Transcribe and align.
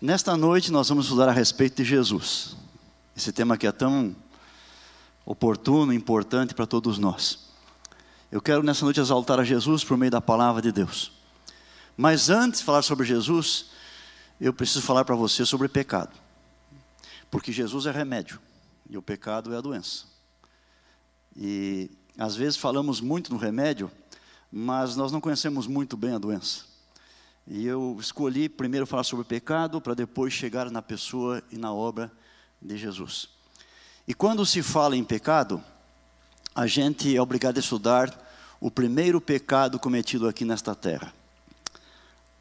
Nesta 0.00 0.36
noite 0.36 0.70
nós 0.70 0.90
vamos 0.90 1.06
estudar 1.06 1.26
a 1.26 1.32
respeito 1.32 1.76
de 1.76 1.84
Jesus. 1.84 2.54
Esse 3.16 3.32
tema 3.32 3.56
que 3.56 3.66
é 3.66 3.72
tão 3.72 4.14
oportuno, 5.24 5.90
importante 5.90 6.54
para 6.54 6.66
todos 6.66 6.98
nós. 6.98 7.48
Eu 8.30 8.42
quero 8.42 8.62
nessa 8.62 8.84
noite 8.84 9.00
exaltar 9.00 9.40
a 9.40 9.44
Jesus 9.44 9.82
por 9.82 9.96
meio 9.96 10.10
da 10.10 10.20
palavra 10.20 10.60
de 10.60 10.70
Deus. 10.70 11.12
Mas 11.96 12.28
antes 12.28 12.60
de 12.60 12.66
falar 12.66 12.82
sobre 12.82 13.06
Jesus, 13.06 13.70
eu 14.38 14.52
preciso 14.52 14.82
falar 14.82 15.02
para 15.02 15.16
você 15.16 15.46
sobre 15.46 15.66
pecado. 15.66 16.14
Porque 17.30 17.50
Jesus 17.50 17.86
é 17.86 17.90
remédio 17.90 18.38
e 18.90 18.98
o 18.98 19.02
pecado 19.02 19.54
é 19.54 19.56
a 19.56 19.62
doença. 19.62 20.04
E 21.34 21.90
às 22.18 22.36
vezes 22.36 22.58
falamos 22.58 23.00
muito 23.00 23.32
no 23.32 23.38
remédio, 23.38 23.90
mas 24.52 24.94
nós 24.94 25.10
não 25.10 25.22
conhecemos 25.22 25.66
muito 25.66 25.96
bem 25.96 26.12
a 26.12 26.18
doença. 26.18 26.75
E 27.46 27.64
eu 27.64 27.96
escolhi 28.00 28.48
primeiro 28.48 28.86
falar 28.86 29.04
sobre 29.04 29.22
o 29.22 29.28
pecado, 29.28 29.80
para 29.80 29.94
depois 29.94 30.32
chegar 30.32 30.70
na 30.70 30.82
pessoa 30.82 31.42
e 31.50 31.56
na 31.56 31.72
obra 31.72 32.10
de 32.60 32.76
Jesus. 32.76 33.28
E 34.06 34.14
quando 34.14 34.44
se 34.44 34.62
fala 34.62 34.96
em 34.96 35.04
pecado, 35.04 35.62
a 36.54 36.66
gente 36.66 37.14
é 37.14 37.20
obrigado 37.20 37.56
a 37.58 37.60
estudar 37.60 38.26
o 38.60 38.70
primeiro 38.70 39.20
pecado 39.20 39.78
cometido 39.78 40.26
aqui 40.26 40.44
nesta 40.44 40.74
terra. 40.74 41.12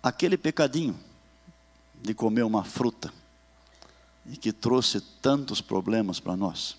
Aquele 0.01 0.37
pecadinho 0.37 0.97
de 2.01 2.13
comer 2.13 2.43
uma 2.43 2.63
fruta 2.63 3.13
e 4.25 4.37
que 4.37 4.51
trouxe 4.51 5.01
tantos 5.21 5.61
problemas 5.61 6.19
para 6.19 6.35
nós. 6.35 6.77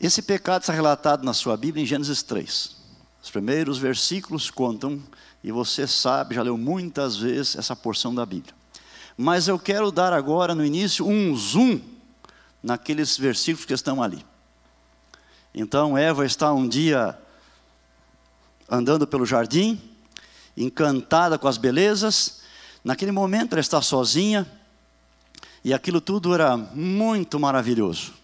Esse 0.00 0.22
pecado 0.22 0.62
está 0.62 0.72
relatado 0.72 1.24
na 1.24 1.32
sua 1.32 1.56
Bíblia 1.56 1.82
em 1.82 1.86
Gênesis 1.86 2.22
3. 2.22 2.76
Os 3.22 3.30
primeiros 3.30 3.78
versículos 3.78 4.50
contam 4.50 5.00
e 5.42 5.50
você 5.50 5.86
sabe, 5.86 6.34
já 6.34 6.42
leu 6.42 6.56
muitas 6.56 7.16
vezes 7.16 7.56
essa 7.56 7.74
porção 7.74 8.14
da 8.14 8.24
Bíblia. 8.24 8.54
Mas 9.16 9.48
eu 9.48 9.58
quero 9.58 9.90
dar 9.90 10.12
agora 10.12 10.54
no 10.54 10.64
início 10.64 11.06
um 11.06 11.34
zoom 11.36 11.80
naqueles 12.62 13.18
versículos 13.18 13.66
que 13.66 13.74
estão 13.74 14.02
ali. 14.02 14.24
Então 15.54 15.98
Eva 15.98 16.24
está 16.24 16.52
um 16.52 16.68
dia 16.68 17.18
andando 18.70 19.06
pelo 19.06 19.26
jardim, 19.26 19.80
encantada 20.56 21.38
com 21.38 21.48
as 21.48 21.58
belezas. 21.58 22.40
Naquele 22.84 23.12
momento 23.12 23.52
ela 23.52 23.60
está 23.60 23.82
sozinha 23.82 24.46
e 25.64 25.74
aquilo 25.74 26.00
tudo 26.00 26.34
era 26.34 26.56
muito 26.56 27.38
maravilhoso. 27.38 28.14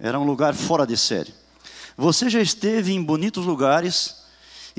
Era 0.00 0.18
um 0.18 0.24
lugar 0.24 0.54
fora 0.54 0.86
de 0.86 0.96
série. 0.96 1.34
Você 1.96 2.30
já 2.30 2.40
esteve 2.40 2.92
em 2.92 3.02
bonitos 3.02 3.44
lugares 3.44 4.17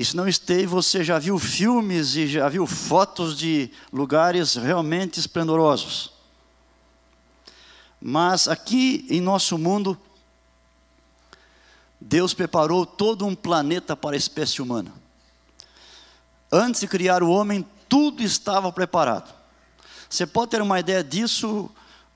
e 0.00 0.04
se 0.06 0.16
não 0.16 0.26
esteve, 0.26 0.64
você 0.64 1.04
já 1.04 1.18
viu 1.18 1.38
filmes 1.38 2.16
e 2.16 2.26
já 2.26 2.48
viu 2.48 2.66
fotos 2.66 3.36
de 3.36 3.70
lugares 3.92 4.54
realmente 4.54 5.20
esplendorosos. 5.20 6.10
Mas 8.00 8.48
aqui 8.48 9.06
em 9.10 9.20
nosso 9.20 9.58
mundo, 9.58 9.98
Deus 12.00 12.32
preparou 12.32 12.86
todo 12.86 13.26
um 13.26 13.34
planeta 13.34 13.94
para 13.94 14.16
a 14.16 14.18
espécie 14.18 14.62
humana. 14.62 14.90
Antes 16.50 16.80
de 16.80 16.88
criar 16.88 17.22
o 17.22 17.28
homem, 17.28 17.62
tudo 17.86 18.22
estava 18.22 18.72
preparado. 18.72 19.30
Você 20.08 20.26
pode 20.26 20.52
ter 20.52 20.62
uma 20.62 20.80
ideia 20.80 21.04
disso 21.04 21.70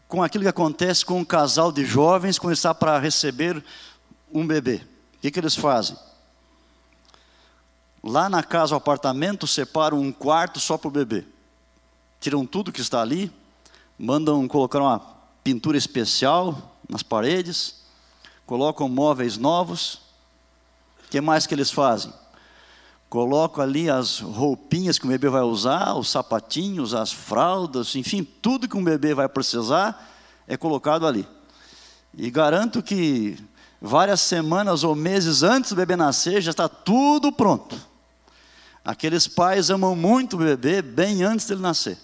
com 0.08 0.22
aquilo 0.22 0.44
que 0.44 0.48
acontece 0.48 1.04
com 1.04 1.19
um 1.20 1.24
casal 1.24 1.70
de 1.70 1.84
jovens 1.84 2.38
quando 2.38 2.54
está 2.54 2.74
para 2.74 2.98
receber 2.98 3.62
um 4.32 4.46
bebê. 4.46 4.76
O 5.16 5.20
que, 5.20 5.30
que 5.30 5.38
eles 5.38 5.54
fazem? 5.54 5.98
Lá 8.06 8.28
na 8.28 8.42
casa, 8.42 8.74
o 8.74 8.77
apartamento, 8.77 9.47
separam 9.47 9.98
um 9.98 10.12
quarto 10.12 10.60
só 10.60 10.77
para 10.77 10.88
o 10.88 10.91
bebê. 10.91 11.24
Tiram 12.20 12.44
tudo 12.44 12.70
que 12.70 12.83
está 12.83 13.00
ali, 13.00 13.33
mandam 13.98 14.47
colocar 14.47 14.78
uma 14.78 15.00
pintura 15.42 15.78
especial 15.78 16.77
nas 16.86 17.02
paredes, 17.02 17.82
colocam 18.44 18.91
móveis 18.91 19.38
novos. 19.38 20.02
O 21.06 21.09
que 21.09 21.19
mais 21.19 21.47
que 21.47 21.54
eles 21.54 21.70
fazem? 21.70 22.12
Colocam 23.09 23.65
ali 23.65 23.88
as 23.88 24.21
roupinhas 24.21 24.98
que 24.98 25.06
o 25.06 25.09
bebê 25.09 25.31
vai 25.31 25.42
usar, 25.42 25.94
os 25.94 26.10
sapatinhos, 26.10 26.92
as 26.92 27.10
fraldas, 27.10 27.97
enfim, 27.97 28.22
tudo 28.22 28.69
que 28.69 28.76
um 28.76 28.84
bebê 28.84 29.15
vai 29.15 29.31
precisar 29.31 30.12
é 30.47 30.59
colocado 30.59 31.06
ali. 31.06 31.26
E 32.12 32.31
garanto 32.31 32.82
que 32.82 33.38
várias 33.81 34.21
semanas 34.21 34.84
ou 34.84 34.94
meses 34.94 35.42
antes 35.42 35.71
do 35.71 35.76
bebê 35.76 35.97
nascer 35.97 36.42
já 36.42 36.50
está 36.50 36.69
tudo 36.69 37.32
pronto. 37.32 37.94
Aqueles 38.84 39.27
pais 39.27 39.71
amam 39.71 39.97
muito 39.97 40.37
o 40.37 40.41
bebê 40.41 40.83
bem 40.83 41.22
antes 41.22 41.47
dele 41.47 41.62
nascer. 41.62 41.97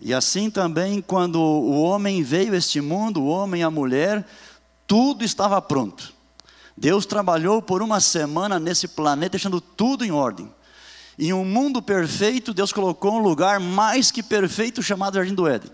E 0.00 0.12
assim 0.12 0.50
também, 0.50 1.00
quando 1.00 1.40
o 1.40 1.80
homem 1.82 2.22
veio 2.22 2.52
a 2.52 2.56
este 2.56 2.80
mundo, 2.80 3.22
o 3.22 3.28
homem 3.28 3.60
e 3.60 3.64
a 3.64 3.70
mulher, 3.70 4.26
tudo 4.86 5.24
estava 5.24 5.60
pronto. 5.62 6.12
Deus 6.76 7.06
trabalhou 7.06 7.60
por 7.60 7.82
uma 7.82 8.00
semana 8.00 8.58
nesse 8.58 8.88
planeta, 8.88 9.30
deixando 9.30 9.60
tudo 9.60 10.04
em 10.04 10.10
ordem. 10.10 10.52
Em 11.18 11.32
um 11.32 11.44
mundo 11.44 11.82
perfeito, 11.82 12.54
Deus 12.54 12.72
colocou 12.72 13.14
um 13.14 13.22
lugar 13.22 13.58
mais 13.58 14.10
que 14.12 14.22
perfeito 14.22 14.82
chamado 14.82 15.14
Jardim 15.14 15.34
do 15.34 15.48
Éden. 15.48 15.72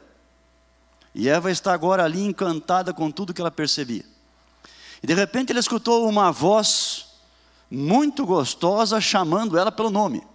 E 1.14 1.28
Eva 1.28 1.50
está 1.50 1.72
agora 1.72 2.04
ali 2.04 2.22
encantada 2.22 2.92
com 2.92 3.10
tudo 3.10 3.32
que 3.34 3.40
ela 3.40 3.50
percebia. 3.50 4.04
E 5.02 5.06
de 5.06 5.12
repente 5.12 5.52
ele 5.52 5.60
escutou 5.60 6.08
uma 6.08 6.32
voz 6.32 7.03
muito 7.74 8.24
gostosa, 8.26 9.00
chamando 9.00 9.58
ela 9.58 9.72
pelo 9.72 9.90
nome: 9.90 10.26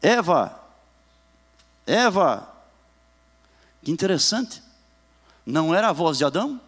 Eva, 0.00 0.58
Eva. 1.86 2.48
Que 3.82 3.90
interessante. 3.90 4.62
Não 5.44 5.74
era 5.74 5.88
a 5.88 5.92
voz 5.92 6.18
de 6.18 6.24
Adão? 6.24 6.60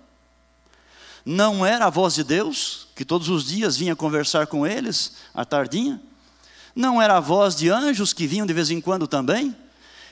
Não 1.24 1.64
era 1.64 1.86
a 1.86 1.90
voz 1.90 2.14
de 2.14 2.24
Deus, 2.24 2.88
que 2.94 3.04
todos 3.04 3.28
os 3.28 3.46
dias 3.46 3.76
vinha 3.76 3.96
conversar 3.96 4.46
com 4.46 4.66
eles, 4.66 5.14
à 5.32 5.44
tardinha? 5.44 6.02
Não 6.74 7.00
era 7.00 7.16
a 7.16 7.20
voz 7.20 7.54
de 7.54 7.70
anjos 7.70 8.12
que 8.12 8.26
vinham 8.26 8.46
de 8.46 8.52
vez 8.52 8.70
em 8.70 8.80
quando 8.80 9.06
também? 9.06 9.56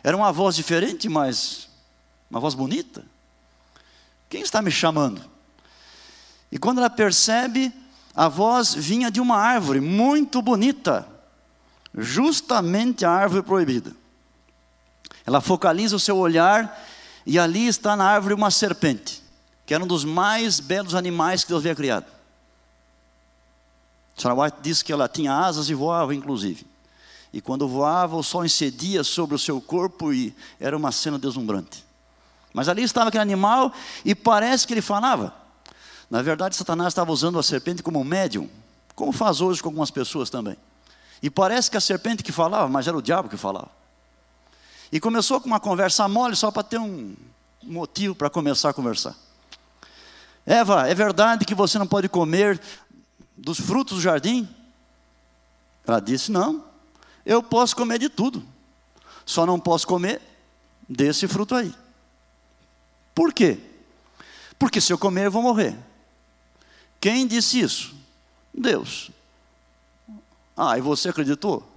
Era 0.03 0.17
uma 0.17 0.33
voz 0.33 0.57
diferente, 0.57 1.09
mas 1.09 1.69
uma 2.31 2.41
voz 2.41 2.55
bonita. 2.55 3.05
Quem 4.31 4.41
está 4.41 4.63
me 4.63 4.71
chamando? 4.71 5.23
E 6.51 6.59
quando 6.59 6.79
ela 6.79 6.89
percebe, 6.89 7.73
a 8.15 8.29
voz 8.29 8.75
vinha 8.75 9.11
de 9.11 9.21
uma 9.21 9.37
árvore 9.37 9.81
muito 9.81 10.43
bonita, 10.43 11.07
justamente 11.97 13.05
a 13.05 13.11
árvore 13.11 13.43
proibida. 13.43 13.93
Ela 15.25 15.41
focaliza 15.41 15.97
o 15.97 16.01
seu 16.01 16.17
olhar 16.17 16.81
e 17.25 17.39
ali 17.39 17.67
está 17.67 17.97
na 17.97 18.05
árvore 18.05 18.35
uma 18.35 18.51
serpente, 18.51 19.23
que 19.65 19.73
era 19.73 19.83
um 19.83 19.87
dos 19.87 20.05
mais 20.05 20.61
belos 20.61 20.95
animais 20.95 21.43
que 21.43 21.51
Deus 21.51 21.63
havia 21.63 21.75
criado. 21.75 22.07
Sarah 24.17 24.35
White 24.35 24.59
diz 24.61 24.83
que 24.83 24.93
ela 24.93 25.09
tinha 25.09 25.35
asas 25.35 25.71
e 25.71 25.75
voava, 25.75 26.15
inclusive. 26.15 26.67
E 27.33 27.41
quando 27.41 27.67
voava, 27.67 28.17
o 28.17 28.23
sol 28.23 28.45
incidia 28.45 29.03
sobre 29.03 29.35
o 29.35 29.39
seu 29.39 29.61
corpo 29.61 30.13
e 30.13 30.35
era 30.61 30.77
uma 30.77 30.93
cena 30.93 31.19
deslumbrante. 31.19 31.83
Mas 32.53 32.69
ali 32.69 32.83
estava 32.83 33.09
aquele 33.09 33.23
animal 33.23 33.73
e 34.05 34.15
parece 34.15 34.67
que 34.67 34.75
ele 34.75 34.83
falava. 34.83 35.42
Na 36.13 36.21
verdade, 36.21 36.55
Satanás 36.55 36.89
estava 36.89 37.11
usando 37.11 37.39
a 37.39 37.43
serpente 37.43 37.83
como 37.83 37.99
um 37.99 38.05
médium, 38.05 38.47
como 38.95 39.13
faz 39.13 39.41
hoje 39.41 39.63
com 39.63 39.71
algumas 39.71 39.91
pessoas 39.91 40.29
também. 40.29 40.59
E 41.23 41.31
parece 41.31 41.71
que 41.71 41.77
a 41.79 41.81
serpente 41.81 42.23
que 42.23 42.31
falava, 42.31 42.69
mas 42.69 42.87
era 42.87 42.95
o 42.95 43.01
diabo 43.01 43.31
que 43.31 43.37
falava. 43.39 43.71
E 44.93 45.01
começou 45.01 45.41
com 45.41 45.47
uma 45.47 45.59
conversa 45.59 46.07
mole, 46.09 46.37
só 46.37 46.51
para 46.51 46.65
ter 46.65 46.79
um 46.79 47.17
motivo 47.63 48.15
para 48.15 48.29
começar 48.29 48.69
a 48.69 48.75
conversar. 48.75 49.17
Eva, 50.45 50.87
é 50.87 50.95
verdade 50.95 51.47
que 51.47 51.55
você 51.55 51.79
não 51.79 51.87
pode 51.87 52.11
comer 52.11 52.61
dos 53.35 53.59
frutos 53.59 53.97
do 53.97 54.03
jardim? 54.03 54.47
Ela 55.87 55.99
disse: 55.99 56.31
Não, 56.31 56.63
eu 57.25 57.43
posso 57.43 57.75
comer 57.75 57.99
de 57.99 58.11
tudo, 58.11 58.45
só 59.25 59.47
não 59.47 59.59
posso 59.59 59.87
comer 59.87 60.21
desse 60.87 61.27
fruto 61.27 61.55
aí. 61.55 61.75
Por 63.15 63.33
quê? 63.33 63.59
Porque 64.59 64.79
se 64.79 64.93
eu 64.93 64.99
comer, 64.99 65.25
eu 65.25 65.31
vou 65.31 65.41
morrer. 65.41 65.75
Quem 67.03 67.27
disse 67.27 67.59
isso? 67.61 67.95
Deus. 68.55 69.11
Ah, 70.57 70.79
e 70.79 70.81
você 70.81 71.09
acreditou? 71.09 71.69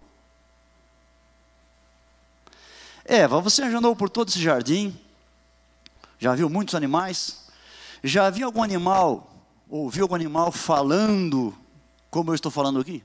Eva, 3.03 3.41
você 3.41 3.63
andou 3.63 3.95
por 3.95 4.07
todo 4.07 4.29
esse 4.29 4.39
jardim? 4.39 4.95
Já 6.19 6.35
viu 6.35 6.47
muitos 6.47 6.75
animais? 6.75 7.47
Já 8.03 8.29
viu 8.29 8.45
algum 8.45 8.61
animal, 8.61 9.27
ouviu 9.67 10.03
algum 10.03 10.13
animal 10.13 10.51
falando 10.51 11.57
como 12.15 12.29
eu 12.29 12.35
estou 12.35 12.51
falando 12.51 12.79
aqui? 12.79 13.03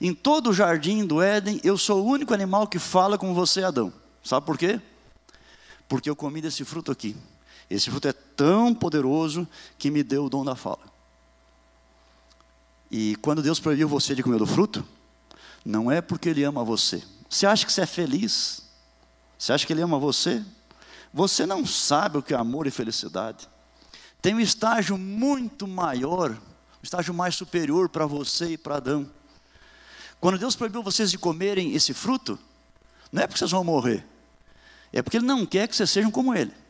Em 0.00 0.12
todo 0.12 0.50
o 0.50 0.52
jardim 0.52 1.06
do 1.06 1.22
Éden, 1.22 1.60
eu 1.62 1.78
sou 1.78 2.04
o 2.04 2.06
único 2.06 2.34
animal 2.34 2.66
que 2.66 2.80
fala 2.80 3.16
com 3.16 3.32
você, 3.32 3.62
Adão. 3.62 3.92
Sabe 4.24 4.44
por 4.44 4.58
quê? 4.58 4.80
Porque 5.88 6.10
eu 6.10 6.16
comi 6.16 6.42
desse 6.42 6.64
fruto 6.64 6.90
aqui. 6.90 7.16
Esse 7.74 7.90
fruto 7.90 8.08
é 8.08 8.12
tão 8.12 8.74
poderoso 8.74 9.48
que 9.78 9.90
me 9.90 10.02
deu 10.02 10.26
o 10.26 10.30
dom 10.30 10.44
da 10.44 10.54
fala. 10.54 10.92
E 12.90 13.16
quando 13.16 13.42
Deus 13.42 13.58
proibiu 13.58 13.88
você 13.88 14.14
de 14.14 14.22
comer 14.22 14.38
do 14.38 14.46
fruto, 14.46 14.86
não 15.64 15.90
é 15.90 16.02
porque 16.02 16.28
Ele 16.28 16.44
ama 16.44 16.62
você. 16.62 17.02
Você 17.30 17.46
acha 17.46 17.64
que 17.64 17.72
você 17.72 17.80
é 17.80 17.86
feliz? 17.86 18.62
Você 19.38 19.54
acha 19.54 19.66
que 19.66 19.72
ele 19.72 19.80
ama 19.80 19.98
você? 19.98 20.44
Você 21.14 21.46
não 21.46 21.64
sabe 21.64 22.18
o 22.18 22.22
que 22.22 22.34
é 22.34 22.36
amor 22.36 22.66
e 22.66 22.70
felicidade. 22.70 23.48
Tem 24.20 24.34
um 24.34 24.40
estágio 24.40 24.98
muito 24.98 25.66
maior, 25.66 26.30
um 26.30 26.82
estágio 26.82 27.14
mais 27.14 27.34
superior 27.34 27.88
para 27.88 28.04
você 28.04 28.52
e 28.52 28.58
para 28.58 28.76
Adão. 28.76 29.10
Quando 30.20 30.38
Deus 30.38 30.54
proibiu 30.54 30.82
vocês 30.82 31.10
de 31.10 31.16
comerem 31.16 31.74
esse 31.74 31.94
fruto, 31.94 32.38
não 33.10 33.22
é 33.22 33.26
porque 33.26 33.38
vocês 33.38 33.50
vão 33.50 33.64
morrer, 33.64 34.06
é 34.92 35.00
porque 35.00 35.16
Ele 35.16 35.26
não 35.26 35.46
quer 35.46 35.66
que 35.66 35.74
vocês 35.74 35.90
sejam 35.90 36.10
como 36.10 36.34
Ele. 36.34 36.61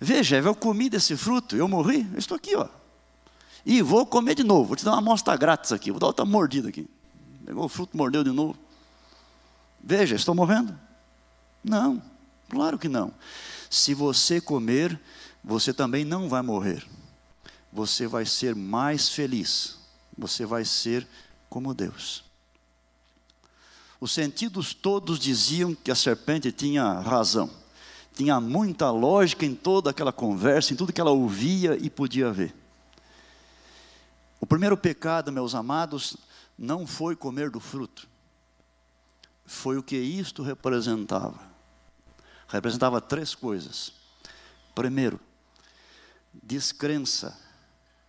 Veja, 0.00 0.36
eu 0.36 0.54
comi 0.54 0.88
desse 0.88 1.16
fruto, 1.16 1.56
eu 1.56 1.66
morri, 1.66 2.08
eu 2.12 2.18
estou 2.18 2.36
aqui, 2.36 2.54
ó. 2.54 2.68
E 3.66 3.82
vou 3.82 4.06
comer 4.06 4.34
de 4.34 4.44
novo, 4.44 4.64
vou 4.68 4.76
te 4.76 4.84
dar 4.84 4.92
uma 4.92 4.98
amostra 4.98 5.36
grátis 5.36 5.72
aqui, 5.72 5.90
vou 5.90 5.98
dar 6.00 6.06
outra 6.06 6.24
mordida 6.24 6.68
aqui. 6.68 6.88
Pegou 7.44 7.64
o 7.64 7.68
fruto, 7.68 7.96
mordeu 7.96 8.22
de 8.22 8.30
novo. 8.30 8.56
Veja, 9.82 10.14
estou 10.14 10.34
morrendo? 10.34 10.78
Não, 11.62 12.02
claro 12.48 12.78
que 12.78 12.88
não. 12.88 13.12
Se 13.70 13.94
você 13.94 14.40
comer, 14.40 14.98
você 15.42 15.72
também 15.72 16.04
não 16.04 16.28
vai 16.28 16.42
morrer. 16.42 16.86
Você 17.72 18.06
vai 18.06 18.24
ser 18.24 18.54
mais 18.54 19.08
feliz. 19.08 19.78
Você 20.16 20.46
vai 20.46 20.64
ser 20.64 21.06
como 21.48 21.74
Deus. 21.74 22.24
Os 24.00 24.12
sentidos 24.12 24.72
todos 24.74 25.18
diziam 25.18 25.74
que 25.74 25.90
a 25.90 25.94
serpente 25.94 26.52
tinha 26.52 27.00
razão. 27.00 27.50
Tinha 28.18 28.40
muita 28.40 28.90
lógica 28.90 29.46
em 29.46 29.54
toda 29.54 29.90
aquela 29.90 30.12
conversa, 30.12 30.72
em 30.72 30.76
tudo 30.76 30.92
que 30.92 31.00
ela 31.00 31.12
ouvia 31.12 31.78
e 31.80 31.88
podia 31.88 32.32
ver. 32.32 32.52
O 34.40 34.44
primeiro 34.44 34.76
pecado, 34.76 35.30
meus 35.30 35.54
amados, 35.54 36.16
não 36.58 36.84
foi 36.84 37.14
comer 37.14 37.48
do 37.48 37.60
fruto. 37.60 38.08
Foi 39.46 39.78
o 39.78 39.84
que 39.84 39.96
isto 39.96 40.42
representava. 40.42 41.38
Representava 42.48 43.00
três 43.00 43.36
coisas. 43.36 43.92
Primeiro, 44.74 45.20
descrença 46.42 47.38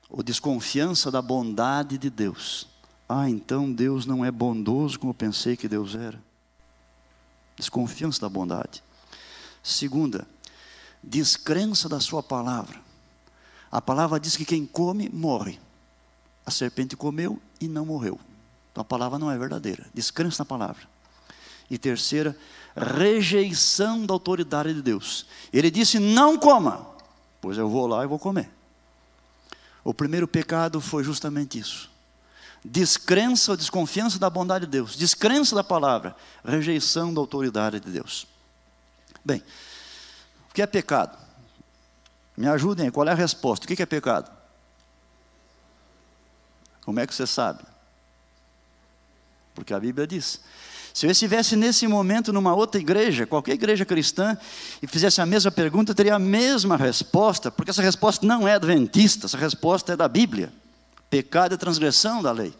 ou 0.09 0.23
desconfiança 0.23 1.11
da 1.11 1.21
bondade 1.21 1.99
de 1.99 2.09
Deus. 2.09 2.67
Ah, 3.07 3.29
então 3.29 3.71
Deus 3.71 4.07
não 4.07 4.25
é 4.25 4.31
bondoso 4.31 4.99
como 4.99 5.11
eu 5.11 5.15
pensei 5.15 5.55
que 5.55 5.67
Deus 5.67 5.93
era. 5.93 6.19
Desconfiança 7.55 8.19
da 8.21 8.27
bondade. 8.27 8.88
Segunda, 9.61 10.27
descrença 11.03 11.87
da 11.89 11.99
sua 11.99 12.23
palavra. 12.23 12.79
A 13.71 13.81
palavra 13.81 14.19
diz 14.19 14.35
que 14.35 14.45
quem 14.45 14.65
come, 14.65 15.09
morre. 15.09 15.59
A 16.45 16.51
serpente 16.51 16.95
comeu 16.95 17.39
e 17.61 17.67
não 17.67 17.85
morreu. 17.85 18.19
Então 18.71 18.81
a 18.81 18.85
palavra 18.85 19.19
não 19.19 19.29
é 19.29 19.37
verdadeira. 19.37 19.85
Descrença 19.93 20.41
na 20.41 20.45
palavra. 20.45 20.87
E 21.69 21.77
terceira, 21.77 22.35
rejeição 22.75 24.05
da 24.05 24.13
autoridade 24.13 24.73
de 24.73 24.81
Deus. 24.81 25.27
Ele 25.53 25.69
disse: 25.69 25.99
Não 25.99 26.37
coma. 26.37 26.87
Pois 27.39 27.57
eu 27.57 27.69
vou 27.69 27.85
lá 27.85 28.03
e 28.03 28.07
vou 28.07 28.17
comer. 28.17 28.49
O 29.83 29.93
primeiro 29.93 30.27
pecado 30.27 30.81
foi 30.81 31.03
justamente 31.03 31.59
isso 31.59 31.89
descrença 32.63 33.51
ou 33.51 33.57
desconfiança 33.57 34.19
da 34.19 34.29
bondade 34.29 34.65
de 34.65 34.71
Deus, 34.71 34.95
descrença 34.95 35.55
da 35.55 35.63
palavra, 35.63 36.15
rejeição 36.43 37.13
da 37.13 37.21
autoridade 37.21 37.79
de 37.79 37.89
Deus. 37.89 38.27
Bem, 39.23 39.43
o 40.49 40.53
que 40.53 40.61
é 40.61 40.67
pecado? 40.67 41.17
Me 42.35 42.47
ajudem 42.47 42.89
qual 42.89 43.07
é 43.07 43.11
a 43.11 43.15
resposta? 43.15 43.65
O 43.65 43.67
que 43.67 43.81
é 43.81 43.85
pecado? 43.85 44.31
Como 46.85 46.99
é 46.99 47.05
que 47.05 47.13
você 47.13 47.27
sabe? 47.27 47.63
Porque 49.53 49.73
a 49.73 49.79
Bíblia 49.79 50.07
diz. 50.07 50.39
Se 50.93 51.05
eu 51.05 51.11
estivesse 51.11 51.55
nesse 51.55 51.87
momento 51.87 52.33
numa 52.33 52.53
outra 52.55 52.79
igreja, 52.79 53.27
qualquer 53.27 53.53
igreja 53.53 53.85
cristã, 53.85 54.37
e 54.81 54.87
fizesse 54.87 55.21
a 55.21 55.25
mesma 55.25 55.51
pergunta, 55.51 55.91
eu 55.91 55.95
teria 55.95 56.15
a 56.15 56.19
mesma 56.19 56.75
resposta, 56.75 57.51
porque 57.51 57.71
essa 57.71 57.81
resposta 57.81 58.25
não 58.25 58.47
é 58.47 58.53
adventista, 58.53 59.27
essa 59.27 59.37
resposta 59.37 59.93
é 59.93 59.95
da 59.95 60.07
Bíblia. 60.07 60.51
Pecado 61.09 61.53
é 61.53 61.57
transgressão 61.57 62.21
da 62.21 62.31
lei. 62.31 62.53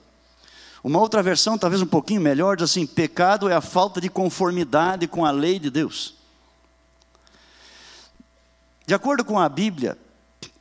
Uma 0.83 0.99
outra 0.99 1.21
versão, 1.21 1.57
talvez 1.57 1.81
um 1.81 1.87
pouquinho 1.87 2.21
melhor, 2.21 2.55
diz 2.55 2.69
assim: 2.69 2.85
pecado 2.85 3.49
é 3.49 3.55
a 3.55 3.61
falta 3.61 3.99
de 3.99 4.09
conformidade 4.09 5.07
com 5.07 5.25
a 5.25 5.31
lei 5.31 5.57
de 5.59 5.69
Deus. 5.69 6.18
De 8.89 8.95
acordo 8.95 9.23
com 9.23 9.37
a 9.37 9.47
Bíblia, 9.47 9.95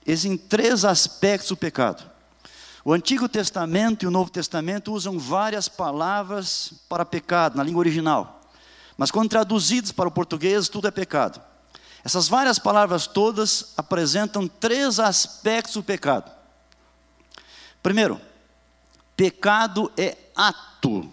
existem 0.05 0.37
três 0.37 0.85
aspectos 0.85 1.49
do 1.49 1.57
pecado. 1.57 2.05
O 2.85 2.93
Antigo 2.93 3.27
Testamento 3.27 4.03
e 4.03 4.07
o 4.07 4.11
Novo 4.11 4.31
Testamento 4.31 4.93
usam 4.93 5.19
várias 5.19 5.67
palavras 5.67 6.75
para 6.91 7.07
pecado, 7.07 7.57
na 7.57 7.63
língua 7.63 7.79
original. 7.79 8.43
Mas 8.99 9.11
quando 9.11 9.31
traduzidos 9.31 9.93
para 9.93 10.11
o 10.11 10.13
português, 10.13 10.69
tudo 10.69 10.87
é 10.87 10.91
pecado. 10.91 11.41
Essas 12.05 12.29
várias 12.29 12.59
palavras 12.59 13.07
todas 13.07 13.73
apresentam 13.79 14.47
três 14.47 15.01
aspectos 15.01 15.77
do 15.77 15.83
pecado. 15.83 16.31
Primeiro, 17.83 18.21
pecado 19.17 19.91
é 19.97 20.19
ato, 20.37 21.11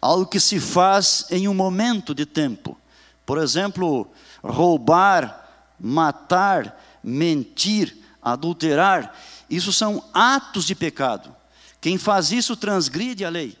algo 0.00 0.26
que 0.26 0.40
se 0.40 0.58
faz 0.58 1.26
em 1.30 1.46
um 1.46 1.54
momento 1.54 2.12
de 2.12 2.26
tempo. 2.26 2.76
Por 3.24 3.38
exemplo, 3.38 4.10
roubar, 4.42 5.43
matar, 5.78 6.80
mentir, 7.02 7.96
adulterar, 8.22 9.14
isso 9.48 9.72
são 9.72 10.02
atos 10.12 10.64
de 10.64 10.74
pecado. 10.74 11.34
Quem 11.80 11.98
faz 11.98 12.32
isso 12.32 12.56
transgride 12.56 13.24
a 13.24 13.28
lei. 13.28 13.58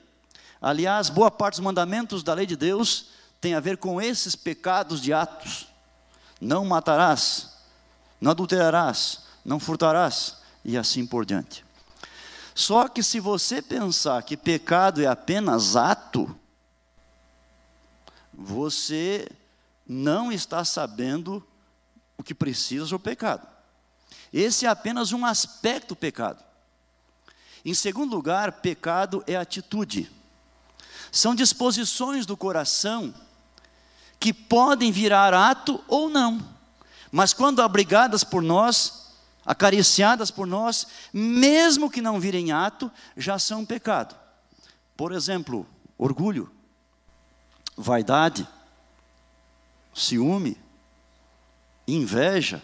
Aliás, 0.60 1.10
boa 1.10 1.30
parte 1.30 1.56
dos 1.56 1.64
mandamentos 1.64 2.22
da 2.22 2.32
lei 2.32 2.46
de 2.46 2.56
Deus 2.56 3.08
tem 3.40 3.54
a 3.54 3.60
ver 3.60 3.76
com 3.76 4.00
esses 4.00 4.34
pecados 4.34 5.02
de 5.02 5.12
atos. 5.12 5.66
Não 6.40 6.64
matarás, 6.64 7.50
não 8.20 8.30
adulterarás, 8.30 9.20
não 9.44 9.60
furtarás, 9.60 10.38
e 10.64 10.78
assim 10.78 11.06
por 11.06 11.26
diante. 11.26 11.64
Só 12.54 12.88
que 12.88 13.02
se 13.02 13.20
você 13.20 13.60
pensar 13.60 14.22
que 14.22 14.36
pecado 14.36 15.02
é 15.02 15.06
apenas 15.06 15.76
ato, 15.76 16.34
você 18.32 19.28
não 19.86 20.32
está 20.32 20.64
sabendo 20.64 21.46
o 22.16 22.22
que 22.22 22.34
precisa 22.34 22.86
do 22.86 22.98
pecado. 22.98 23.46
Esse 24.32 24.66
é 24.66 24.68
apenas 24.68 25.12
um 25.12 25.24
aspecto 25.24 25.88
do 25.88 25.96
pecado. 25.96 26.42
Em 27.64 27.72
segundo 27.72 28.14
lugar, 28.14 28.52
pecado 28.52 29.22
é 29.26 29.36
atitude. 29.36 30.10
São 31.10 31.34
disposições 31.34 32.26
do 32.26 32.36
coração 32.36 33.14
que 34.18 34.32
podem 34.32 34.90
virar 34.90 35.32
ato 35.32 35.82
ou 35.86 36.08
não, 36.08 36.40
mas 37.12 37.32
quando 37.32 37.62
abrigadas 37.62 38.24
por 38.24 38.42
nós, 38.42 39.12
acariciadas 39.46 40.30
por 40.30 40.46
nós, 40.46 40.86
mesmo 41.12 41.90
que 41.90 42.02
não 42.02 42.18
virem 42.18 42.50
ato, 42.50 42.90
já 43.16 43.38
são 43.38 43.64
pecado. 43.64 44.16
Por 44.96 45.12
exemplo, 45.12 45.66
orgulho, 45.96 46.50
vaidade, 47.76 48.48
ciúme, 49.94 50.60
inveja, 51.86 52.62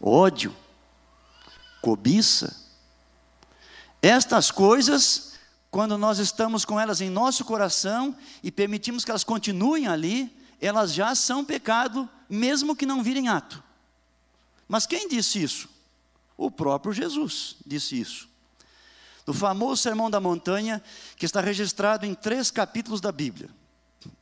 ódio, 0.00 0.54
cobiça. 1.80 2.56
Estas 4.02 4.50
coisas, 4.50 5.34
quando 5.70 5.98
nós 5.98 6.18
estamos 6.18 6.64
com 6.64 6.78
elas 6.78 7.00
em 7.00 7.10
nosso 7.10 7.44
coração 7.44 8.16
e 8.42 8.50
permitimos 8.50 9.04
que 9.04 9.10
elas 9.10 9.24
continuem 9.24 9.86
ali, 9.86 10.34
elas 10.60 10.92
já 10.92 11.14
são 11.14 11.44
pecado, 11.44 12.08
mesmo 12.28 12.76
que 12.76 12.86
não 12.86 13.02
virem 13.02 13.28
ato. 13.28 13.62
Mas 14.68 14.86
quem 14.86 15.08
disse 15.08 15.42
isso? 15.42 15.68
O 16.36 16.50
próprio 16.50 16.92
Jesus 16.92 17.56
disse 17.66 18.00
isso. 18.00 18.28
No 19.26 19.34
famoso 19.34 19.82
Sermão 19.82 20.10
da 20.10 20.20
Montanha, 20.20 20.82
que 21.16 21.26
está 21.26 21.40
registrado 21.40 22.06
em 22.06 22.14
três 22.14 22.50
capítulos 22.50 23.00
da 23.00 23.12
Bíblia: 23.12 23.50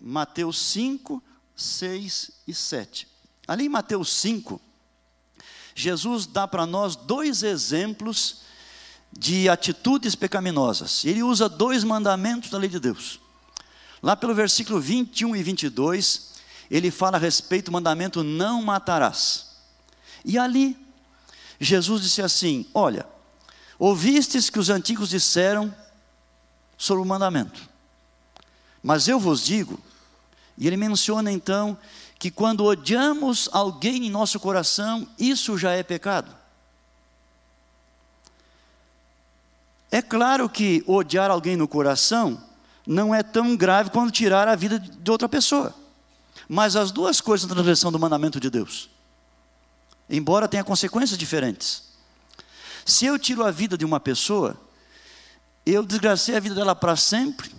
Mateus 0.00 0.58
5, 0.58 1.22
6 1.54 2.30
e 2.46 2.54
7. 2.54 3.17
Ali 3.48 3.64
em 3.64 3.70
Mateus 3.70 4.12
5, 4.12 4.60
Jesus 5.74 6.26
dá 6.26 6.46
para 6.46 6.66
nós 6.66 6.94
dois 6.94 7.42
exemplos 7.42 8.42
de 9.10 9.48
atitudes 9.48 10.14
pecaminosas. 10.14 11.02
Ele 11.06 11.22
usa 11.22 11.48
dois 11.48 11.82
mandamentos 11.82 12.50
da 12.50 12.58
lei 12.58 12.68
de 12.68 12.78
Deus. 12.78 13.18
Lá 14.02 14.14
pelo 14.14 14.34
versículo 14.34 14.78
21 14.78 15.34
e 15.34 15.42
22, 15.42 16.34
ele 16.70 16.90
fala 16.90 17.16
a 17.16 17.20
respeito 17.20 17.66
do 17.66 17.72
mandamento: 17.72 18.22
não 18.22 18.62
matarás. 18.62 19.46
E 20.24 20.38
ali, 20.38 20.76
Jesus 21.58 22.02
disse 22.02 22.20
assim: 22.20 22.66
Olha, 22.74 23.06
ouvistes 23.78 24.50
que 24.50 24.58
os 24.58 24.68
antigos 24.68 25.08
disseram 25.08 25.74
sobre 26.76 27.02
o 27.02 27.06
mandamento, 27.06 27.66
mas 28.82 29.08
eu 29.08 29.18
vos 29.18 29.44
digo, 29.44 29.80
e 30.56 30.66
ele 30.66 30.76
menciona 30.76 31.32
então 31.32 31.78
que 32.18 32.30
quando 32.30 32.64
odiamos 32.64 33.48
alguém 33.52 34.06
em 34.06 34.10
nosso 34.10 34.40
coração, 34.40 35.08
isso 35.18 35.56
já 35.56 35.72
é 35.72 35.82
pecado. 35.82 36.34
É 39.90 40.02
claro 40.02 40.48
que 40.48 40.82
odiar 40.86 41.30
alguém 41.30 41.56
no 41.56 41.68
coração 41.68 42.42
não 42.86 43.14
é 43.14 43.22
tão 43.22 43.56
grave 43.56 43.90
quanto 43.90 44.10
tirar 44.10 44.48
a 44.48 44.56
vida 44.56 44.78
de 44.78 45.10
outra 45.10 45.28
pessoa. 45.28 45.74
Mas 46.48 46.74
as 46.74 46.90
duas 46.90 47.20
coisas 47.20 47.46
são 47.46 47.54
transgressão 47.54 47.92
do 47.92 47.98
mandamento 47.98 48.40
de 48.40 48.50
Deus, 48.50 48.88
embora 50.08 50.48
tenha 50.48 50.64
consequências 50.64 51.18
diferentes. 51.18 51.84
Se 52.84 53.04
eu 53.04 53.18
tiro 53.18 53.44
a 53.44 53.50
vida 53.50 53.76
de 53.76 53.84
uma 53.84 54.00
pessoa, 54.00 54.58
eu 55.64 55.84
desgracei 55.84 56.34
a 56.34 56.40
vida 56.40 56.54
dela 56.54 56.74
para 56.74 56.96
sempre, 56.96 57.50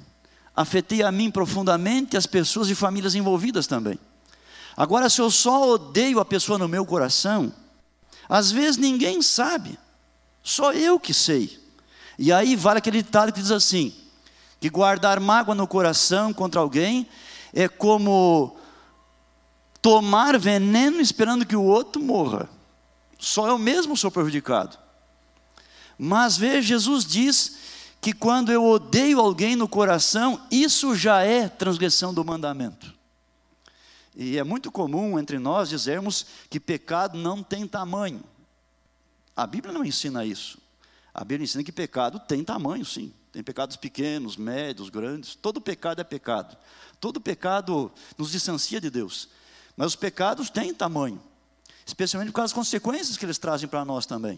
afetei 0.55 1.03
a 1.03 1.11
mim 1.11 1.29
profundamente 1.29 2.15
e 2.15 2.17
as 2.17 2.25
pessoas 2.25 2.67
e 2.69 2.75
famílias 2.75 3.13
envolvidas 3.13 3.67
também. 3.67 3.99
Agora, 4.79 5.09
se 5.09 5.19
eu 5.19 5.29
só 5.29 5.71
odeio 5.71 6.21
a 6.21 6.25
pessoa 6.25 6.57
no 6.57 6.65
meu 6.65 6.86
coração, 6.86 7.51
às 8.29 8.50
vezes 8.50 8.77
ninguém 8.77 9.21
sabe, 9.21 9.77
só 10.41 10.71
eu 10.71 10.98
que 10.98 11.13
sei. 11.13 11.59
E 12.17 12.31
aí 12.31 12.55
vale 12.55 12.77
aquele 12.77 13.03
ditado 13.03 13.33
que 13.33 13.41
diz 13.41 13.51
assim: 13.51 13.93
que 14.57 14.69
guardar 14.69 15.19
mágoa 15.19 15.53
no 15.53 15.67
coração 15.67 16.31
contra 16.31 16.62
alguém 16.62 17.05
é 17.53 17.67
como 17.67 18.55
tomar 19.81 20.39
veneno 20.39 21.01
esperando 21.01 21.45
que 21.45 21.57
o 21.57 21.63
outro 21.63 22.01
morra. 22.01 22.48
Só 23.19 23.50
eu 23.50 23.57
mesmo 23.57 23.98
sou 23.98 24.09
prejudicado. 24.09 24.77
Mas 25.98 26.38
veja, 26.38 26.62
Jesus 26.62 27.03
diz 27.03 27.57
que 28.00 28.13
quando 28.13 28.50
eu 28.50 28.65
odeio 28.65 29.19
alguém 29.19 29.57
no 29.57 29.67
coração, 29.67 30.39
isso 30.50 30.95
já 30.95 31.21
é 31.21 31.50
transgressão 31.50 32.13
do 32.13 32.24
mandamento. 32.24 32.98
E 34.21 34.38
é 34.38 34.43
muito 34.43 34.69
comum 34.69 35.17
entre 35.17 35.39
nós 35.39 35.69
dizermos 35.69 36.25
que 36.49 36.59
pecado 36.59 37.17
não 37.17 37.41
tem 37.41 37.65
tamanho. 37.65 38.21
A 39.33 39.47
Bíblia 39.47 39.73
não 39.73 39.85
ensina 39.85 40.25
isso. 40.25 40.57
A 41.13 41.23
Bíblia 41.23 41.45
ensina 41.45 41.63
que 41.63 41.71
pecado 41.71 42.19
tem 42.19 42.43
tamanho, 42.43 42.83
sim. 42.83 43.13
Tem 43.31 43.41
pecados 43.41 43.77
pequenos, 43.77 44.35
médios, 44.35 44.89
grandes. 44.89 45.35
Todo 45.35 45.61
pecado 45.61 46.01
é 46.01 46.03
pecado. 46.03 46.57
Todo 46.99 47.21
pecado 47.21 47.89
nos 48.17 48.29
distancia 48.29 48.81
de 48.81 48.89
Deus. 48.89 49.29
Mas 49.77 49.88
os 49.88 49.95
pecados 49.95 50.49
têm 50.49 50.73
tamanho, 50.73 51.23
especialmente 51.85 52.31
por 52.31 52.35
causa 52.35 52.53
das 52.53 52.61
consequências 52.61 53.15
que 53.15 53.23
eles 53.23 53.38
trazem 53.38 53.69
para 53.69 53.85
nós 53.85 54.05
também. 54.05 54.38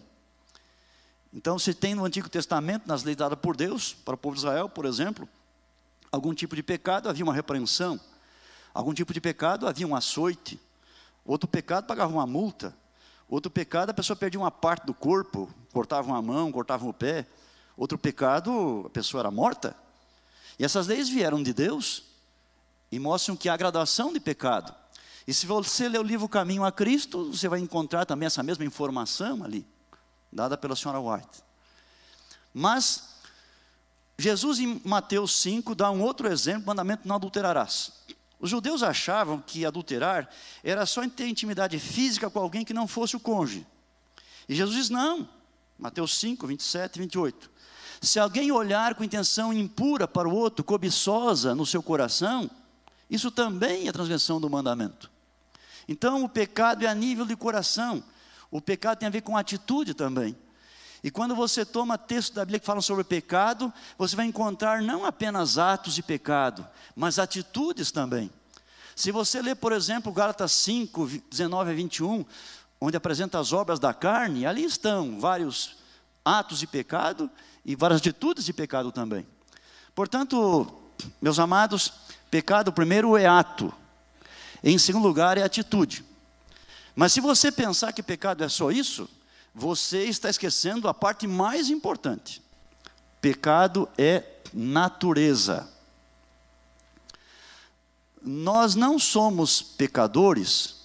Então, 1.34 1.58
se 1.58 1.74
tem 1.74 1.96
no 1.96 2.04
Antigo 2.04 2.28
Testamento, 2.28 2.86
nas 2.86 3.02
leis 3.02 3.16
dadas 3.16 3.36
por 3.40 3.56
Deus, 3.56 3.94
para 4.04 4.14
o 4.14 4.18
povo 4.18 4.36
de 4.36 4.42
Israel, 4.42 4.68
por 4.68 4.84
exemplo, 4.84 5.28
algum 6.12 6.32
tipo 6.32 6.54
de 6.54 6.62
pecado 6.62 7.08
havia 7.08 7.24
uma 7.24 7.34
repreensão, 7.34 7.98
algum 8.72 8.94
tipo 8.94 9.12
de 9.12 9.20
pecado 9.20 9.66
havia 9.66 9.86
um 9.86 9.94
açoite, 9.94 10.60
outro 11.24 11.48
pecado 11.48 11.86
pagava 11.86 12.12
uma 12.12 12.26
multa, 12.26 12.74
outro 13.28 13.50
pecado 13.50 13.90
a 13.90 13.94
pessoa 13.94 14.16
perdia 14.16 14.40
uma 14.40 14.50
parte 14.50 14.86
do 14.86 14.94
corpo, 14.94 15.52
cortava 15.72 16.08
uma 16.08 16.22
mão, 16.22 16.52
cortava 16.52 16.86
o 16.86 16.92
pé. 16.92 17.26
Outro 17.76 17.98
pecado, 17.98 18.84
a 18.86 18.90
pessoa 18.90 19.22
era 19.22 19.30
morta. 19.30 19.74
E 20.58 20.64
essas 20.64 20.86
leis 20.86 21.08
vieram 21.08 21.42
de 21.42 21.52
Deus 21.52 22.04
e 22.90 22.98
mostram 22.98 23.34
que 23.34 23.48
há 23.48 23.56
gradação 23.56 24.12
de 24.12 24.20
pecado. 24.20 24.74
E 25.26 25.32
se 25.32 25.46
você 25.46 25.88
ler 25.88 25.98
o 25.98 26.02
livro 26.02 26.28
Caminho 26.28 26.64
a 26.64 26.72
Cristo, 26.72 27.32
você 27.32 27.48
vai 27.48 27.60
encontrar 27.60 28.04
também 28.04 28.26
essa 28.26 28.42
mesma 28.42 28.64
informação 28.64 29.42
ali, 29.44 29.66
dada 30.30 30.56
pela 30.56 30.76
senhora 30.76 31.00
White. 31.00 31.42
Mas 32.52 33.16
Jesus 34.18 34.58
em 34.58 34.80
Mateus 34.84 35.34
5 35.36 35.74
dá 35.74 35.90
um 35.90 36.02
outro 36.02 36.30
exemplo, 36.30 36.66
mandamento 36.66 37.08
não 37.08 37.16
adulterarás. 37.16 37.92
Os 38.42 38.50
judeus 38.50 38.82
achavam 38.82 39.40
que 39.40 39.64
adulterar 39.64 40.28
era 40.64 40.84
só 40.84 41.08
ter 41.08 41.28
intimidade 41.28 41.78
física 41.78 42.28
com 42.28 42.40
alguém 42.40 42.64
que 42.64 42.74
não 42.74 42.88
fosse 42.88 43.14
o 43.14 43.20
cônjuge. 43.20 43.64
E 44.48 44.54
Jesus 44.56 44.76
diz: 44.76 44.90
não. 44.90 45.28
Mateus 45.78 46.18
5, 46.18 46.44
27 46.48 46.96
e 46.96 46.98
28. 47.02 47.50
Se 48.00 48.18
alguém 48.18 48.50
olhar 48.50 48.96
com 48.96 49.04
intenção 49.04 49.52
impura 49.52 50.08
para 50.08 50.28
o 50.28 50.34
outro, 50.34 50.64
cobiçosa 50.64 51.54
no 51.54 51.64
seu 51.64 51.80
coração, 51.84 52.50
isso 53.08 53.30
também 53.30 53.86
é 53.86 53.92
transgressão 53.92 54.40
do 54.40 54.50
mandamento. 54.50 55.08
Então, 55.86 56.24
o 56.24 56.28
pecado 56.28 56.84
é 56.84 56.88
a 56.88 56.94
nível 56.94 57.24
de 57.24 57.36
coração. 57.36 58.02
O 58.50 58.60
pecado 58.60 58.98
tem 58.98 59.06
a 59.06 59.10
ver 59.10 59.20
com 59.20 59.36
atitude 59.36 59.94
também. 59.94 60.36
E 61.02 61.10
quando 61.10 61.34
você 61.34 61.64
toma 61.64 61.98
texto 61.98 62.34
da 62.34 62.44
Bíblia 62.44 62.60
que 62.60 62.66
falam 62.66 62.80
sobre 62.80 63.02
pecado, 63.02 63.72
você 63.98 64.14
vai 64.14 64.26
encontrar 64.26 64.80
não 64.80 65.04
apenas 65.04 65.58
atos 65.58 65.94
de 65.94 66.02
pecado, 66.02 66.66
mas 66.94 67.18
atitudes 67.18 67.90
também. 67.90 68.30
Se 68.94 69.10
você 69.10 69.42
ler, 69.42 69.56
por 69.56 69.72
exemplo, 69.72 70.12
Gálatas 70.12 70.52
5, 70.52 71.08
19 71.28 71.70
a 71.70 71.74
21, 71.74 72.24
onde 72.80 72.96
apresenta 72.96 73.38
as 73.38 73.52
obras 73.52 73.80
da 73.80 73.92
carne, 73.92 74.46
ali 74.46 74.64
estão 74.64 75.18
vários 75.18 75.76
atos 76.24 76.60
de 76.60 76.66
pecado 76.66 77.28
e 77.64 77.74
várias 77.74 78.00
atitudes 78.00 78.44
de 78.44 78.52
pecado 78.52 78.92
também. 78.92 79.26
Portanto, 79.94 80.72
meus 81.20 81.38
amados, 81.38 81.92
pecado 82.30 82.72
primeiro 82.72 83.16
é 83.16 83.26
ato, 83.26 83.74
em 84.62 84.78
segundo 84.78 85.06
lugar 85.06 85.36
é 85.36 85.42
atitude. 85.42 86.04
Mas 86.94 87.12
se 87.12 87.20
você 87.20 87.50
pensar 87.50 87.92
que 87.92 88.02
pecado 88.02 88.44
é 88.44 88.48
só 88.48 88.70
isso, 88.70 89.08
você 89.54 90.04
está 90.04 90.30
esquecendo 90.30 90.88
a 90.88 90.94
parte 90.94 91.26
mais 91.26 91.68
importante. 91.68 92.42
Pecado 93.20 93.88
é 93.98 94.24
natureza. 94.52 95.68
Nós 98.20 98.74
não 98.74 98.98
somos 98.98 99.60
pecadores 99.60 100.82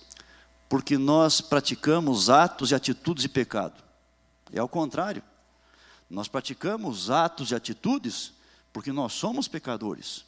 porque 0.68 0.98
nós 0.98 1.40
praticamos 1.40 2.30
atos 2.30 2.72
e 2.72 2.76
atitudes 2.76 3.22
de 3.22 3.30
pecado. 3.30 3.82
É 4.52 4.60
ao 4.60 4.68
contrário. 4.68 5.24
Nós 6.10 6.28
praticamos 6.28 7.10
atos 7.10 7.52
e 7.52 7.56
atitudes 7.56 8.34
porque 8.74 8.92
nós 8.92 9.14
somos 9.14 9.48
pecadores. 9.48 10.26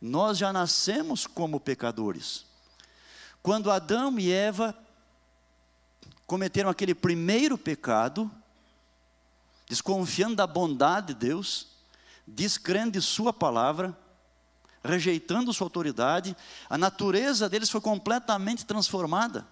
Nós 0.00 0.38
já 0.38 0.52
nascemos 0.52 1.26
como 1.26 1.60
pecadores. 1.60 2.44
Quando 3.42 3.70
Adão 3.70 4.18
e 4.18 4.30
Eva 4.30 4.76
cometeram 6.32 6.70
aquele 6.70 6.94
primeiro 6.94 7.58
pecado, 7.58 8.30
desconfiando 9.68 10.36
da 10.36 10.46
bondade 10.46 11.08
de 11.08 11.26
Deus, 11.26 11.66
descrendo 12.26 12.92
de 12.92 13.02
Sua 13.02 13.34
palavra, 13.34 13.94
rejeitando 14.82 15.52
Sua 15.52 15.66
autoridade, 15.66 16.34
a 16.70 16.78
natureza 16.78 17.50
deles 17.50 17.68
foi 17.68 17.82
completamente 17.82 18.64
transformada. 18.64 19.46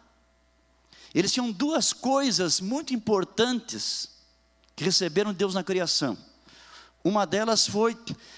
Eles 1.15 1.31
tinham 1.31 1.53
duas 1.53 1.93
coisas 1.93 2.63
muito 2.63 2.95
importantes 2.95 4.13
que 4.75 4.83
receberam 4.83 5.35
Deus 5.35 5.53
na 5.53 5.63
criação. 5.63 6.17
Uma 7.05 7.27
delas 7.27 7.67
foi 7.67 7.95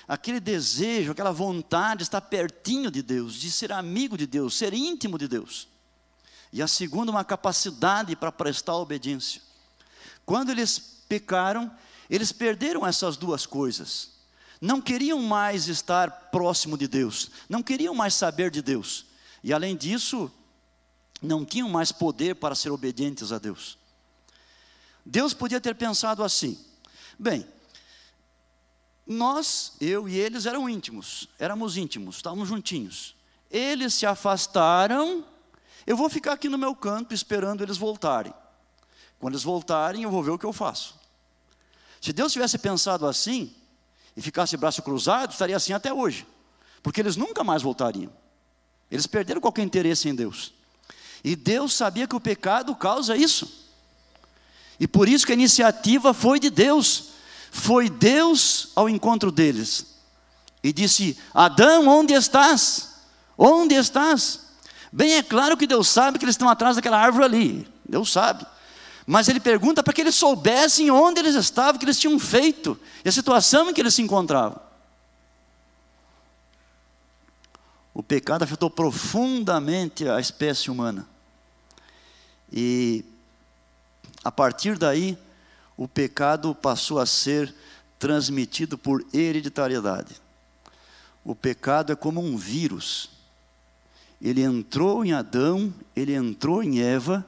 aquele 0.09 0.41
desejo, 0.41 1.13
aquela 1.13 1.31
vontade 1.31 1.99
de 1.99 2.03
estar 2.03 2.21
pertinho 2.21 2.91
de 2.91 3.03
Deus, 3.03 3.35
de 3.35 3.53
ser 3.53 3.71
amigo 3.71 4.19
de 4.19 4.27
Deus, 4.27 4.59
ser 4.59 4.75
íntimo 4.75 5.17
de 5.17 5.29
Deus. 5.29 5.71
E 6.53 6.61
a 6.61 6.69
segunda, 6.69 7.11
uma 7.11 7.25
capacidade 7.25 8.15
para 8.15 8.31
prestar 8.31 8.77
obediência. 8.77 9.41
Quando 10.27 10.51
eles 10.51 10.79
pecaram, 11.09 11.75
eles 12.11 12.31
perderam 12.31 12.87
essas 12.87 13.17
duas 13.17 13.47
coisas. 13.47 14.11
Não 14.61 14.81
queriam 14.81 15.21
mais 15.21 15.67
estar 15.67 16.11
próximo 16.31 16.77
de 16.77 16.87
Deus, 16.87 17.31
não 17.49 17.63
queriam 17.63 17.95
mais 17.95 18.15
saber 18.15 18.51
de 18.51 18.63
Deus. 18.63 19.07
E 19.43 19.53
além 19.53 19.77
disso, 19.77 20.31
não 21.21 21.45
tinham 21.45 21.69
mais 21.69 21.91
poder 21.91 22.37
para 22.37 22.55
ser 22.55 22.71
obedientes 22.71 23.33
a 23.33 23.39
Deus. 23.39 23.79
Deus 25.05 25.35
podia 25.35 25.61
ter 25.61 25.75
pensado 25.75 26.23
assim: 26.23 26.59
bem, 27.19 27.47
nós, 29.07 29.73
eu 29.81 30.09
e 30.09 30.17
eles 30.17 30.47
eram 30.47 30.69
íntimos, 30.69 31.29
éramos 31.39 31.77
íntimos, 31.77 32.17
estávamos 32.17 32.49
juntinhos. 32.49 33.17
Eles 33.51 33.95
se 33.95 34.07
afastaram, 34.07 35.25
eu 35.87 35.97
vou 35.97 36.09
ficar 36.09 36.33
aqui 36.33 36.49
no 36.49 36.59
meu 36.59 36.75
canto 36.75 37.15
esperando 37.15 37.63
eles 37.63 37.77
voltarem. 37.77 38.33
Quando 39.19 39.35
eles 39.35 39.43
voltarem, 39.43 40.03
eu 40.03 40.11
vou 40.11 40.23
ver 40.23 40.31
o 40.31 40.39
que 40.39 40.47
eu 40.47 40.53
faço. 40.53 40.95
Se 42.01 42.13
Deus 42.13 42.33
tivesse 42.33 42.59
pensado 42.59 43.07
assim, 43.07 43.55
e 44.17 44.21
ficasse 44.21 44.57
braço 44.57 44.83
cruzado, 44.83 45.33
estaria 45.33 45.57
assim 45.57 45.73
até 45.73 45.93
hoje, 45.93 46.27
porque 46.83 47.01
eles 47.01 47.17
nunca 47.17 47.43
mais 47.43 47.63
voltariam. 47.63 48.13
Eles 48.91 49.07
perderam 49.07 49.41
qualquer 49.41 49.63
interesse 49.63 50.09
em 50.09 50.15
Deus. 50.15 50.53
E 51.25 51.35
Deus 51.35 51.73
sabia 51.73 52.07
que 52.07 52.17
o 52.17 52.21
pecado 52.21 52.75
causa 52.75 53.17
isso. 53.17 53.71
E 54.79 54.87
por 54.87 55.09
isso 55.09 55.25
que 55.25 55.33
a 55.33 55.35
iniciativa 55.35 56.13
foi 56.13 56.39
de 56.39 56.51
Deus. 56.51 57.11
Foi 57.51 57.89
Deus 57.89 58.71
ao 58.75 58.89
encontro 58.89 59.31
deles. 59.31 59.87
E 60.63 60.73
disse: 60.73 61.17
Adão, 61.33 61.87
onde 61.89 62.13
estás? 62.13 62.97
Onde 63.39 63.75
estás? 63.75 64.41
Bem, 64.93 65.15
é 65.15 65.23
claro 65.23 65.57
que 65.57 65.67
Deus 65.67 65.89
sabe 65.89 66.19
que 66.19 66.25
eles 66.25 66.35
estão 66.35 66.51
atrás 66.51 66.77
daquela 66.77 67.01
árvore 67.01 67.25
ali. 67.25 67.69
Deus 67.89 68.13
sabe. 68.13 68.47
Mas 69.07 69.27
ele 69.27 69.41
pergunta 69.41 69.83
para 69.83 69.93
que 69.93 70.03
eles 70.03 70.15
soubessem 70.15 70.91
onde 70.91 71.21
eles 71.21 71.35
estavam, 71.35 71.77
o 71.77 71.79
que 71.79 71.85
eles 71.85 71.99
tinham 71.99 72.19
feito, 72.19 72.79
e 73.05 73.09
a 73.09 73.13
situação 73.13 73.71
em 73.71 73.75
que 73.75 73.81
eles 73.81 73.95
se 73.95 74.03
encontravam. 74.03 74.61
O 77.95 78.03
pecado 78.03 78.43
afetou 78.43 78.71
profundamente 78.71 80.09
a 80.09 80.21
espécie 80.21 80.71
humana. 80.71 81.07
E 82.51 83.05
a 84.23 84.31
partir 84.31 84.79
daí, 84.79 85.19
o 85.77 85.89
pecado 85.89 86.55
passou 86.55 86.99
a 86.99 87.07
ser 87.07 87.53
transmitido 87.99 88.79
por 88.79 89.05
hereditariedade. 89.13 90.21
O 91.25 91.35
pecado 91.35 91.93
é 91.93 91.97
como 91.97 92.21
um 92.21 92.37
vírus. 92.37 93.11
Ele 94.23 94.41
entrou 94.41 95.05
em 95.05 95.13
Adão, 95.13 95.75
ele 95.97 96.15
entrou 96.15 96.63
em 96.63 96.81
Eva, 96.81 97.27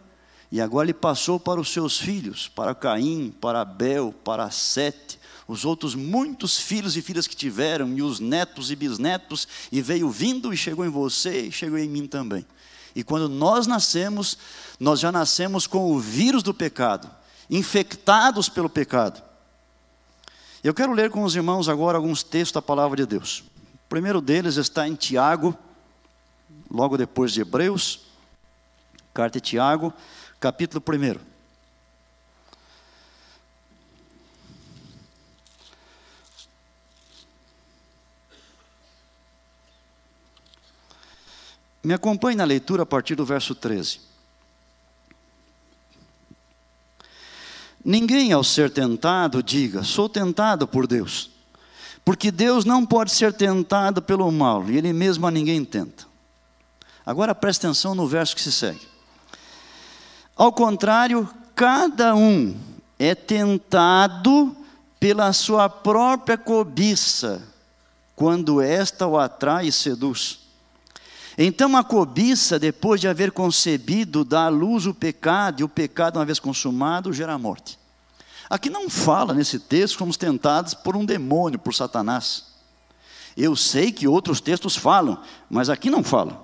e 0.52 0.60
agora 0.60 0.86
ele 0.86 0.94
passou 0.94 1.40
para 1.40 1.60
os 1.60 1.72
seus 1.72 1.98
filhos, 1.98 2.46
para 2.46 2.72
Caim, 2.72 3.34
para 3.40 3.62
Abel, 3.62 4.14
para 4.22 4.48
Sete, 4.52 5.18
os 5.48 5.64
outros 5.64 5.96
muitos 5.96 6.56
filhos 6.56 6.96
e 6.96 7.02
filhas 7.02 7.26
que 7.26 7.34
tiveram, 7.34 7.88
e 7.94 8.00
os 8.00 8.20
netos 8.20 8.70
e 8.70 8.76
bisnetos, 8.76 9.48
e 9.72 9.82
veio 9.82 10.08
vindo 10.08 10.54
e 10.54 10.56
chegou 10.56 10.86
em 10.86 10.88
você 10.88 11.48
e 11.48 11.52
chegou 11.52 11.76
em 11.76 11.88
mim 11.88 12.06
também. 12.06 12.46
E 12.94 13.02
quando 13.02 13.28
nós 13.28 13.66
nascemos, 13.66 14.38
nós 14.78 15.00
já 15.00 15.10
nascemos 15.10 15.66
com 15.66 15.90
o 15.90 15.98
vírus 15.98 16.44
do 16.44 16.54
pecado, 16.54 17.10
infectados 17.50 18.48
pelo 18.48 18.70
pecado. 18.70 19.20
Eu 20.62 20.72
quero 20.72 20.92
ler 20.92 21.10
com 21.10 21.24
os 21.24 21.34
irmãos 21.34 21.68
agora 21.68 21.98
alguns 21.98 22.22
textos 22.22 22.52
da 22.52 22.62
palavra 22.62 22.96
de 22.96 23.04
Deus. 23.04 23.40
O 23.86 23.88
primeiro 23.88 24.20
deles 24.20 24.56
está 24.56 24.86
em 24.86 24.94
Tiago, 24.94 25.58
logo 26.74 26.98
depois 26.98 27.32
de 27.32 27.40
Hebreus, 27.40 28.00
carta 29.14 29.40
de 29.40 29.48
Tiago, 29.48 29.94
capítulo 30.40 30.82
1. 30.84 31.20
Me 41.84 41.94
acompanhe 41.94 42.36
na 42.36 42.44
leitura 42.44 42.82
a 42.82 42.86
partir 42.86 43.14
do 43.14 43.24
verso 43.24 43.54
13. 43.54 44.00
Ninguém, 47.84 48.32
ao 48.32 48.42
ser 48.42 48.70
tentado, 48.70 49.42
diga: 49.44 49.84
sou 49.84 50.08
tentado 50.08 50.66
por 50.66 50.88
Deus. 50.88 51.30
Porque 52.04 52.32
Deus 52.32 52.64
não 52.64 52.84
pode 52.84 53.12
ser 53.12 53.32
tentado 53.32 54.02
pelo 54.02 54.30
mal, 54.32 54.68
e 54.68 54.76
Ele 54.76 54.92
mesmo 54.92 55.26
a 55.26 55.30
ninguém 55.30 55.64
tenta. 55.64 56.13
Agora 57.06 57.34
preste 57.34 57.66
atenção 57.66 57.94
no 57.94 58.06
verso 58.06 58.34
que 58.34 58.42
se 58.42 58.52
segue. 58.52 58.86
Ao 60.36 60.52
contrário, 60.52 61.28
cada 61.54 62.14
um 62.14 62.56
é 62.98 63.14
tentado 63.14 64.56
pela 64.98 65.32
sua 65.32 65.68
própria 65.68 66.38
cobiça, 66.38 67.42
quando 68.16 68.60
esta 68.60 69.06
o 69.06 69.18
atrai 69.18 69.66
e 69.66 69.72
seduz. 69.72 70.40
Então 71.36 71.76
a 71.76 71.84
cobiça, 71.84 72.58
depois 72.58 73.00
de 73.00 73.08
haver 73.08 73.32
concebido, 73.32 74.24
dá 74.24 74.46
à 74.46 74.48
luz 74.48 74.86
o 74.86 74.94
pecado, 74.94 75.60
e 75.60 75.64
o 75.64 75.68
pecado, 75.68 76.18
uma 76.18 76.24
vez 76.24 76.38
consumado, 76.38 77.12
gera 77.12 77.34
a 77.34 77.38
morte. 77.38 77.78
Aqui 78.48 78.70
não 78.70 78.88
fala 78.88 79.34
nesse 79.34 79.58
texto 79.58 79.94
que 79.94 79.98
somos 79.98 80.16
tentados 80.16 80.74
por 80.74 80.96
um 80.96 81.04
demônio, 81.04 81.58
por 81.58 81.74
Satanás. 81.74 82.44
Eu 83.36 83.56
sei 83.56 83.90
que 83.90 84.06
outros 84.06 84.40
textos 84.40 84.76
falam, 84.76 85.20
mas 85.50 85.68
aqui 85.68 85.90
não 85.90 86.04
fala. 86.04 86.43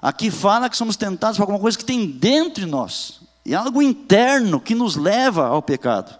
Aqui 0.00 0.30
fala 0.30 0.68
que 0.68 0.76
somos 0.76 0.96
tentados 0.96 1.36
por 1.36 1.42
alguma 1.42 1.58
coisa 1.58 1.78
que 1.78 1.84
tem 1.84 2.06
dentro 2.06 2.64
de 2.64 2.66
nós, 2.66 3.20
e 3.44 3.54
algo 3.54 3.82
interno 3.82 4.60
que 4.60 4.74
nos 4.74 4.96
leva 4.96 5.46
ao 5.46 5.62
pecado. 5.62 6.18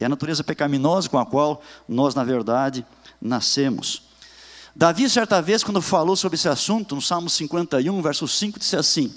É 0.00 0.06
a 0.06 0.08
natureza 0.08 0.44
pecaminosa 0.44 1.08
com 1.08 1.18
a 1.18 1.26
qual 1.26 1.60
nós, 1.88 2.14
na 2.14 2.22
verdade, 2.22 2.86
nascemos. 3.20 4.02
Davi, 4.74 5.10
certa 5.10 5.42
vez, 5.42 5.64
quando 5.64 5.82
falou 5.82 6.14
sobre 6.14 6.36
esse 6.36 6.48
assunto, 6.48 6.94
no 6.94 7.02
Salmo 7.02 7.28
51, 7.28 8.00
verso 8.00 8.28
5, 8.28 8.60
disse 8.60 8.76
assim: 8.76 9.12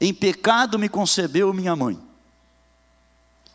Em 0.00 0.14
pecado 0.14 0.78
me 0.78 0.88
concebeu 0.88 1.52
minha 1.52 1.74
mãe. 1.74 1.98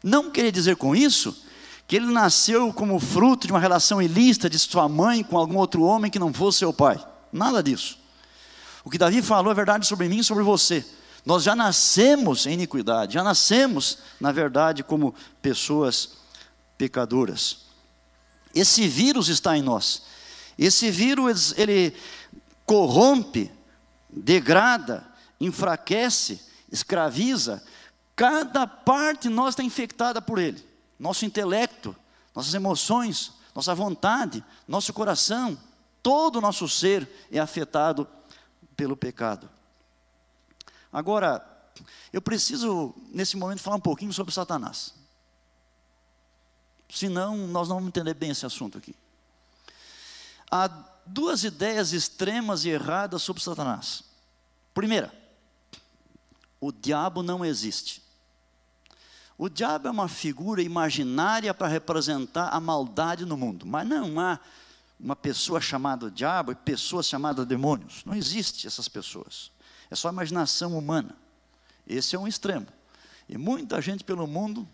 Não 0.03 0.29
queria 0.29 0.51
dizer 0.51 0.75
com 0.75 0.93
isso 0.95 1.45
que 1.87 1.95
ele 1.95 2.05
nasceu 2.05 2.71
como 2.73 2.99
fruto 2.99 3.47
de 3.47 3.53
uma 3.53 3.59
relação 3.59 4.01
ilícita 4.01 4.49
de 4.49 4.59
sua 4.59 4.87
mãe 4.87 5.23
com 5.23 5.37
algum 5.37 5.57
outro 5.57 5.83
homem 5.83 6.11
que 6.11 6.19
não 6.19 6.33
fosse 6.33 6.59
seu 6.59 6.73
pai. 6.73 7.03
Nada 7.31 7.63
disso. 7.63 7.97
O 8.89 8.91
que 8.91 8.97
Davi 8.97 9.21
falou 9.21 9.51
é 9.51 9.55
verdade 9.55 9.85
sobre 9.85 10.09
mim 10.09 10.17
e 10.17 10.23
sobre 10.23 10.43
você. 10.43 10.83
Nós 11.23 11.43
já 11.43 11.55
nascemos 11.55 12.47
em 12.47 12.53
iniquidade, 12.53 13.13
já 13.13 13.23
nascemos, 13.23 13.99
na 14.19 14.31
verdade, 14.31 14.83
como 14.83 15.13
pessoas 15.43 16.13
pecadoras. 16.75 17.67
Esse 18.55 18.87
vírus 18.87 19.27
está 19.27 19.55
em 19.55 19.61
nós. 19.61 20.01
Esse 20.57 20.89
vírus, 20.89 21.53
ele 21.55 21.95
corrompe, 22.65 23.51
degrada, 24.09 25.05
enfraquece, 25.39 26.41
escraviza. 26.71 27.63
Cada 28.15 28.65
parte 28.65 29.29
nossa 29.29 29.49
está 29.49 29.63
infectada 29.63 30.19
por 30.19 30.39
ele. 30.39 30.65
Nosso 30.97 31.25
intelecto, 31.25 31.95
nossas 32.33 32.55
emoções, 32.55 33.33
nossa 33.53 33.75
vontade, 33.75 34.43
nosso 34.67 34.91
coração, 34.93 35.55
todo 36.01 36.37
o 36.37 36.41
nosso 36.41 36.67
ser 36.67 37.07
é 37.31 37.37
afetado 37.37 38.07
pelo 38.79 38.95
pecado. 38.95 39.49
Agora, 40.89 41.45
eu 42.13 42.21
preciso, 42.21 42.95
nesse 43.11 43.35
momento, 43.35 43.61
falar 43.61 43.75
um 43.75 43.81
pouquinho 43.81 44.13
sobre 44.13 44.33
Satanás. 44.33 44.93
Senão, 46.89 47.35
nós 47.35 47.67
não 47.67 47.75
vamos 47.75 47.89
entender 47.89 48.13
bem 48.13 48.29
esse 48.29 48.45
assunto 48.45 48.77
aqui. 48.77 48.95
Há 50.49 50.69
duas 51.05 51.43
ideias 51.43 51.91
extremas 51.91 52.63
e 52.63 52.69
erradas 52.69 53.21
sobre 53.21 53.43
Satanás. 53.43 54.01
Primeira, 54.73 55.13
o 56.61 56.71
diabo 56.71 57.21
não 57.21 57.43
existe. 57.43 58.01
O 59.37 59.49
diabo 59.49 59.89
é 59.89 59.91
uma 59.91 60.07
figura 60.07 60.61
imaginária 60.61 61.53
para 61.53 61.67
representar 61.67 62.47
a 62.47 62.61
maldade 62.61 63.25
no 63.25 63.35
mundo, 63.35 63.65
mas 63.65 63.85
não 63.85 64.17
há 64.21 64.39
uma 64.99 65.15
pessoa 65.15 65.61
chamada 65.61 66.11
diabo 66.11 66.51
e 66.51 66.55
pessoas 66.55 67.07
chamadas 67.07 67.45
demônios. 67.45 68.03
Não 68.03 68.13
existe 68.13 68.67
essas 68.67 68.87
pessoas. 68.87 69.51
É 69.89 69.95
só 69.95 70.09
imaginação 70.09 70.77
humana. 70.77 71.15
Esse 71.87 72.15
é 72.15 72.19
um 72.19 72.27
extremo. 72.27 72.67
E 73.27 73.37
muita 73.37 73.81
gente 73.81 74.03
pelo 74.03 74.27
mundo 74.27 74.67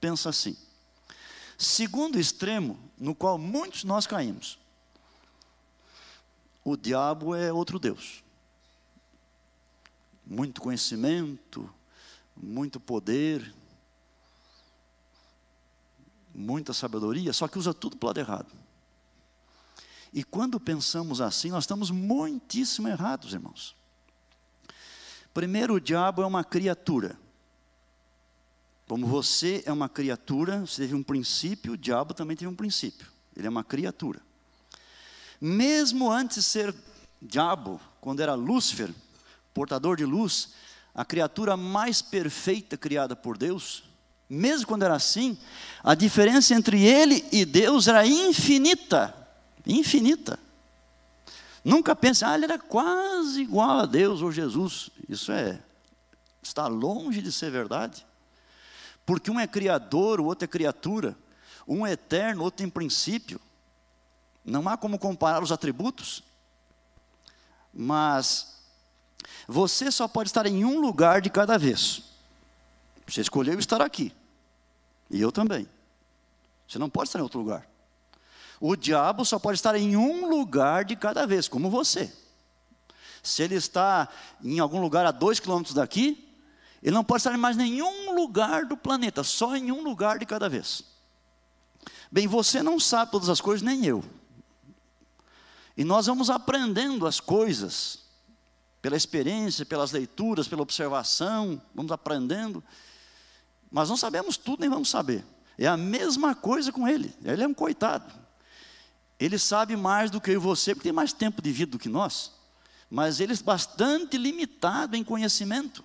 pensa 0.00 0.28
assim. 0.28 0.56
Segundo 1.58 2.18
extremo, 2.18 2.78
no 2.98 3.14
qual 3.14 3.38
muitos 3.38 3.82
nós 3.82 4.06
caímos, 4.06 4.58
o 6.62 6.76
diabo 6.76 7.34
é 7.34 7.52
outro 7.52 7.78
Deus. 7.78 8.22
Muito 10.26 10.60
conhecimento, 10.60 11.68
muito 12.36 12.78
poder, 12.78 13.54
muita 16.34 16.72
sabedoria, 16.74 17.32
só 17.32 17.48
que 17.48 17.58
usa 17.58 17.72
tudo 17.72 17.96
para 17.96 18.06
o 18.06 18.08
lado 18.08 18.18
errado. 18.18 18.65
E 20.16 20.24
quando 20.24 20.58
pensamos 20.58 21.20
assim, 21.20 21.50
nós 21.50 21.64
estamos 21.64 21.90
muitíssimo 21.90 22.88
errados, 22.88 23.34
irmãos. 23.34 23.76
Primeiro, 25.34 25.74
o 25.74 25.80
diabo 25.80 26.22
é 26.22 26.26
uma 26.26 26.42
criatura. 26.42 27.18
Como 28.88 29.06
você 29.06 29.62
é 29.66 29.70
uma 29.70 29.90
criatura, 29.90 30.60
você 30.60 30.80
teve 30.80 30.94
um 30.94 31.02
princípio, 31.02 31.74
o 31.74 31.76
diabo 31.76 32.14
também 32.14 32.34
teve 32.34 32.50
um 32.50 32.54
princípio. 32.54 33.06
Ele 33.36 33.46
é 33.46 33.50
uma 33.50 33.62
criatura. 33.62 34.22
Mesmo 35.38 36.10
antes 36.10 36.38
de 36.38 36.42
ser 36.44 36.74
diabo, 37.20 37.78
quando 38.00 38.20
era 38.20 38.32
Lúcifer, 38.32 38.90
portador 39.52 39.98
de 39.98 40.06
luz, 40.06 40.54
a 40.94 41.04
criatura 41.04 41.58
mais 41.58 42.00
perfeita 42.00 42.78
criada 42.78 43.14
por 43.14 43.36
Deus, 43.36 43.84
mesmo 44.30 44.66
quando 44.66 44.84
era 44.84 44.94
assim, 44.94 45.36
a 45.84 45.94
diferença 45.94 46.54
entre 46.54 46.82
ele 46.82 47.22
e 47.30 47.44
Deus 47.44 47.86
era 47.86 48.06
infinita, 48.06 49.25
infinita. 49.66 50.38
Nunca 51.64 51.96
pense, 51.96 52.24
ah, 52.24 52.34
ele 52.34 52.44
era 52.44 52.58
quase 52.58 53.42
igual 53.42 53.80
a 53.80 53.86
Deus 53.86 54.22
ou 54.22 54.30
Jesus. 54.30 54.88
Isso 55.08 55.32
é, 55.32 55.60
está 56.40 56.68
longe 56.68 57.20
de 57.20 57.32
ser 57.32 57.50
verdade. 57.50 58.06
Porque 59.04 59.30
um 59.30 59.40
é 59.40 59.46
criador, 59.46 60.20
o 60.20 60.24
outro 60.24 60.44
é 60.44 60.48
criatura. 60.48 61.16
Um 61.66 61.86
é 61.86 61.92
eterno, 61.92 62.42
o 62.42 62.44
outro 62.44 62.58
tem 62.58 62.70
princípio. 62.70 63.40
Não 64.44 64.68
há 64.68 64.76
como 64.76 64.96
comparar 64.96 65.42
os 65.42 65.50
atributos, 65.50 66.22
mas 67.74 68.56
você 69.48 69.90
só 69.90 70.06
pode 70.06 70.28
estar 70.28 70.46
em 70.46 70.64
um 70.64 70.80
lugar 70.80 71.20
de 71.20 71.28
cada 71.28 71.58
vez. 71.58 72.02
Você 73.08 73.20
escolheu 73.20 73.58
estar 73.58 73.82
aqui, 73.82 74.12
e 75.10 75.20
eu 75.20 75.32
também. 75.32 75.68
Você 76.68 76.78
não 76.78 76.88
pode 76.88 77.08
estar 77.08 77.18
em 77.18 77.22
outro 77.22 77.40
lugar. 77.40 77.68
O 78.60 78.74
diabo 78.76 79.24
só 79.24 79.38
pode 79.38 79.58
estar 79.58 79.74
em 79.74 79.96
um 79.96 80.28
lugar 80.28 80.84
de 80.84 80.96
cada 80.96 81.26
vez, 81.26 81.48
como 81.48 81.70
você. 81.70 82.12
Se 83.22 83.42
ele 83.42 83.56
está 83.56 84.08
em 84.42 84.58
algum 84.58 84.80
lugar 84.80 85.04
a 85.04 85.10
dois 85.10 85.40
quilômetros 85.40 85.74
daqui, 85.74 86.26
ele 86.82 86.94
não 86.94 87.04
pode 87.04 87.20
estar 87.20 87.34
em 87.34 87.38
mais 87.38 87.56
nenhum 87.56 88.14
lugar 88.14 88.64
do 88.66 88.76
planeta, 88.76 89.22
só 89.24 89.56
em 89.56 89.72
um 89.72 89.82
lugar 89.82 90.18
de 90.18 90.26
cada 90.26 90.48
vez. 90.48 90.84
Bem, 92.10 92.26
você 92.26 92.62
não 92.62 92.78
sabe 92.78 93.10
todas 93.10 93.28
as 93.28 93.40
coisas, 93.40 93.62
nem 93.62 93.84
eu. 93.84 94.04
E 95.76 95.84
nós 95.84 96.06
vamos 96.06 96.30
aprendendo 96.30 97.06
as 97.06 97.20
coisas, 97.20 98.06
pela 98.80 98.96
experiência, 98.96 99.66
pelas 99.66 99.90
leituras, 99.90 100.46
pela 100.46 100.62
observação, 100.62 101.60
vamos 101.74 101.90
aprendendo. 101.90 102.62
Mas 103.70 103.88
não 103.88 103.96
sabemos 103.96 104.36
tudo, 104.36 104.60
nem 104.60 104.70
vamos 104.70 104.88
saber. 104.88 105.24
É 105.58 105.66
a 105.66 105.76
mesma 105.76 106.34
coisa 106.34 106.70
com 106.70 106.86
ele. 106.86 107.12
Ele 107.24 107.42
é 107.42 107.48
um 107.48 107.52
coitado. 107.52 108.25
Ele 109.18 109.38
sabe 109.38 109.76
mais 109.76 110.10
do 110.10 110.20
que 110.20 110.30
eu 110.30 110.34
e 110.34 110.38
você, 110.38 110.74
porque 110.74 110.88
tem 110.88 110.92
mais 110.92 111.12
tempo 111.12 111.40
de 111.40 111.50
vida 111.50 111.72
do 111.72 111.78
que 111.78 111.88
nós. 111.88 112.32
Mas 112.90 113.18
ele 113.18 113.32
é 113.32 113.36
bastante 113.42 114.16
limitado 114.16 114.94
em 114.96 115.02
conhecimento. 115.02 115.84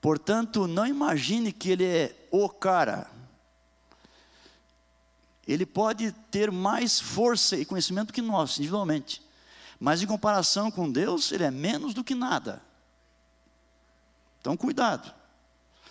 Portanto, 0.00 0.66
não 0.66 0.84
imagine 0.84 1.52
que 1.52 1.70
ele 1.70 1.84
é 1.84 2.26
o 2.30 2.48
cara. 2.48 3.08
Ele 5.46 5.64
pode 5.64 6.10
ter 6.30 6.50
mais 6.50 7.00
força 7.00 7.56
e 7.56 7.64
conhecimento 7.64 8.12
que 8.12 8.20
nós, 8.20 8.58
individualmente. 8.58 9.22
Mas 9.78 10.02
em 10.02 10.06
comparação 10.06 10.70
com 10.70 10.90
Deus, 10.90 11.30
ele 11.30 11.44
é 11.44 11.50
menos 11.50 11.94
do 11.94 12.04
que 12.04 12.14
nada. 12.14 12.60
Então, 14.40 14.56
cuidado. 14.56 15.12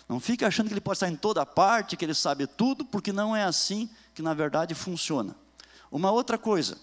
Não 0.06 0.20
fique 0.20 0.44
achando 0.44 0.66
que 0.68 0.74
ele 0.74 0.80
pode 0.80 0.96
estar 0.96 1.08
em 1.08 1.16
toda 1.16 1.44
parte, 1.46 1.96
que 1.96 2.04
ele 2.04 2.14
sabe 2.14 2.46
tudo, 2.46 2.84
porque 2.84 3.12
não 3.12 3.34
é 3.34 3.44
assim 3.44 3.88
que 4.14 4.22
na 4.22 4.34
verdade 4.34 4.74
funciona. 4.74 5.34
Uma 5.90 6.10
outra 6.10 6.38
coisa. 6.38 6.78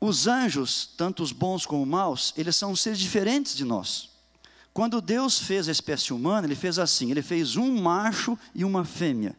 Os 0.00 0.26
anjos, 0.26 0.86
tanto 0.98 1.22
os 1.22 1.32
bons 1.32 1.64
como 1.64 1.82
os 1.82 1.88
maus, 1.88 2.34
eles 2.36 2.56
são 2.56 2.76
seres 2.76 2.98
diferentes 2.98 3.56
de 3.56 3.64
nós. 3.64 4.10
Quando 4.74 5.00
Deus 5.00 5.38
fez 5.38 5.68
a 5.68 5.72
espécie 5.72 6.12
humana, 6.12 6.46
Ele 6.46 6.54
fez 6.54 6.78
assim: 6.78 7.10
Ele 7.10 7.22
fez 7.22 7.56
um 7.56 7.80
macho 7.80 8.38
e 8.54 8.64
uma 8.64 8.84
fêmea, 8.84 9.34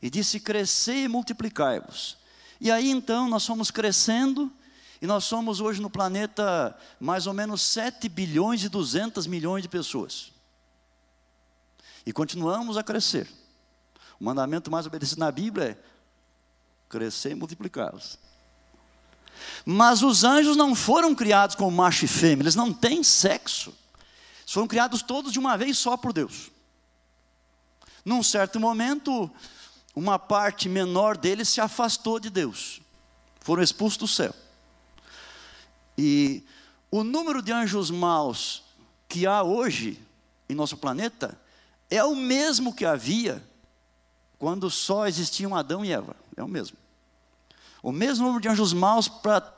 e 0.00 0.08
disse: 0.08 0.40
Crescei 0.40 1.04
e 1.04 1.08
multiplicai-vos. 1.08 2.16
E 2.60 2.70
aí 2.70 2.90
então 2.90 3.28
nós 3.28 3.44
fomos 3.44 3.70
crescendo 3.70 4.50
e 5.02 5.06
nós 5.06 5.24
somos 5.24 5.60
hoje 5.60 5.82
no 5.82 5.90
planeta 5.90 6.74
mais 6.98 7.26
ou 7.26 7.34
menos 7.34 7.60
7 7.60 8.08
bilhões 8.08 8.64
e 8.64 8.68
200 8.68 9.26
milhões 9.26 9.62
de 9.62 9.68
pessoas. 9.68 10.32
E 12.06 12.12
continuamos 12.12 12.76
a 12.76 12.82
crescer. 12.82 13.28
O 14.20 14.24
mandamento 14.24 14.70
mais 14.70 14.86
obedecido 14.86 15.20
na 15.20 15.30
Bíblia 15.30 15.70
é 15.70 15.78
crescer 16.88 17.32
e 17.32 17.34
multiplicá-los. 17.34 18.18
Mas 19.64 20.02
os 20.02 20.24
anjos 20.24 20.56
não 20.56 20.74
foram 20.74 21.14
criados 21.14 21.56
como 21.56 21.70
macho 21.70 22.04
e 22.04 22.08
fêmea, 22.08 22.42
eles 22.42 22.54
não 22.54 22.72
têm 22.72 23.02
sexo. 23.02 23.70
Eles 24.40 24.52
foram 24.52 24.66
criados 24.66 25.02
todos 25.02 25.32
de 25.32 25.38
uma 25.38 25.56
vez 25.56 25.76
só 25.76 25.96
por 25.96 26.12
Deus. 26.12 26.50
Num 28.04 28.22
certo 28.22 28.60
momento, 28.60 29.30
uma 29.94 30.18
parte 30.18 30.68
menor 30.68 31.16
deles 31.16 31.48
se 31.48 31.60
afastou 31.60 32.20
de 32.20 32.30
Deus, 32.30 32.80
foram 33.40 33.62
expulsos 33.62 33.98
do 33.98 34.08
céu. 34.08 34.34
E 35.98 36.44
o 36.90 37.02
número 37.02 37.42
de 37.42 37.52
anjos 37.52 37.90
maus 37.90 38.62
que 39.08 39.26
há 39.26 39.42
hoje 39.42 40.00
em 40.48 40.54
nosso 40.54 40.76
planeta 40.76 41.38
é 41.90 42.04
o 42.04 42.14
mesmo 42.14 42.74
que 42.74 42.84
havia 42.84 43.42
quando 44.38 44.70
só 44.70 45.06
existiam 45.06 45.54
Adão 45.54 45.84
e 45.84 45.92
Eva. 45.92 46.16
É 46.36 46.42
o 46.42 46.48
mesmo. 46.48 46.76
O 47.82 47.92
mesmo 47.92 48.24
número 48.24 48.42
de 48.42 48.48
anjos 48.48 48.72
maus 48.72 49.08
para 49.08 49.54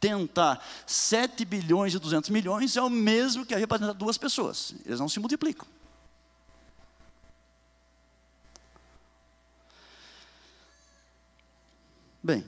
tentar 0.00 0.62
7 0.86 1.44
bilhões 1.44 1.94
e 1.94 1.98
200 1.98 2.28
milhões 2.30 2.76
é 2.76 2.82
o 2.82 2.90
mesmo 2.90 3.46
que 3.46 3.54
havia 3.54 3.66
para 3.66 3.78
tentar 3.78 3.92
duas 3.94 4.18
pessoas. 4.18 4.74
Eles 4.84 5.00
não 5.00 5.08
se 5.08 5.18
multiplicam. 5.18 5.66
Bem, 12.22 12.44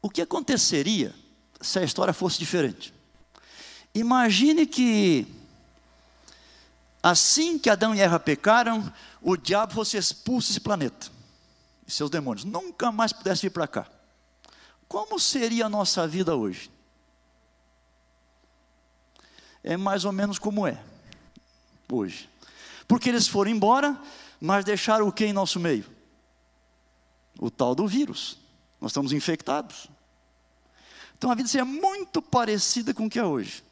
o 0.00 0.08
que 0.08 0.22
aconteceria 0.22 1.14
se 1.60 1.78
a 1.78 1.82
história 1.82 2.14
fosse 2.14 2.38
diferente. 2.38 2.94
Imagine 3.94 4.66
que, 4.66 5.26
assim 7.10 7.56
que 7.56 7.70
Adão 7.70 7.94
e 7.94 8.00
Eva 8.00 8.18
pecaram, 8.18 8.92
o 9.22 9.36
diabo 9.36 9.72
fosse 9.74 9.96
expulso 9.96 10.48
desse 10.48 10.60
planeta, 10.60 11.08
e 11.86 11.90
seus 11.90 12.10
demônios 12.10 12.44
nunca 12.44 12.90
mais 12.90 13.12
pudessem 13.12 13.48
vir 13.48 13.54
para 13.54 13.68
cá. 13.68 13.86
Como 14.88 15.18
seria 15.20 15.66
a 15.66 15.68
nossa 15.68 16.06
vida 16.06 16.34
hoje? 16.34 16.68
É 19.62 19.76
mais 19.76 20.04
ou 20.04 20.10
menos 20.10 20.38
como 20.38 20.66
é 20.66 20.82
hoje. 21.90 22.28
Porque 22.88 23.08
eles 23.08 23.28
foram 23.28 23.52
embora, 23.52 23.96
mas 24.40 24.64
deixaram 24.64 25.06
o 25.06 25.12
que 25.12 25.26
em 25.26 25.32
nosso 25.32 25.60
meio? 25.60 25.84
O 27.38 27.50
tal 27.50 27.74
do 27.74 27.86
vírus. 27.86 28.36
Nós 28.80 28.90
estamos 28.90 29.12
infectados. 29.12 29.88
Então 31.16 31.30
a 31.30 31.34
vida 31.36 31.48
seria 31.48 31.64
muito 31.64 32.20
parecida 32.20 32.92
com 32.92 33.06
o 33.06 33.10
que 33.10 33.18
é 33.18 33.24
hoje. 33.24 33.62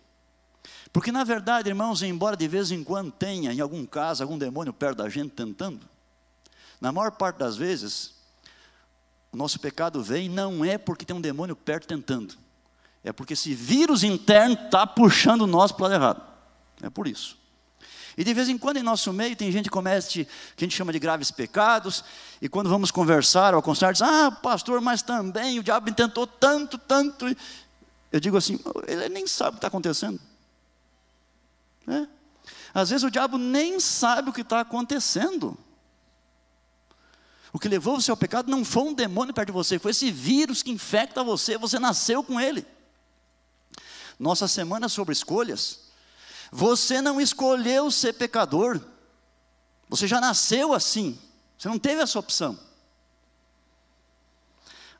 Porque 0.94 1.10
na 1.10 1.24
verdade, 1.24 1.68
irmãos, 1.68 2.04
embora 2.04 2.36
de 2.36 2.46
vez 2.46 2.70
em 2.70 2.84
quando 2.84 3.10
tenha, 3.10 3.52
em 3.52 3.58
algum 3.58 3.84
caso, 3.84 4.22
algum 4.22 4.38
demônio 4.38 4.72
perto 4.72 4.98
da 4.98 5.08
gente 5.08 5.32
tentando, 5.32 5.80
na 6.80 6.92
maior 6.92 7.10
parte 7.10 7.38
das 7.38 7.56
vezes, 7.56 8.14
o 9.32 9.36
nosso 9.36 9.58
pecado 9.58 10.00
vem 10.04 10.28
não 10.28 10.64
é 10.64 10.78
porque 10.78 11.04
tem 11.04 11.16
um 11.16 11.20
demônio 11.20 11.56
perto 11.56 11.88
tentando, 11.88 12.34
é 13.02 13.12
porque 13.12 13.32
esse 13.32 13.52
vírus 13.52 14.04
interno 14.04 14.54
está 14.54 14.86
puxando 14.86 15.48
nós 15.48 15.72
para 15.72 15.80
o 15.80 15.82
lado 15.88 15.94
errado. 16.00 16.22
É 16.80 16.88
por 16.88 17.08
isso. 17.08 17.36
E 18.16 18.22
de 18.22 18.32
vez 18.32 18.48
em 18.48 18.56
quando 18.56 18.76
em 18.76 18.82
nosso 18.84 19.12
meio 19.12 19.34
tem 19.34 19.50
gente 19.50 19.64
que 19.64 19.70
comete, 19.70 20.28
que 20.54 20.64
a 20.64 20.66
gente 20.66 20.76
chama 20.76 20.92
de 20.92 21.00
graves 21.00 21.32
pecados, 21.32 22.04
e 22.40 22.48
quando 22.48 22.70
vamos 22.70 22.92
conversar 22.92 23.52
ou 23.52 23.58
aconselhar, 23.58 23.92
diz, 23.92 24.02
ah, 24.02 24.30
pastor, 24.30 24.80
mas 24.80 25.02
também 25.02 25.58
o 25.58 25.62
diabo 25.64 25.92
tentou 25.92 26.24
tanto, 26.24 26.78
tanto. 26.78 27.26
Eu 28.12 28.20
digo 28.20 28.36
assim, 28.36 28.60
ele 28.86 29.08
nem 29.08 29.26
sabe 29.26 29.48
o 29.48 29.52
que 29.54 29.58
está 29.58 29.66
acontecendo. 29.66 30.20
É. 31.86 32.06
Às 32.72 32.90
vezes 32.90 33.04
o 33.04 33.10
diabo 33.10 33.38
nem 33.38 33.80
sabe 33.80 34.30
o 34.30 34.32
que 34.32 34.40
está 34.40 34.60
acontecendo. 34.60 35.56
O 37.52 37.58
que 37.58 37.68
levou 37.68 38.00
você 38.00 38.10
ao 38.10 38.16
pecado 38.16 38.50
não 38.50 38.64
foi 38.64 38.82
um 38.82 38.94
demônio 38.94 39.32
perto 39.32 39.48
de 39.48 39.52
você, 39.52 39.78
foi 39.78 39.92
esse 39.92 40.10
vírus 40.10 40.62
que 40.62 40.72
infecta 40.72 41.22
você, 41.22 41.56
você 41.56 41.78
nasceu 41.78 42.22
com 42.22 42.40
ele. 42.40 42.66
Nossa 44.18 44.48
semana 44.48 44.88
sobre 44.88 45.12
escolhas 45.12 45.84
você 46.56 47.02
não 47.02 47.20
escolheu 47.20 47.90
ser 47.90 48.12
pecador. 48.12 48.80
Você 49.88 50.06
já 50.06 50.20
nasceu 50.20 50.72
assim. 50.72 51.18
Você 51.58 51.68
não 51.68 51.80
teve 51.80 52.00
essa 52.00 52.16
opção. 52.16 52.56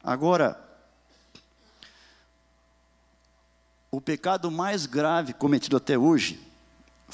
Agora, 0.03 0.61
o 3.89 4.01
pecado 4.01 4.51
mais 4.51 4.85
grave 4.85 5.33
cometido 5.33 5.77
até 5.77 5.97
hoje 5.97 6.45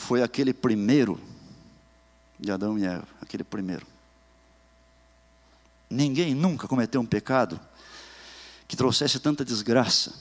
foi 0.01 0.23
aquele 0.23 0.55
primeiro 0.55 1.21
de 2.39 2.51
Adão 2.51 2.79
e 2.79 2.85
Eva, 2.85 3.07
aquele 3.21 3.45
primeiro. 3.45 3.87
Ninguém 5.89 6.35
nunca 6.35 6.67
cometeu 6.67 7.01
um 7.01 7.07
pecado 7.07 7.61
que 8.67 8.77
trouxesse 8.77 9.21
tanta 9.21 9.45
desgraça 9.45 10.15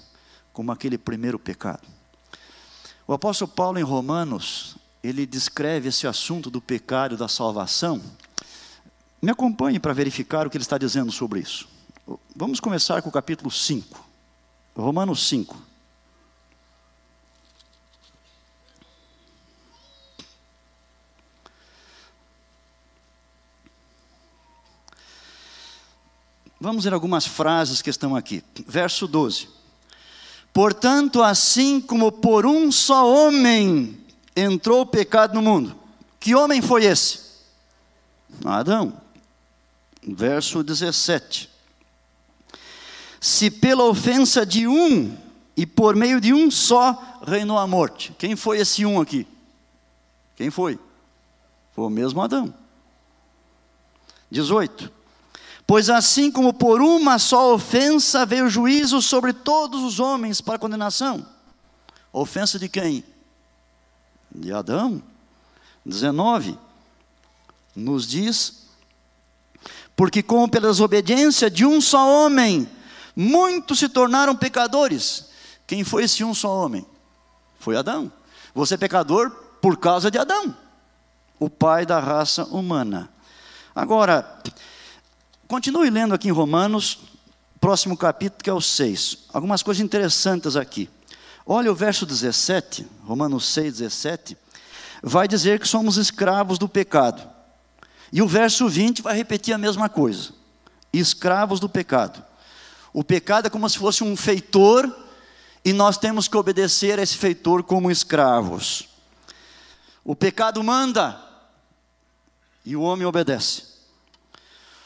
como 0.51 0.71
aquele 0.71 0.97
primeiro 0.97 1.39
pecado. 1.39 1.87
O 3.07 3.13
apóstolo 3.13 3.49
Paulo, 3.49 3.79
em 3.79 3.83
Romanos, 3.83 4.75
ele 5.01 5.25
descreve 5.25 5.87
esse 5.87 6.05
assunto 6.05 6.51
do 6.51 6.61
pecado 6.61 7.15
e 7.15 7.17
da 7.17 7.27
salvação. 7.27 8.01
Me 9.21 9.31
acompanhe 9.31 9.79
para 9.79 9.93
verificar 9.93 10.45
o 10.45 10.49
que 10.49 10.57
ele 10.57 10.63
está 10.63 10.77
dizendo 10.77 11.11
sobre 11.11 11.39
isso. 11.39 11.67
Vamos 12.35 12.59
começar 12.59 13.01
com 13.01 13.09
o 13.09 13.13
capítulo 13.13 13.49
5. 13.49 14.05
Romanos 14.75 15.27
5. 15.27 15.68
Vamos 26.69 26.83
ver 26.83 26.93
algumas 26.93 27.25
frases 27.25 27.81
que 27.81 27.89
estão 27.89 28.15
aqui. 28.15 28.43
Verso 28.67 29.07
12. 29.07 29.49
Portanto, 30.53 31.23
assim 31.23 31.81
como 31.81 32.11
por 32.11 32.45
um 32.45 32.71
só 32.71 33.11
homem 33.11 33.97
entrou 34.35 34.81
o 34.81 34.85
pecado 34.85 35.33
no 35.33 35.41
mundo, 35.41 35.75
que 36.19 36.35
homem 36.35 36.61
foi 36.61 36.85
esse? 36.85 37.21
Adão. 38.45 39.01
Verso 40.03 40.61
17. 40.61 41.49
Se 43.19 43.49
pela 43.49 43.85
ofensa 43.85 44.45
de 44.45 44.67
um 44.67 45.17
e 45.57 45.65
por 45.65 45.95
meio 45.95 46.21
de 46.21 46.35
um 46.35 46.51
só 46.51 47.19
reinou 47.25 47.57
a 47.57 47.65
morte. 47.65 48.13
Quem 48.15 48.35
foi 48.35 48.59
esse 48.59 48.85
um 48.85 49.01
aqui? 49.01 49.25
Quem 50.35 50.51
foi? 50.51 50.77
Foi 51.71 51.85
o 51.85 51.89
mesmo 51.89 52.21
Adão. 52.21 52.53
18. 54.29 54.98
Pois 55.69 55.87
assim 55.87 56.31
como 56.31 56.51
por 56.51 56.81
uma 56.81 57.19
só 57.19 57.53
ofensa 57.53 58.25
veio 58.25 58.47
o 58.47 58.49
juízo 58.49 59.03
sobre 59.03 59.31
todos 59.31 59.83
os 59.83 59.99
homens 59.99 60.41
para 60.41 60.57
condenação. 60.57 61.23
Ofensa 62.11 62.57
de 62.57 62.67
quem? 62.67 63.03
De 64.33 64.51
Adão. 64.51 64.99
19. 65.85 66.57
Nos 67.75 68.07
diz: 68.07 68.65
Porque 69.95 70.23
como 70.23 70.49
pela 70.49 70.69
desobediência 70.69 71.51
de 71.51 71.63
um 71.67 71.79
só 71.79 72.25
homem, 72.25 72.67
muitos 73.15 73.77
se 73.77 73.87
tornaram 73.87 74.35
pecadores. 74.35 75.29
Quem 75.67 75.83
foi 75.83 76.05
esse 76.05 76.23
um 76.23 76.33
só 76.33 76.49
homem? 76.49 76.83
Foi 77.59 77.77
Adão. 77.77 78.11
Você 78.55 78.73
é 78.73 78.77
pecador 78.77 79.29
por 79.61 79.77
causa 79.77 80.09
de 80.09 80.17
Adão, 80.17 80.57
o 81.39 81.47
pai 81.47 81.85
da 81.85 81.99
raça 81.99 82.43
humana. 82.45 83.07
Agora, 83.75 84.41
continue 85.49 85.89
lendo 85.89 86.13
aqui 86.13 86.27
em 86.27 86.31
Romanos, 86.31 86.99
próximo 87.59 87.97
capítulo, 87.97 88.43
que 88.43 88.51
é 88.51 88.53
o 88.53 88.61
6. 88.61 89.25
Algumas 89.33 89.63
coisas 89.63 89.83
interessantes 89.83 90.55
aqui. 90.55 90.87
Olha 91.43 91.71
o 91.71 91.75
verso 91.75 92.05
17, 92.05 92.85
Romanos 93.03 93.47
6, 93.47 93.79
17. 93.79 94.37
Vai 95.01 95.27
dizer 95.27 95.59
que 95.59 95.67
somos 95.67 95.97
escravos 95.97 96.59
do 96.59 96.69
pecado. 96.69 97.27
E 98.13 98.21
o 98.21 98.27
verso 98.27 98.69
20 98.69 99.01
vai 99.01 99.15
repetir 99.15 99.51
a 99.51 99.57
mesma 99.57 99.89
coisa: 99.89 100.29
escravos 100.93 101.59
do 101.59 101.67
pecado. 101.67 102.23
O 102.93 103.03
pecado 103.03 103.47
é 103.47 103.49
como 103.49 103.67
se 103.67 103.79
fosse 103.79 104.03
um 104.03 104.15
feitor, 104.15 104.87
e 105.65 105.73
nós 105.73 105.97
temos 105.97 106.27
que 106.27 106.37
obedecer 106.37 106.99
a 106.99 107.01
esse 107.01 107.17
feitor 107.17 107.63
como 107.63 107.89
escravos. 107.89 108.87
O 110.05 110.15
pecado 110.15 110.63
manda, 110.63 111.19
e 112.63 112.75
o 112.75 112.81
homem 112.83 113.07
obedece. 113.07 113.68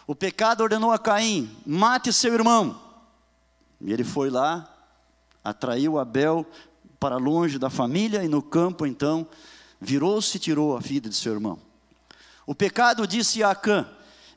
O 0.06 0.16
pecado 0.16 0.62
ordenou 0.62 0.92
a 0.92 1.00
Caim: 1.00 1.56
mate 1.66 2.12
seu 2.12 2.34
irmão. 2.34 2.80
E 3.80 3.92
ele 3.92 4.04
foi 4.04 4.30
lá, 4.30 4.70
atraiu 5.44 6.00
Abel 6.00 6.46
para 7.00 7.18
longe 7.18 7.60
da 7.60 7.70
família, 7.70 8.24
e 8.24 8.28
no 8.28 8.42
campo 8.42 8.86
então 8.86 9.28
virou-se 9.80 10.38
e 10.38 10.40
tirou 10.40 10.76
a 10.78 10.80
vida 10.80 11.10
de 11.10 11.16
seu 11.16 11.34
irmão. 11.34 11.60
O 12.46 12.56
pecado 12.56 13.08
disse 13.08 13.44
a 13.44 13.52
Acã: 13.52 13.88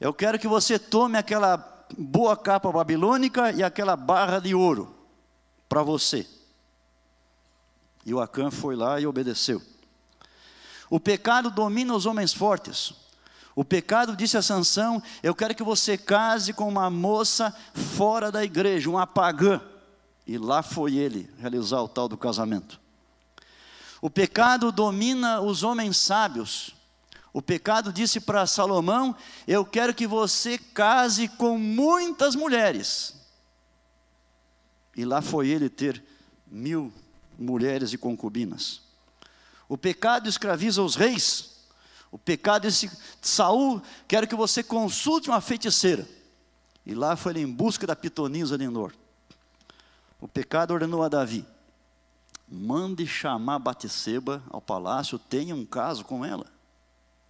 Eu 0.01 0.13
quero 0.13 0.39
que 0.39 0.49
você 0.49 0.79
tome 0.79 1.19
aquela 1.19 1.87
boa 1.97 2.37
capa 2.37 2.71
babilônica 2.71 3.53
e 3.53 3.63
aquela 3.63 3.97
barra 3.97 4.41
de 4.41 4.55
ouro 4.55 4.95
para 5.69 5.83
você. 5.83 6.27
E 8.05 8.15
o 8.15 8.21
Acã 8.21 8.51
foi 8.51 8.77
lá 8.77 9.01
e 9.01 9.07
obedeceu. 9.07 9.61
O 10.89 11.01
pecado 11.01 11.51
domina 11.51 11.95
os 11.95 12.07
homens 12.07 12.33
fortes. 12.33 12.95
O 13.57 13.65
pecado 13.65 14.15
disse 14.15 14.37
a 14.37 14.43
Sansão: 14.43 15.03
Eu 15.23 15.35
quero 15.35 15.55
que 15.55 15.63
você 15.63 15.97
case 15.97 16.53
com 16.53 16.69
uma 16.69 16.91
moça 16.91 17.57
fora 17.73 18.31
da 18.31 18.45
igreja, 18.45 18.91
uma 18.91 19.07
pagã. 19.07 19.63
E 20.27 20.37
lá 20.37 20.63
foi 20.63 20.97
ele 20.97 21.33
realizar 21.39 21.81
o 21.81 21.89
tal 21.89 22.07
do 22.07 22.19
casamento. 22.19 22.79
O 24.03 24.11
pecado 24.11 24.71
domina 24.71 25.41
os 25.41 25.63
homens 25.63 25.97
sábios. 25.97 26.77
O 27.33 27.41
pecado 27.41 27.91
disse 27.91 28.21
para 28.21 28.47
Salomão: 28.47 29.17
Eu 29.49 29.65
quero 29.65 29.95
que 29.95 30.07
você 30.07 30.59
case 30.59 31.27
com 31.27 31.57
muitas 31.57 32.37
mulheres. 32.37 33.15
E 34.95 35.03
lá 35.07 35.23
foi 35.23 35.49
ele 35.49 35.71
ter 35.71 36.05
mil 36.47 36.93
mulheres 37.39 37.95
e 37.95 37.99
concubinas. 37.99 38.83
O 39.67 39.79
pecado 39.79 40.29
escraviza 40.29 40.83
os 40.83 40.95
reis. 40.95 41.56
O 42.17 42.19
pecado 42.19 42.63
disse: 42.63 42.91
Saul, 43.21 43.83
quero 44.09 44.27
que 44.27 44.35
você 44.35 44.63
consulte 44.63 45.29
uma 45.29 45.43
feiticeira. 45.43 46.09
E 46.87 46.95
lá 46.95 47.15
foi 47.15 47.33
ele 47.33 47.43
em 47.43 47.53
busca 47.53 47.87
da 47.87 47.95
pitonisa 47.95 48.57
de 48.57 48.67
Nor. 48.67 48.95
O 50.19 50.27
pecado 50.27 50.73
ordenou 50.73 51.03
a 51.03 51.11
Davi: 51.11 51.45
mande 52.49 53.07
chamar 53.07 53.59
Batisseba 53.59 54.43
ao 54.49 54.63
palácio, 54.63 55.19
tenha 55.19 55.55
um 55.55 55.67
caso 55.67 56.07
com 56.07 56.25
ela. 56.25 56.47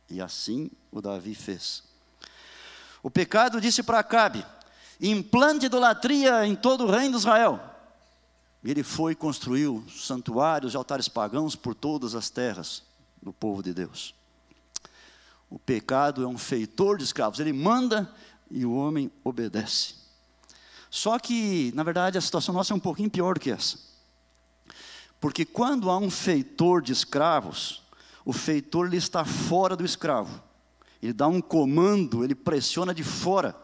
E 0.09 0.21
assim 0.21 0.71
o 0.93 1.03
Davi 1.03 1.35
fez. 1.35 1.83
O 3.03 3.11
pecado 3.11 3.61
disse 3.61 3.83
para 3.83 3.99
Acabe: 3.99 4.47
implante 5.01 5.67
idolatria 5.67 6.47
em 6.47 6.55
todo 6.55 6.85
o 6.85 6.91
reino 6.93 7.11
de 7.11 7.17
Israel. 7.17 7.61
Ele 8.63 8.85
foi 8.85 9.15
e 9.15 9.17
construiu 9.17 9.85
santuários 9.91 10.75
e 10.75 10.77
altares 10.77 11.09
pagãos 11.09 11.57
por 11.57 11.75
todas 11.75 12.15
as 12.15 12.31
terras 12.31 12.85
do 13.21 13.33
povo 13.33 13.65
de 13.65 13.75
Deus. 13.75 14.15
O 15.57 15.59
pecado 15.59 16.23
é 16.23 16.27
um 16.27 16.37
feitor 16.37 16.99
de 16.99 17.05
escravos, 17.05 17.41
ele 17.41 17.51
manda 17.51 18.13
e 18.51 18.67
o 18.67 18.75
homem 18.75 19.11
obedece. 19.25 19.95
Só 20.91 21.19
que, 21.19 21.73
na 21.75 21.83
verdade, 21.83 22.19
a 22.19 22.21
situação 22.21 22.55
nossa 22.55 22.75
é 22.75 22.77
um 22.77 22.79
pouquinho 22.79 23.09
pior 23.09 23.33
do 23.33 23.41
que 23.41 23.51
essa. 23.51 23.79
Porque 25.19 25.47
quando 25.47 25.89
há 25.89 25.97
um 25.97 26.11
feitor 26.11 26.83
de 26.83 26.93
escravos, 26.93 27.83
o 28.23 28.35
feitor 28.35 28.87
ele 28.87 28.99
está 28.99 29.25
fora 29.25 29.75
do 29.75 29.83
escravo. 29.83 30.43
Ele 31.03 31.15
dá 31.15 31.27
um 31.27 31.41
comando, 31.41 32.23
ele 32.23 32.35
pressiona 32.35 32.93
de 32.93 33.03
fora. 33.03 33.57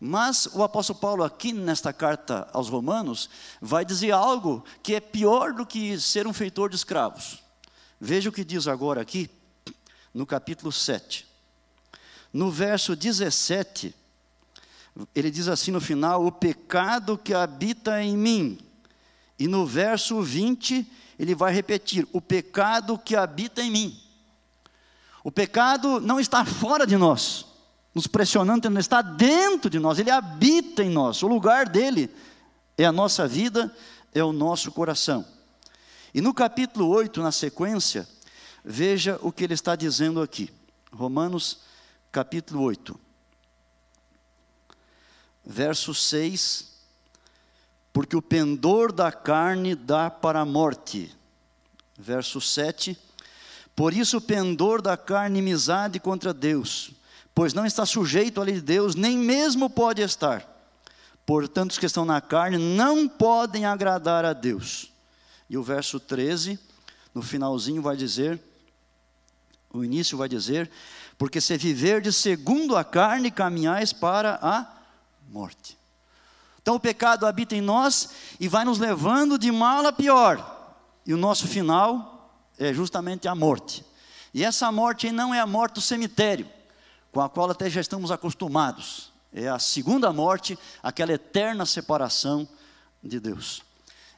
Mas 0.00 0.46
o 0.46 0.60
apóstolo 0.60 0.98
Paulo, 0.98 1.22
aqui 1.22 1.52
nesta 1.52 1.92
carta 1.92 2.48
aos 2.52 2.68
Romanos, 2.68 3.30
vai 3.60 3.84
dizer 3.84 4.10
algo 4.10 4.64
que 4.82 4.96
é 4.96 5.00
pior 5.00 5.52
do 5.52 5.64
que 5.64 6.00
ser 6.00 6.26
um 6.26 6.32
feitor 6.32 6.68
de 6.68 6.74
escravos. 6.74 7.44
Veja 8.00 8.28
o 8.28 8.32
que 8.32 8.44
diz 8.44 8.66
agora 8.66 9.00
aqui, 9.00 9.30
no 10.14 10.26
capítulo 10.26 10.72
7. 10.72 11.26
No 12.32 12.50
verso 12.50 12.94
17, 12.94 13.94
ele 15.14 15.30
diz 15.30 15.48
assim 15.48 15.70
no 15.70 15.80
final: 15.80 16.24
O 16.24 16.32
pecado 16.32 17.18
que 17.18 17.34
habita 17.34 18.02
em 18.02 18.16
mim. 18.16 18.58
E 19.38 19.48
no 19.48 19.66
verso 19.66 20.20
20, 20.22 20.86
ele 21.18 21.34
vai 21.34 21.52
repetir: 21.52 22.06
o 22.12 22.20
pecado 22.20 22.98
que 22.98 23.16
habita 23.16 23.62
em 23.62 23.70
mim. 23.70 24.00
O 25.22 25.30
pecado 25.30 26.00
não 26.00 26.18
está 26.18 26.44
fora 26.44 26.86
de 26.86 26.96
nós, 26.96 27.44
nos 27.94 28.06
pressionando, 28.06 28.66
ele 28.66 28.78
está 28.78 29.02
dentro 29.02 29.68
de 29.68 29.78
nós, 29.78 29.98
ele 29.98 30.10
habita 30.10 30.82
em 30.82 30.88
nós. 30.88 31.22
O 31.22 31.28
lugar 31.28 31.68
dele 31.68 32.10
é 32.78 32.86
a 32.86 32.92
nossa 32.92 33.28
vida, 33.28 33.74
é 34.14 34.24
o 34.24 34.32
nosso 34.32 34.72
coração. 34.72 35.24
E 36.14 36.20
no 36.20 36.32
capítulo 36.32 36.88
8, 36.88 37.22
na 37.22 37.30
sequência, 37.30 38.08
veja 38.64 39.18
o 39.22 39.32
que 39.32 39.44
ele 39.44 39.54
está 39.54 39.76
dizendo 39.76 40.20
aqui. 40.20 40.52
Romanos, 40.92 41.60
capítulo 42.10 42.62
8, 42.62 42.98
verso 45.44 45.94
6 45.94 46.70
porque 47.92 48.16
o 48.16 48.22
pendor 48.22 48.92
da 48.92 49.10
carne 49.10 49.74
dá 49.74 50.10
para 50.10 50.40
a 50.40 50.44
morte. 50.44 51.14
Verso 51.98 52.40
7. 52.40 52.96
Por 53.74 53.92
isso 53.92 54.18
o 54.18 54.20
pendor 54.20 54.80
da 54.80 54.96
carne 54.96 55.38
inimizade 55.38 55.98
contra 55.98 56.32
Deus, 56.32 56.92
pois 57.34 57.54
não 57.54 57.64
está 57.64 57.86
sujeito 57.86 58.40
à 58.40 58.44
lei 58.44 58.56
de 58.56 58.60
Deus, 58.60 58.94
nem 58.94 59.16
mesmo 59.16 59.70
pode 59.70 60.02
estar. 60.02 60.46
Portanto, 61.24 61.72
os 61.72 61.78
que 61.78 61.86
estão 61.86 62.04
na 62.04 62.20
carne 62.20 62.58
não 62.58 63.08
podem 63.08 63.64
agradar 63.64 64.24
a 64.24 64.32
Deus. 64.32 64.92
E 65.48 65.56
o 65.56 65.62
verso 65.62 65.98
13, 65.98 66.58
no 67.14 67.22
finalzinho 67.22 67.82
vai 67.82 67.96
dizer, 67.96 68.40
o 69.72 69.84
início 69.84 70.18
vai 70.18 70.28
dizer, 70.28 70.70
porque 71.16 71.40
se 71.40 71.56
viverdes 71.56 72.16
segundo 72.16 72.76
a 72.76 72.84
carne, 72.84 73.30
caminhais 73.30 73.92
para 73.92 74.38
a 74.42 74.66
morte. 75.28 75.78
Então 76.62 76.74
o 76.74 76.80
pecado 76.80 77.26
habita 77.26 77.54
em 77.54 77.60
nós 77.60 78.10
e 78.38 78.48
vai 78.48 78.64
nos 78.64 78.78
levando 78.78 79.38
de 79.38 79.50
mal 79.50 79.86
a 79.86 79.92
pior. 79.92 80.74
E 81.06 81.14
o 81.14 81.16
nosso 81.16 81.46
final 81.46 82.34
é 82.58 82.72
justamente 82.72 83.26
a 83.26 83.34
morte. 83.34 83.84
E 84.34 84.44
essa 84.44 84.70
morte 84.70 85.10
não 85.10 85.34
é 85.34 85.40
a 85.40 85.46
morte 85.46 85.74
do 85.74 85.80
cemitério, 85.80 86.48
com 87.10 87.20
a 87.20 87.28
qual 87.28 87.50
até 87.50 87.68
já 87.70 87.80
estamos 87.80 88.10
acostumados. 88.10 89.10
É 89.32 89.48
a 89.48 89.58
segunda 89.58 90.12
morte, 90.12 90.58
aquela 90.82 91.12
eterna 91.12 91.64
separação 91.64 92.48
de 93.02 93.18
Deus. 93.18 93.62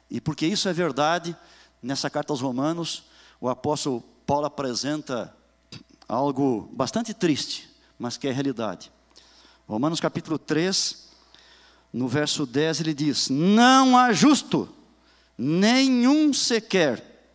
E 0.09 0.19
porque 0.19 0.45
isso 0.45 0.67
é 0.67 0.73
verdade, 0.73 1.35
nessa 1.81 2.09
carta 2.09 2.33
aos 2.33 2.41
Romanos, 2.41 3.03
o 3.39 3.47
apóstolo 3.47 4.01
Paulo 4.25 4.45
apresenta 4.45 5.35
algo 6.07 6.69
bastante 6.73 7.13
triste, 7.13 7.69
mas 7.97 8.17
que 8.17 8.27
é 8.27 8.31
realidade. 8.31 8.91
Romanos 9.67 9.99
capítulo 9.99 10.37
3, 10.37 11.09
no 11.91 12.07
verso 12.07 12.45
10 12.45 12.81
ele 12.81 12.93
diz: 12.93 13.29
Não 13.29 13.97
há 13.97 14.11
justo, 14.11 14.67
nenhum 15.37 16.33
sequer. 16.33 17.31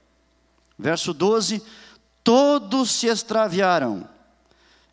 Verso 0.78 1.12
12: 1.14 1.62
Todos 2.22 2.90
se 2.90 3.06
extraviaram. 3.06 4.08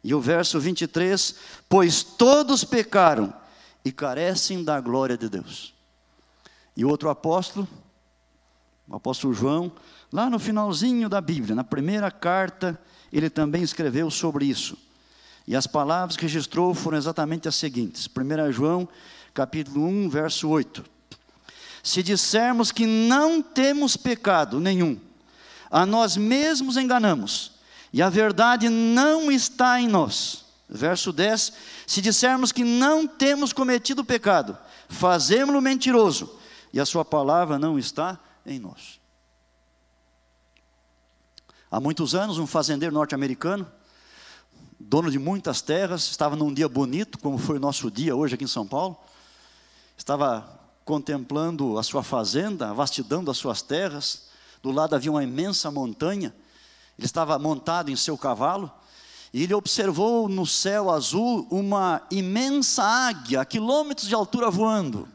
E 0.03 0.13
o 0.13 0.21
verso 0.21 0.59
23: 0.59 1.35
Pois 1.67 2.03
todos 2.03 2.63
pecaram 2.63 3.33
e 3.83 3.91
carecem 3.91 4.63
da 4.63 4.79
glória 4.79 5.17
de 5.17 5.29
Deus. 5.29 5.73
E 6.75 6.83
outro 6.83 7.09
apóstolo, 7.09 7.67
o 8.87 8.95
apóstolo 8.95 9.33
João, 9.33 9.71
lá 10.11 10.29
no 10.29 10.39
finalzinho 10.39 11.07
da 11.07 11.21
Bíblia, 11.21 11.55
na 11.55 11.63
primeira 11.63 12.11
carta, 12.11 12.79
ele 13.17 13.29
também 13.29 13.63
escreveu 13.63 14.11
sobre 14.11 14.45
isso. 14.45 14.77
E 15.47 15.55
as 15.55 15.65
palavras 15.65 16.17
que 16.17 16.23
registrou 16.23 16.73
foram 16.73 16.97
exatamente 16.97 17.47
as 17.47 17.55
seguintes: 17.55 18.07
1 18.07 18.51
João 18.51 18.87
capítulo 19.33 19.87
1, 19.87 20.09
verso 20.09 20.49
8. 20.49 20.83
Se 21.81 22.03
dissermos 22.03 22.71
que 22.73 22.85
não 22.85 23.41
temos 23.41 23.95
pecado 23.95 24.59
nenhum, 24.59 24.99
a 25.71 25.85
nós 25.85 26.17
mesmos 26.17 26.75
enganamos, 26.75 27.53
e 27.93 28.01
a 28.01 28.09
verdade 28.09 28.67
não 28.67 29.31
está 29.31 29.79
em 29.79 29.87
nós. 29.87 30.43
Verso 30.67 31.13
10: 31.13 31.53
Se 31.87 32.01
dissermos 32.01 32.51
que 32.51 32.65
não 32.65 33.07
temos 33.07 33.53
cometido 33.53 34.03
pecado, 34.03 34.57
fazemos-lo 34.89 35.61
mentiroso, 35.61 36.37
e 36.73 36.81
a 36.81 36.85
Sua 36.85 37.05
palavra 37.05 37.57
não 37.57 37.79
está 37.79 38.19
em 38.45 38.59
nós. 38.59 38.99
Há 41.75 41.79
muitos 41.81 42.15
anos, 42.15 42.37
um 42.37 42.47
fazendeiro 42.47 42.95
norte-americano 42.95 43.67
dono 44.79 45.11
de 45.11 45.19
muitas 45.19 45.61
terras, 45.61 46.03
estava 46.03 46.33
num 46.33 46.53
dia 46.53 46.69
bonito, 46.69 47.19
como 47.19 47.37
foi 47.37 47.57
o 47.57 47.59
nosso 47.59 47.91
dia 47.91 48.15
hoje 48.15 48.35
aqui 48.35 48.45
em 48.45 48.47
São 48.47 48.65
Paulo. 48.65 48.95
Estava 49.97 50.49
contemplando 50.85 51.77
a 51.77 51.83
sua 51.83 52.01
fazenda, 52.01 52.69
a 52.69 52.73
vastidão 52.73 53.21
das 53.21 53.35
suas 53.35 53.61
terras. 53.61 54.27
Do 54.63 54.71
lado 54.71 54.95
havia 54.95 55.11
uma 55.11 55.21
imensa 55.21 55.69
montanha. 55.69 56.33
Ele 56.97 57.05
estava 57.05 57.37
montado 57.37 57.91
em 57.91 57.95
seu 57.97 58.17
cavalo 58.17 58.71
e 59.33 59.43
ele 59.43 59.53
observou 59.53 60.29
no 60.29 60.45
céu 60.45 60.89
azul 60.89 61.45
uma 61.51 62.01
imensa 62.09 62.83
águia, 62.83 63.41
a 63.41 63.45
quilômetros 63.45 64.07
de 64.07 64.15
altura 64.15 64.49
voando. 64.49 65.09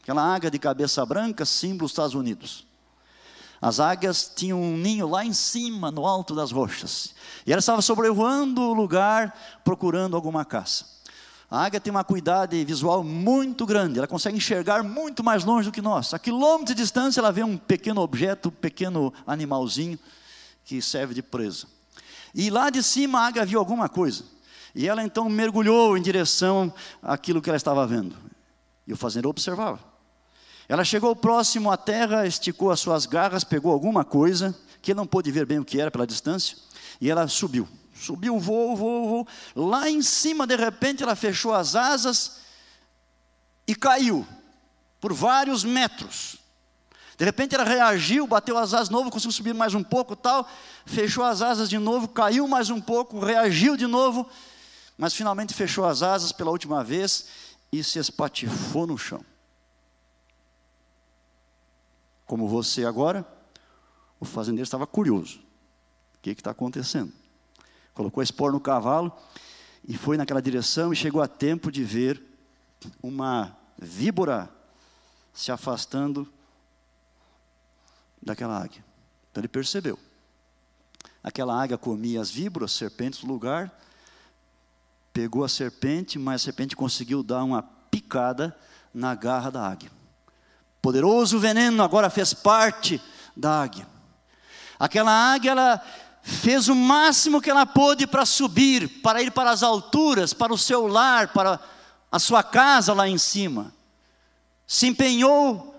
Aquela 0.00 0.22
águia 0.32 0.48
de 0.48 0.60
cabeça 0.60 1.04
branca, 1.04 1.44
símbolo 1.44 1.86
dos 1.86 1.90
Estados 1.90 2.14
Unidos. 2.14 2.64
As 3.64 3.80
águias 3.80 4.30
tinham 4.36 4.60
um 4.60 4.76
ninho 4.76 5.08
lá 5.08 5.24
em 5.24 5.32
cima, 5.32 5.90
no 5.90 6.04
alto 6.04 6.34
das 6.34 6.50
rochas. 6.50 7.14
E 7.46 7.50
ela 7.50 7.60
estava 7.60 7.80
sobrevoando 7.80 8.60
o 8.60 8.74
lugar, 8.74 9.34
procurando 9.64 10.14
alguma 10.14 10.44
caça. 10.44 10.84
A 11.50 11.64
águia 11.64 11.80
tem 11.80 11.90
uma 11.90 12.04
cuidade 12.04 12.62
visual 12.62 13.02
muito 13.02 13.64
grande, 13.64 13.96
ela 13.96 14.06
consegue 14.06 14.36
enxergar 14.36 14.82
muito 14.82 15.24
mais 15.24 15.44
longe 15.46 15.70
do 15.70 15.72
que 15.72 15.80
nós. 15.80 16.12
A 16.12 16.18
quilômetros 16.18 16.76
de 16.76 16.82
distância, 16.82 17.20
ela 17.20 17.32
vê 17.32 17.42
um 17.42 17.56
pequeno 17.56 18.02
objeto, 18.02 18.50
um 18.50 18.52
pequeno 18.52 19.10
animalzinho 19.26 19.98
que 20.62 20.82
serve 20.82 21.14
de 21.14 21.22
presa. 21.22 21.66
E 22.34 22.50
lá 22.50 22.68
de 22.68 22.82
cima 22.82 23.20
a 23.20 23.26
águia 23.28 23.46
viu 23.46 23.58
alguma 23.58 23.88
coisa. 23.88 24.24
E 24.74 24.86
ela 24.86 25.02
então 25.02 25.26
mergulhou 25.30 25.96
em 25.96 26.02
direção 26.02 26.70
àquilo 27.02 27.40
que 27.40 27.48
ela 27.48 27.56
estava 27.56 27.86
vendo. 27.86 28.14
E 28.86 28.92
o 28.92 28.96
fazendeiro 28.96 29.30
observava. 29.30 29.93
Ela 30.68 30.84
chegou 30.84 31.14
próximo 31.14 31.70
à 31.70 31.76
terra, 31.76 32.26
esticou 32.26 32.70
as 32.70 32.80
suas 32.80 33.06
garras, 33.06 33.44
pegou 33.44 33.72
alguma 33.72 34.04
coisa, 34.04 34.56
que 34.80 34.94
não 34.94 35.06
pôde 35.06 35.30
ver 35.30 35.46
bem 35.46 35.58
o 35.58 35.64
que 35.64 35.80
era 35.80 35.90
pela 35.90 36.06
distância, 36.06 36.56
e 37.00 37.10
ela 37.10 37.28
subiu. 37.28 37.68
Subiu, 37.94 38.38
voou, 38.38 38.76
voou, 38.76 39.08
voou. 39.08 39.28
Lá 39.54 39.88
em 39.88 40.02
cima, 40.02 40.46
de 40.46 40.56
repente, 40.56 41.02
ela 41.02 41.14
fechou 41.14 41.54
as 41.54 41.76
asas 41.76 42.38
e 43.66 43.74
caiu 43.74 44.26
por 45.00 45.12
vários 45.12 45.64
metros. 45.64 46.36
De 47.16 47.24
repente 47.24 47.54
ela 47.54 47.64
reagiu, 47.64 48.26
bateu 48.26 48.58
as 48.58 48.74
asas 48.74 48.88
de 48.88 48.94
novo, 48.94 49.10
conseguiu 49.10 49.32
subir 49.32 49.54
mais 49.54 49.74
um 49.74 49.82
pouco, 49.82 50.16
tal, 50.16 50.48
fechou 50.84 51.22
as 51.22 51.42
asas 51.42 51.68
de 51.68 51.78
novo, 51.78 52.08
caiu 52.08 52.48
mais 52.48 52.70
um 52.70 52.80
pouco, 52.80 53.20
reagiu 53.20 53.76
de 53.76 53.86
novo, 53.86 54.28
mas 54.98 55.14
finalmente 55.14 55.54
fechou 55.54 55.84
as 55.84 56.02
asas 56.02 56.32
pela 56.32 56.50
última 56.50 56.82
vez 56.82 57.26
e 57.70 57.84
se 57.84 57.98
espatifou 57.98 58.86
no 58.86 58.98
chão. 58.98 59.24
Como 62.26 62.48
você 62.48 62.84
agora, 62.84 63.26
o 64.18 64.24
fazendeiro 64.24 64.64
estava 64.64 64.86
curioso. 64.86 65.38
O 66.16 66.20
que 66.22 66.30
está 66.30 66.50
acontecendo? 66.50 67.12
Colocou 67.92 68.20
a 68.20 68.24
espor 68.24 68.52
no 68.52 68.60
cavalo 68.60 69.12
e 69.86 69.96
foi 69.96 70.16
naquela 70.16 70.40
direção 70.40 70.92
e 70.92 70.96
chegou 70.96 71.20
a 71.20 71.28
tempo 71.28 71.70
de 71.70 71.84
ver 71.84 72.22
uma 73.02 73.56
víbora 73.78 74.50
se 75.32 75.52
afastando 75.52 76.28
daquela 78.22 78.62
águia. 78.62 78.84
Então 79.30 79.40
ele 79.40 79.48
percebeu. 79.48 79.98
Aquela 81.22 81.60
águia 81.62 81.78
comia 81.78 82.20
as 82.20 82.30
víboras, 82.30 82.72
serpentes 82.72 83.20
do 83.20 83.26
lugar, 83.26 83.72
pegou 85.12 85.44
a 85.44 85.48
serpente, 85.48 86.18
mas 86.18 86.42
a 86.42 86.44
serpente 86.44 86.76
conseguiu 86.76 87.22
dar 87.22 87.44
uma 87.44 87.62
picada 87.62 88.56
na 88.92 89.14
garra 89.14 89.50
da 89.50 89.66
águia. 89.66 89.90
Poderoso 90.84 91.38
veneno 91.38 91.82
agora 91.82 92.10
fez 92.10 92.34
parte 92.34 93.00
da 93.34 93.62
águia. 93.62 93.88
Aquela 94.78 95.10
águia, 95.10 95.52
ela 95.52 95.82
fez 96.22 96.68
o 96.68 96.74
máximo 96.74 97.40
que 97.40 97.48
ela 97.48 97.64
pôde 97.64 98.06
para 98.06 98.26
subir, 98.26 99.00
para 99.00 99.22
ir 99.22 99.30
para 99.30 99.50
as 99.50 99.62
alturas, 99.62 100.34
para 100.34 100.52
o 100.52 100.58
seu 100.58 100.86
lar, 100.86 101.28
para 101.28 101.58
a 102.12 102.18
sua 102.18 102.42
casa 102.42 102.92
lá 102.92 103.08
em 103.08 103.16
cima. 103.16 103.74
Se 104.66 104.86
empenhou 104.86 105.74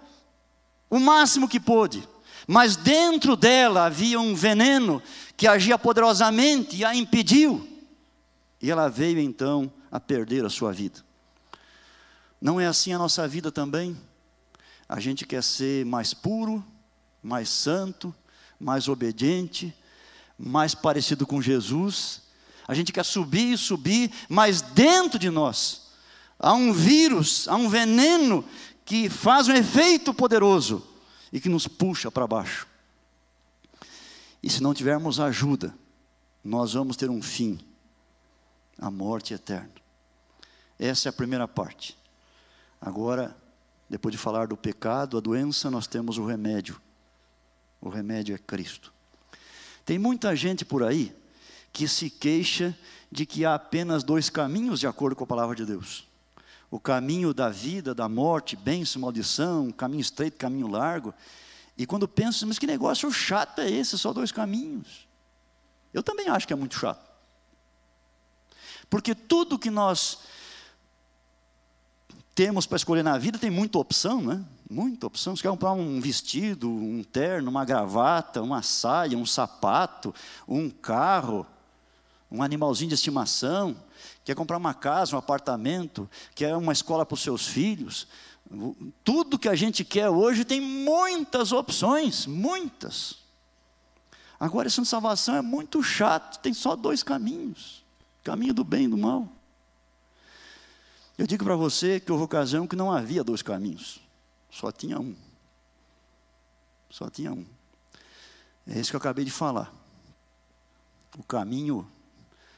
o 0.90 1.00
máximo 1.00 1.48
que 1.48 1.60
pôde. 1.60 2.10
Mas 2.48 2.76
dentro 2.76 3.36
dela 3.36 3.86
havia 3.86 4.20
um 4.20 4.34
veneno 4.34 5.04
que 5.38 5.46
agia 5.46 5.78
poderosamente 5.78 6.78
e 6.78 6.84
a 6.84 6.96
impediu. 6.96 7.70
E 8.60 8.72
ela 8.72 8.90
veio 8.90 9.20
então 9.20 9.72
a 9.92 10.00
perder 10.00 10.44
a 10.44 10.50
sua 10.50 10.74
vida. 10.74 11.06
Não 12.42 12.60
é 12.60 12.66
assim 12.66 12.92
a 12.92 12.98
nossa 12.98 13.28
vida 13.28 13.52
também? 13.52 13.96
A 14.88 15.00
gente 15.00 15.26
quer 15.26 15.44
ser 15.44 15.86
mais 15.86 16.14
puro, 16.14 16.64
mais 17.22 17.50
santo, 17.50 18.14
mais 18.60 18.88
obediente, 18.88 19.74
mais 20.38 20.76
parecido 20.76 21.26
com 21.26 21.42
Jesus. 21.42 22.22
A 22.68 22.74
gente 22.74 22.92
quer 22.92 23.04
subir 23.04 23.54
e 23.54 23.58
subir, 23.58 24.12
mas 24.30 24.62
dentro 24.62 25.18
de 25.18 25.30
nós 25.30 25.86
há 26.40 26.54
um 26.54 26.72
vírus, 26.72 27.48
há 27.48 27.56
um 27.56 27.70
veneno 27.70 28.46
que 28.84 29.10
faz 29.10 29.48
um 29.48 29.54
efeito 29.54 30.14
poderoso 30.14 30.86
e 31.32 31.40
que 31.40 31.50
nos 31.50 31.68
puxa 31.68 32.12
para 32.12 32.28
baixo. 32.28 32.68
E 34.42 34.50
se 34.50 34.62
não 34.62 34.74
tivermos 34.74 35.20
ajuda, 35.20 35.74
nós 36.44 36.74
vamos 36.74 36.96
ter 36.96 37.10
um 37.10 37.22
fim 37.22 37.60
a 38.78 38.92
morte 38.92 39.34
eterna. 39.34 39.72
Essa 40.78 41.08
é 41.08 41.12
a 41.12 41.14
primeira 41.14 41.48
parte. 41.48 41.98
Agora, 42.80 43.36
depois 43.90 44.12
de 44.12 44.18
falar 44.18 44.48
do 44.48 44.58
pecado, 44.58 45.18
a 45.18 45.22
doença, 45.22 45.70
nós 45.70 45.88
temos 45.88 46.18
o 46.18 46.26
remédio. 46.26 46.82
O 47.80 47.90
remédio 47.90 48.34
é 48.34 48.38
Cristo. 48.38 48.94
Tem 49.86 50.00
muita 50.00 50.36
gente 50.36 50.66
por 50.66 50.84
aí 50.84 51.16
que 51.72 51.88
se 51.88 52.10
queixa 52.10 52.76
de 53.12 53.26
que 53.26 53.46
há 53.46 53.56
apenas 53.56 54.04
dois 54.04 54.30
caminhos 54.30 54.80
de 54.80 54.88
acordo 54.88 55.16
com 55.16 55.24
a 55.24 55.28
palavra 55.28 55.56
de 55.56 55.66
Deus 55.66 56.06
o 56.76 56.80
caminho 56.80 57.34
da 57.34 57.50
vida, 57.50 57.96
da 57.96 58.10
morte, 58.10 58.56
bênção, 58.56 59.02
maldição, 59.02 59.72
caminho 59.72 60.02
estreito, 60.02 60.38
caminho 60.38 60.68
largo. 60.68 61.14
E 61.78 61.86
quando 61.86 62.08
penso, 62.08 62.46
mas 62.46 62.60
que 62.60 62.68
negócio 62.68 63.12
chato 63.12 63.60
é 63.60 63.70
esse, 63.70 63.98
só 63.98 64.12
dois 64.12 64.32
caminhos? 64.32 65.08
Eu 65.94 66.04
também 66.04 66.28
acho 66.28 66.46
que 66.46 66.52
é 66.52 66.56
muito 66.56 66.78
chato. 66.78 67.06
Porque 68.90 69.16
tudo 69.16 69.60
que 69.60 69.70
nós 69.70 70.20
temos 72.36 72.68
para 72.68 72.76
escolher 72.76 73.04
na 73.04 73.18
vida 73.18 73.40
tem 73.40 73.50
muita 73.50 73.80
opção, 73.80 74.22
né? 74.22 74.44
Muita 74.70 75.08
opção. 75.08 75.36
Você 75.36 75.42
quer 75.42 75.50
comprar 75.50 75.72
um 75.72 76.00
vestido, 76.02 76.70
um 76.70 77.04
terno, 77.04 77.50
uma 77.50 77.66
gravata, 77.66 78.42
uma 78.42 78.62
saia, 78.62 79.18
um 79.18 79.26
sapato, 79.26 80.14
um 80.48 80.70
carro, 80.70 81.48
um 82.30 82.44
animalzinho 82.44 82.90
de 82.90 82.96
estimação 82.96 83.76
quer 84.26 84.36
comprar 84.36 84.58
uma 84.58 84.74
casa, 84.74 85.16
um 85.16 85.20
apartamento, 85.20 86.10
quer 86.34 86.56
uma 86.56 86.74
escola 86.74 87.06
para 87.06 87.14
os 87.14 87.22
seus 87.22 87.48
filhos. 87.48 88.08
Tudo 89.04 89.40
que 89.40 89.48
a 89.48 89.56
gente 89.56 89.86
quer 89.86 90.10
hoje 90.10 90.44
tem 90.44 90.60
muitas 90.60 91.52
opções, 91.52 92.26
muitas. 92.26 93.18
Agora, 94.40 94.68
essa 94.68 94.84
salvação 94.84 95.36
é 95.36 95.42
muito 95.42 95.82
chato, 95.82 96.40
tem 96.40 96.54
só 96.54 96.76
dois 96.76 97.04
caminhos: 97.04 97.84
caminho 98.24 98.54
do 98.54 98.64
bem 98.64 98.86
e 98.86 98.88
do 98.88 98.98
mal. 98.98 99.30
Eu 101.18 101.26
digo 101.26 101.44
para 101.46 101.56
você 101.56 102.00
que 102.00 102.12
houve 102.12 102.26
ocasião 102.26 102.68
que 102.68 102.76
não 102.76 102.92
havia 102.92 103.24
dois 103.24 103.42
caminhos, 103.42 104.02
só 104.50 104.72
tinha 104.72 105.00
um. 105.00 105.16
Só 106.90 107.10
tinha 107.10 107.32
um. 107.32 107.46
É 108.68 108.80
isso 108.80 108.90
que 108.90 108.96
eu 108.96 109.00
acabei 109.00 109.24
de 109.24 109.32
falar. 109.32 109.74
O 111.18 111.24
caminho 111.24 111.90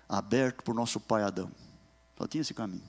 aberto 0.10 0.63
por 0.63 0.74
nosso 0.74 1.00
pai 1.00 1.24
Adão. 1.24 1.52
Só 2.17 2.28
tinha 2.28 2.41
esse 2.41 2.54
caminho. 2.54 2.84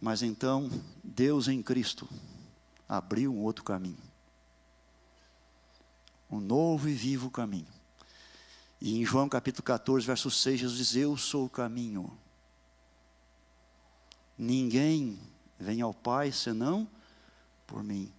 Mas 0.00 0.22
então, 0.22 0.70
Deus 1.02 1.48
em 1.48 1.62
Cristo 1.62 2.08
abriu 2.88 3.32
um 3.32 3.42
outro 3.42 3.64
caminho. 3.64 3.98
Um 6.30 6.40
novo 6.40 6.88
e 6.88 6.92
vivo 6.92 7.30
caminho. 7.30 7.66
E 8.80 9.00
em 9.00 9.04
João 9.04 9.28
capítulo 9.28 9.62
14, 9.62 10.04
verso 10.06 10.30
6, 10.30 10.60
Jesus 10.60 10.78
diz: 10.78 10.96
Eu 10.96 11.16
sou 11.16 11.46
o 11.46 11.50
caminho. 11.50 12.16
Ninguém 14.36 15.18
vem 15.58 15.80
ao 15.80 15.94
Pai 15.94 16.32
senão 16.32 16.88
por 17.66 17.82
mim. 17.82 18.12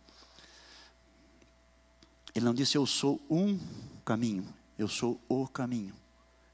Ele 2.34 2.45
não 2.45 2.53
disse 2.53 2.78
eu 2.78 2.86
sou 2.86 3.22
um 3.30 3.59
caminho, 4.03 4.45
eu 4.78 4.88
sou 4.88 5.20
o 5.30 5.47
caminho. 5.47 5.93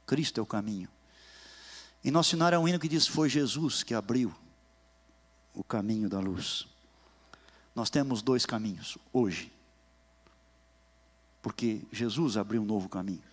Cristo 0.05 0.39
é 0.39 0.43
o 0.43 0.45
caminho. 0.45 0.89
E 2.03 2.11
nosso 2.11 2.31
cenário 2.31 2.55
é 2.55 2.59
um 2.59 2.67
hino 2.67 2.79
que 2.79 2.87
diz: 2.87 3.07
Foi 3.07 3.29
Jesus 3.29 3.83
que 3.83 3.93
abriu 3.93 4.33
o 5.53 5.63
caminho 5.63 6.09
da 6.09 6.19
luz. 6.19 6.67
Nós 7.75 7.89
temos 7.89 8.21
dois 8.21 8.45
caminhos 8.45 8.97
hoje, 9.13 9.51
porque 11.41 11.81
Jesus 11.91 12.35
abriu 12.35 12.61
um 12.61 12.65
novo 12.65 12.89
caminho. 12.89 13.23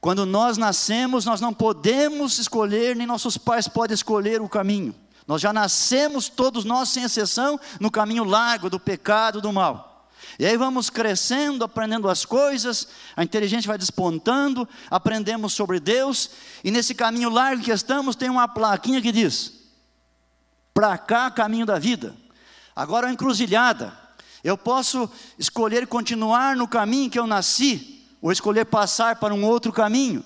Quando 0.00 0.24
nós 0.24 0.56
nascemos, 0.56 1.24
nós 1.24 1.40
não 1.40 1.52
podemos 1.52 2.38
escolher, 2.38 2.94
nem 2.94 3.06
nossos 3.06 3.36
pais 3.36 3.66
podem 3.66 3.94
escolher 3.94 4.40
o 4.40 4.48
caminho. 4.48 4.94
Nós 5.28 5.42
já 5.42 5.52
nascemos, 5.52 6.30
todos 6.30 6.64
nós, 6.64 6.88
sem 6.88 7.04
exceção, 7.04 7.60
no 7.78 7.90
caminho 7.90 8.24
largo 8.24 8.70
do 8.70 8.80
pecado, 8.80 9.42
do 9.42 9.52
mal. 9.52 10.08
E 10.38 10.46
aí 10.46 10.56
vamos 10.56 10.88
crescendo, 10.88 11.64
aprendendo 11.64 12.08
as 12.08 12.24
coisas, 12.24 12.88
a 13.14 13.22
inteligência 13.22 13.68
vai 13.68 13.76
despontando, 13.76 14.66
aprendemos 14.90 15.52
sobre 15.52 15.78
Deus, 15.78 16.30
e 16.64 16.70
nesse 16.70 16.94
caminho 16.94 17.28
largo 17.28 17.62
que 17.62 17.70
estamos, 17.70 18.16
tem 18.16 18.30
uma 18.30 18.48
plaquinha 18.48 19.02
que 19.02 19.12
diz: 19.12 19.52
para 20.72 20.96
cá, 20.96 21.30
caminho 21.30 21.66
da 21.66 21.78
vida. 21.78 22.16
Agora 22.74 23.06
é 23.06 23.08
uma 23.08 23.12
encruzilhada. 23.12 23.92
Eu 24.42 24.56
posso 24.56 25.10
escolher 25.38 25.86
continuar 25.86 26.56
no 26.56 26.66
caminho 26.66 27.10
que 27.10 27.18
eu 27.18 27.26
nasci, 27.26 28.06
ou 28.22 28.32
escolher 28.32 28.64
passar 28.64 29.16
para 29.16 29.34
um 29.34 29.44
outro 29.44 29.72
caminho. 29.72 30.24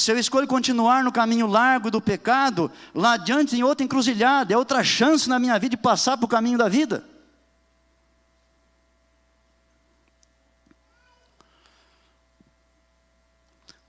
Se 0.00 0.10
eu 0.10 0.18
escolho 0.18 0.46
continuar 0.46 1.04
no 1.04 1.12
caminho 1.12 1.46
largo 1.46 1.90
do 1.90 2.00
pecado, 2.00 2.72
lá 2.94 3.12
adiante 3.12 3.50
tem 3.50 3.62
outra 3.62 3.84
encruzilhada, 3.84 4.54
é 4.54 4.56
outra 4.56 4.82
chance 4.82 5.28
na 5.28 5.38
minha 5.38 5.58
vida 5.58 5.76
de 5.76 5.76
passar 5.76 6.16
para 6.16 6.24
o 6.24 6.28
caminho 6.28 6.56
da 6.56 6.70
vida. 6.70 7.04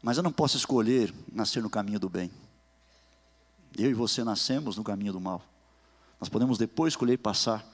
Mas 0.01 0.17
eu 0.17 0.23
não 0.23 0.33
posso 0.33 0.57
escolher 0.57 1.13
nascer 1.31 1.63
no 1.63 1.69
caminho 1.69 1.99
do 1.99 2.09
bem. 2.09 2.29
Eu 3.77 3.89
e 3.89 3.93
você 3.93 4.21
nascemos 4.21 4.75
no 4.75 4.83
caminho 4.83 5.13
do 5.13 5.21
mal. 5.21 5.41
Nós 6.19 6.27
podemos 6.27 6.57
depois 6.57 6.91
escolher 6.91 7.17
passar 7.19 7.65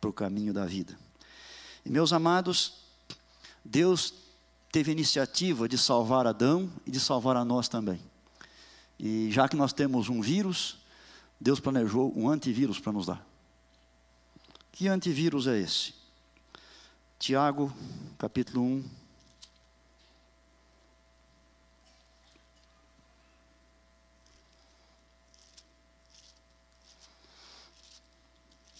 para 0.00 0.08
o 0.08 0.12
caminho 0.12 0.54
da 0.54 0.64
vida. 0.64 0.98
E 1.84 1.90
meus 1.90 2.14
amados, 2.14 2.80
Deus 3.62 4.29
teve 4.70 4.90
a 4.90 4.92
iniciativa 4.92 5.68
de 5.68 5.76
salvar 5.76 6.26
Adão 6.26 6.70
e 6.86 6.90
de 6.90 7.00
salvar 7.00 7.36
a 7.36 7.44
nós 7.44 7.68
também. 7.68 8.00
E 8.98 9.30
já 9.30 9.48
que 9.48 9.56
nós 9.56 9.72
temos 9.72 10.08
um 10.08 10.20
vírus, 10.20 10.78
Deus 11.40 11.58
planejou 11.58 12.12
um 12.16 12.28
antivírus 12.28 12.78
para 12.78 12.92
nos 12.92 13.06
dar. 13.06 13.26
Que 14.72 14.88
antivírus 14.88 15.46
é 15.46 15.58
esse? 15.58 15.94
Tiago, 17.18 17.72
capítulo 18.18 18.62
1, 18.62 18.84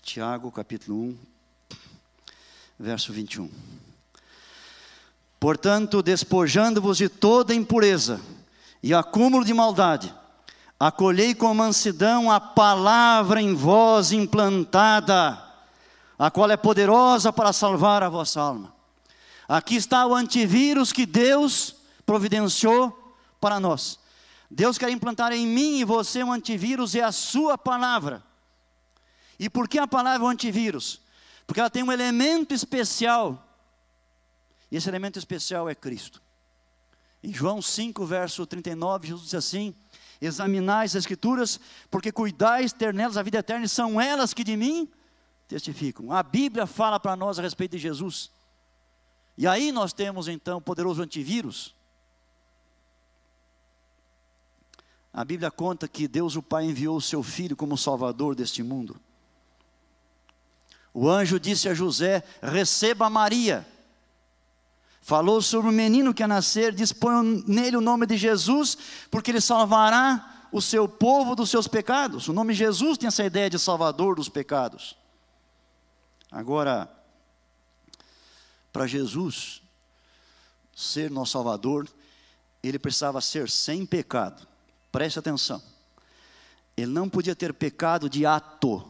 Tiago, 0.02 0.50
capítulo 0.50 1.04
1, 1.04 1.18
verso 2.80 3.12
21. 3.12 3.48
Portanto, 5.40 6.02
despojando-vos 6.02 6.98
de 6.98 7.08
toda 7.08 7.54
impureza 7.54 8.20
e 8.82 8.92
acúmulo 8.92 9.42
de 9.42 9.54
maldade, 9.54 10.14
acolhei 10.78 11.34
com 11.34 11.52
mansidão 11.54 12.30
a 12.30 12.38
palavra 12.38 13.40
em 13.40 13.54
vós 13.54 14.12
implantada, 14.12 15.42
a 16.18 16.30
qual 16.30 16.50
é 16.50 16.58
poderosa 16.58 17.32
para 17.32 17.54
salvar 17.54 18.02
a 18.02 18.10
vossa 18.10 18.38
alma. 18.38 18.74
Aqui 19.48 19.76
está 19.76 20.06
o 20.06 20.14
antivírus 20.14 20.92
que 20.92 21.06
Deus 21.06 21.74
providenciou 22.04 23.16
para 23.40 23.58
nós. 23.58 23.98
Deus 24.50 24.76
quer 24.76 24.90
implantar 24.90 25.32
em 25.32 25.46
mim 25.46 25.78
e 25.78 25.84
você 25.84 26.22
um 26.22 26.32
antivírus, 26.32 26.94
é 26.94 27.02
a 27.02 27.12
sua 27.12 27.56
palavra. 27.56 28.22
E 29.38 29.48
por 29.48 29.66
que 29.66 29.78
a 29.78 29.86
palavra 29.86 30.22
é 30.22 30.26
um 30.26 30.30
antivírus? 30.30 31.00
Porque 31.46 31.60
ela 31.60 31.70
tem 31.70 31.82
um 31.82 31.90
elemento 31.90 32.52
especial. 32.52 33.49
E 34.70 34.76
esse 34.76 34.88
elemento 34.88 35.18
especial 35.18 35.68
é 35.68 35.74
Cristo. 35.74 36.22
Em 37.22 37.32
João 37.32 37.60
5, 37.60 38.04
verso 38.06 38.46
39, 38.46 39.08
Jesus 39.08 39.24
diz 39.24 39.34
assim: 39.34 39.74
Examinais 40.20 40.92
as 40.92 41.00
Escrituras, 41.00 41.60
porque 41.90 42.12
cuidais 42.12 42.72
ter 42.72 42.94
nelas 42.94 43.16
a 43.16 43.22
vida 43.22 43.38
eterna, 43.38 43.66
e 43.66 43.68
são 43.68 44.00
elas 44.00 44.32
que 44.32 44.44
de 44.44 44.56
mim 44.56 44.88
testificam. 45.48 46.12
A 46.12 46.22
Bíblia 46.22 46.66
fala 46.66 47.00
para 47.00 47.16
nós 47.16 47.38
a 47.38 47.42
respeito 47.42 47.72
de 47.72 47.78
Jesus. 47.78 48.30
E 49.36 49.46
aí 49.46 49.72
nós 49.72 49.92
temos 49.92 50.28
então 50.28 50.58
o 50.58 50.62
poderoso 50.62 51.02
antivírus. 51.02 51.74
A 55.12 55.24
Bíblia 55.24 55.50
conta 55.50 55.88
que 55.88 56.06
Deus 56.06 56.36
o 56.36 56.42
Pai 56.42 56.64
enviou 56.64 56.96
o 56.96 57.00
seu 57.00 57.22
Filho 57.22 57.56
como 57.56 57.76
Salvador 57.76 58.34
deste 58.34 58.62
mundo. 58.62 59.00
O 60.94 61.08
anjo 61.08 61.40
disse 61.40 61.68
a 61.68 61.74
José: 61.74 62.22
Receba 62.42 63.10
Maria. 63.10 63.66
Falou 65.00 65.40
sobre 65.40 65.70
o 65.70 65.72
menino 65.72 66.12
que 66.12 66.22
ia 66.22 66.28
nascer, 66.28 66.74
dispõe 66.74 67.42
nele 67.46 67.76
o 67.76 67.80
nome 67.80 68.06
de 68.06 68.16
Jesus, 68.16 68.76
porque 69.10 69.30
ele 69.30 69.40
salvará 69.40 70.48
o 70.52 70.60
seu 70.60 70.88
povo 70.88 71.34
dos 71.34 71.50
seus 71.50 71.66
pecados. 71.66 72.28
O 72.28 72.32
nome 72.32 72.52
Jesus 72.52 72.98
tem 72.98 73.08
essa 73.08 73.24
ideia 73.24 73.48
de 73.48 73.58
salvador 73.58 74.16
dos 74.16 74.28
pecados. 74.28 74.96
Agora, 76.30 76.90
para 78.72 78.86
Jesus 78.86 79.62
ser 80.74 81.10
nosso 81.10 81.32
salvador, 81.32 81.88
ele 82.62 82.78
precisava 82.78 83.20
ser 83.20 83.48
sem 83.48 83.86
pecado. 83.86 84.46
Preste 84.92 85.18
atenção. 85.18 85.62
Ele 86.76 86.90
não 86.90 87.08
podia 87.08 87.34
ter 87.34 87.52
pecado 87.54 88.08
de 88.08 88.26
ato 88.26 88.86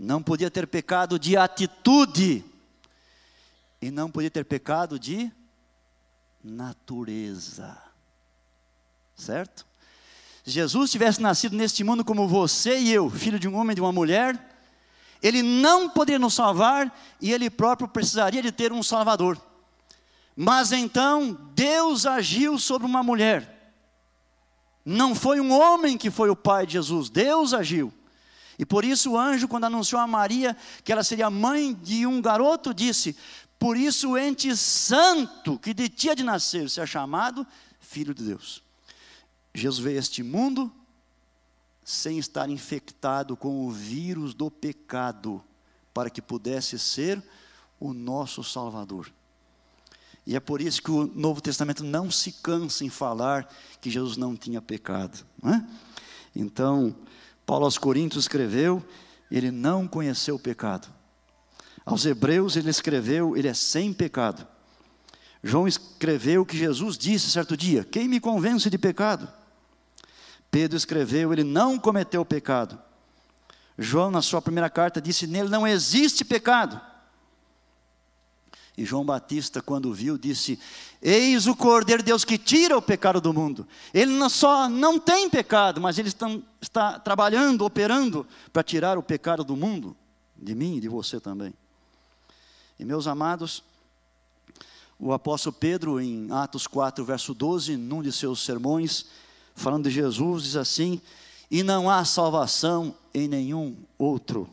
não 0.00 0.22
podia 0.22 0.50
ter 0.50 0.66
pecado 0.66 1.18
de 1.18 1.36
atitude, 1.36 2.42
e 3.80 3.90
não 3.90 4.10
podia 4.10 4.30
ter 4.30 4.44
pecado 4.44 4.98
de 4.98 5.30
natureza. 6.42 7.76
Certo? 9.14 9.66
Se 10.44 10.50
Jesus 10.50 10.90
tivesse 10.90 11.20
nascido 11.20 11.56
neste 11.56 11.84
mundo 11.84 12.04
como 12.04 12.26
você 12.26 12.78
e 12.78 12.92
eu, 12.92 13.10
filho 13.10 13.38
de 13.38 13.48
um 13.48 13.56
homem 13.56 13.72
e 13.72 13.74
de 13.74 13.80
uma 13.80 13.92
mulher, 13.92 14.50
ele 15.22 15.42
não 15.42 15.88
poderia 15.88 16.18
nos 16.18 16.34
salvar 16.34 16.94
e 17.20 17.32
ele 17.32 17.50
próprio 17.50 17.88
precisaria 17.88 18.42
de 18.42 18.50
ter 18.50 18.72
um 18.72 18.82
salvador. 18.82 19.40
Mas 20.34 20.72
então 20.72 21.38
Deus 21.54 22.06
agiu 22.06 22.58
sobre 22.58 22.86
uma 22.86 23.02
mulher. 23.02 23.74
Não 24.84 25.14
foi 25.14 25.40
um 25.40 25.52
homem 25.52 25.98
que 25.98 26.10
foi 26.10 26.30
o 26.30 26.36
pai 26.36 26.66
de 26.66 26.72
Jesus, 26.74 27.10
Deus 27.10 27.52
agiu. 27.52 27.92
E 28.58 28.64
por 28.66 28.84
isso 28.84 29.12
o 29.12 29.18
anjo, 29.18 29.48
quando 29.48 29.64
anunciou 29.64 30.00
a 30.00 30.06
Maria 30.06 30.56
que 30.84 30.92
ela 30.92 31.02
seria 31.02 31.30
mãe 31.30 31.72
de 31.72 32.06
um 32.06 32.20
garoto, 32.20 32.74
disse: 32.74 33.16
Por 33.60 33.76
isso 33.76 34.12
o 34.12 34.18
ente 34.18 34.56
santo 34.56 35.58
que 35.58 35.74
de 35.74 35.86
ti 35.90 36.14
de 36.14 36.24
nascer 36.24 36.70
ser 36.70 36.88
chamado 36.88 37.46
Filho 37.78 38.14
de 38.14 38.24
Deus. 38.24 38.62
Jesus 39.54 39.78
veio 39.78 39.98
a 39.98 40.00
este 40.00 40.22
mundo 40.22 40.72
sem 41.84 42.18
estar 42.18 42.48
infectado 42.48 43.36
com 43.36 43.66
o 43.66 43.70
vírus 43.70 44.32
do 44.32 44.50
pecado, 44.50 45.44
para 45.92 46.08
que 46.08 46.22
pudesse 46.22 46.78
ser 46.78 47.22
o 47.78 47.92
nosso 47.92 48.42
Salvador. 48.42 49.12
E 50.26 50.34
é 50.34 50.40
por 50.40 50.62
isso 50.62 50.82
que 50.82 50.90
o 50.90 51.06
Novo 51.06 51.42
Testamento 51.42 51.84
não 51.84 52.10
se 52.10 52.32
cansa 52.32 52.82
em 52.82 52.88
falar 52.88 53.46
que 53.78 53.90
Jesus 53.90 54.16
não 54.16 54.36
tinha 54.36 54.62
pecado. 54.62 55.22
Não 55.42 55.52
é? 55.52 55.66
Então, 56.34 56.96
Paulo 57.44 57.66
aos 57.66 57.76
Coríntios 57.76 58.24
escreveu, 58.24 58.82
ele 59.30 59.50
não 59.50 59.86
conheceu 59.86 60.36
o 60.36 60.40
pecado. 60.40 60.88
Aos 61.90 62.06
Hebreus 62.06 62.54
ele 62.54 62.70
escreveu, 62.70 63.36
ele 63.36 63.48
é 63.48 63.54
sem 63.54 63.92
pecado. 63.92 64.46
João 65.42 65.66
escreveu 65.66 66.46
que 66.46 66.56
Jesus 66.56 66.96
disse 66.96 67.28
certo 67.28 67.56
dia: 67.56 67.82
Quem 67.82 68.06
me 68.06 68.20
convence 68.20 68.70
de 68.70 68.78
pecado? 68.78 69.28
Pedro 70.52 70.76
escreveu, 70.76 71.32
ele 71.32 71.42
não 71.42 71.76
cometeu 71.76 72.24
pecado. 72.24 72.80
João, 73.76 74.08
na 74.08 74.22
sua 74.22 74.40
primeira 74.40 74.70
carta, 74.70 75.00
disse: 75.00 75.26
Nele 75.26 75.48
não 75.48 75.66
existe 75.66 76.24
pecado. 76.24 76.80
E 78.78 78.84
João 78.84 79.04
Batista, 79.04 79.60
quando 79.60 79.92
viu, 79.92 80.16
disse: 80.16 80.60
Eis 81.02 81.48
o 81.48 81.56
Cordeiro 81.56 82.04
de 82.04 82.06
Deus 82.06 82.24
que 82.24 82.38
tira 82.38 82.78
o 82.78 82.82
pecado 82.82 83.20
do 83.20 83.34
mundo. 83.34 83.66
Ele 83.92 84.12
não 84.12 84.28
só 84.28 84.68
não 84.68 84.96
tem 84.96 85.28
pecado, 85.28 85.80
mas 85.80 85.98
ele 85.98 86.06
está, 86.06 86.28
está 86.60 87.00
trabalhando, 87.00 87.64
operando 87.64 88.24
para 88.52 88.62
tirar 88.62 88.96
o 88.96 89.02
pecado 89.02 89.42
do 89.42 89.56
mundo, 89.56 89.96
de 90.36 90.54
mim 90.54 90.76
e 90.76 90.80
de 90.80 90.88
você 90.88 91.18
também. 91.18 91.52
E 92.80 92.84
meus 92.86 93.06
amados, 93.06 93.62
o 94.98 95.12
apóstolo 95.12 95.54
Pedro, 95.54 96.00
em 96.00 96.32
Atos 96.32 96.66
4, 96.66 97.04
verso 97.04 97.34
12, 97.34 97.76
num 97.76 98.00
de 98.00 98.10
seus 98.10 98.42
sermões, 98.42 99.04
falando 99.54 99.84
de 99.84 99.90
Jesus, 99.90 100.44
diz 100.44 100.56
assim: 100.56 100.98
E 101.50 101.62
não 101.62 101.90
há 101.90 102.02
salvação 102.06 102.96
em 103.12 103.28
nenhum 103.28 103.76
outro, 103.98 104.48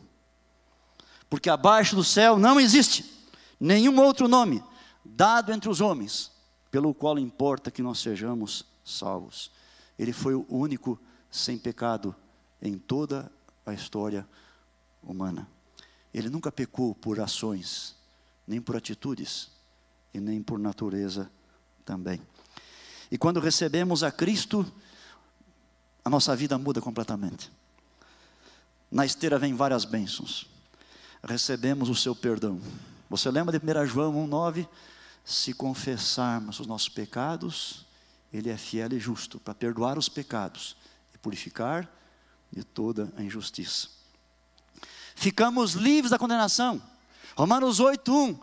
porque 1.30 1.48
abaixo 1.48 1.96
do 1.96 2.04
céu 2.04 2.38
não 2.38 2.60
existe 2.60 3.02
nenhum 3.58 3.98
outro 3.98 4.28
nome 4.28 4.62
dado 5.02 5.50
entre 5.50 5.70
os 5.70 5.80
homens, 5.80 6.30
pelo 6.70 6.92
qual 6.92 7.18
importa 7.18 7.70
que 7.70 7.80
nós 7.80 7.98
sejamos 7.98 8.62
salvos. 8.84 9.50
Ele 9.98 10.12
foi 10.12 10.34
o 10.34 10.44
único 10.50 11.00
sem 11.30 11.56
pecado 11.56 12.14
em 12.60 12.76
toda 12.76 13.32
a 13.64 13.72
história 13.72 14.28
humana. 15.02 15.48
Ele 16.12 16.28
nunca 16.28 16.52
pecou 16.52 16.94
por 16.94 17.20
ações, 17.20 17.96
nem 18.48 18.62
por 18.62 18.74
atitudes, 18.74 19.50
e 20.12 20.18
nem 20.18 20.42
por 20.42 20.58
natureza 20.58 21.30
também. 21.84 22.20
E 23.10 23.18
quando 23.18 23.40
recebemos 23.40 24.02
a 24.02 24.10
Cristo, 24.10 24.66
a 26.02 26.08
nossa 26.08 26.34
vida 26.34 26.56
muda 26.56 26.80
completamente. 26.80 27.52
Na 28.90 29.04
esteira 29.04 29.38
vem 29.38 29.54
várias 29.54 29.84
bênçãos. 29.84 30.48
recebemos 31.22 31.90
o 31.90 31.94
seu 31.94 32.16
perdão. 32.16 32.58
Você 33.10 33.30
lembra 33.30 33.58
de 33.58 33.64
1 33.64 33.86
João 33.86 34.14
1,9? 34.26 34.66
Se 35.24 35.52
confessarmos 35.52 36.58
os 36.58 36.66
nossos 36.66 36.88
pecados, 36.88 37.84
Ele 38.32 38.48
é 38.48 38.56
fiel 38.56 38.94
e 38.94 38.98
justo 38.98 39.38
para 39.38 39.54
perdoar 39.54 39.98
os 39.98 40.08
pecados 40.08 40.74
e 41.14 41.18
purificar 41.18 41.86
de 42.50 42.64
toda 42.64 43.12
a 43.14 43.22
injustiça. 43.22 43.88
Ficamos 45.14 45.72
livres 45.72 46.10
da 46.10 46.18
condenação. 46.18 46.80
Romanos 47.38 47.80
8,1. 47.80 48.36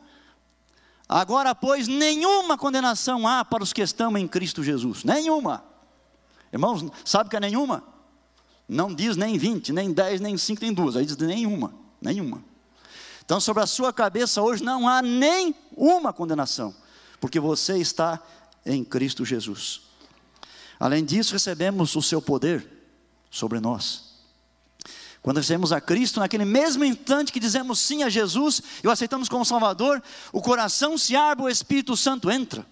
Agora, 1.08 1.54
pois, 1.54 1.86
nenhuma 1.86 2.58
condenação 2.58 3.28
há 3.28 3.44
para 3.44 3.62
os 3.62 3.74
que 3.74 3.82
estão 3.82 4.18
em 4.18 4.26
Cristo 4.26 4.64
Jesus. 4.64 5.04
Nenhuma. 5.04 5.66
Irmãos, 6.52 6.86
sabe 7.04 7.30
que 7.30 7.36
é 7.36 7.40
nenhuma? 7.42 7.84
Não 8.70 8.96
diz 8.96 9.18
nem 9.18 9.38
20, 9.38 9.74
nem 9.74 9.92
10, 9.92 10.22
nem 10.22 10.38
5, 10.38 10.62
nem 10.62 10.74
2. 10.74 10.96
Aí 10.96 11.06
diz 11.06 11.18
nenhuma. 11.18 11.74
Nenhuma. 12.02 12.42
Então, 13.26 13.38
sobre 13.42 13.62
a 13.64 13.68
sua 13.68 13.92
cabeça 13.92 14.42
hoje 14.42 14.64
não 14.64 14.88
há 14.88 15.02
nem 15.02 15.54
uma 15.76 16.14
condenação, 16.14 16.74
porque 17.20 17.38
você 17.38 17.78
está 17.78 18.18
em 18.66 18.82
Cristo 18.82 19.26
Jesus. 19.26 19.82
Além 20.80 21.04
disso, 21.04 21.34
recebemos 21.34 21.98
o 21.98 22.02
seu 22.02 22.22
poder 22.22 22.66
sobre 23.30 23.60
nós. 23.60 24.15
Quando 25.26 25.38
recebemos 25.38 25.72
a 25.72 25.82
Cristo, 25.82 26.20
naquele 26.20 26.46
mesmo 26.46 26.86
instante 26.86 27.34
que 27.34 27.40
dizemos 27.40 27.80
sim 27.80 28.04
a 28.04 28.10
Jesus 28.10 28.62
e 28.84 28.88
o 28.88 28.92
aceitamos 28.92 29.28
como 29.28 29.44
Salvador, 29.44 30.00
o 30.32 30.40
coração 30.40 31.00
se 31.00 31.16
abre, 31.16 31.46
o 31.46 31.50
Espírito 31.50 31.98
Santo 31.98 32.30
entra. 32.30 32.64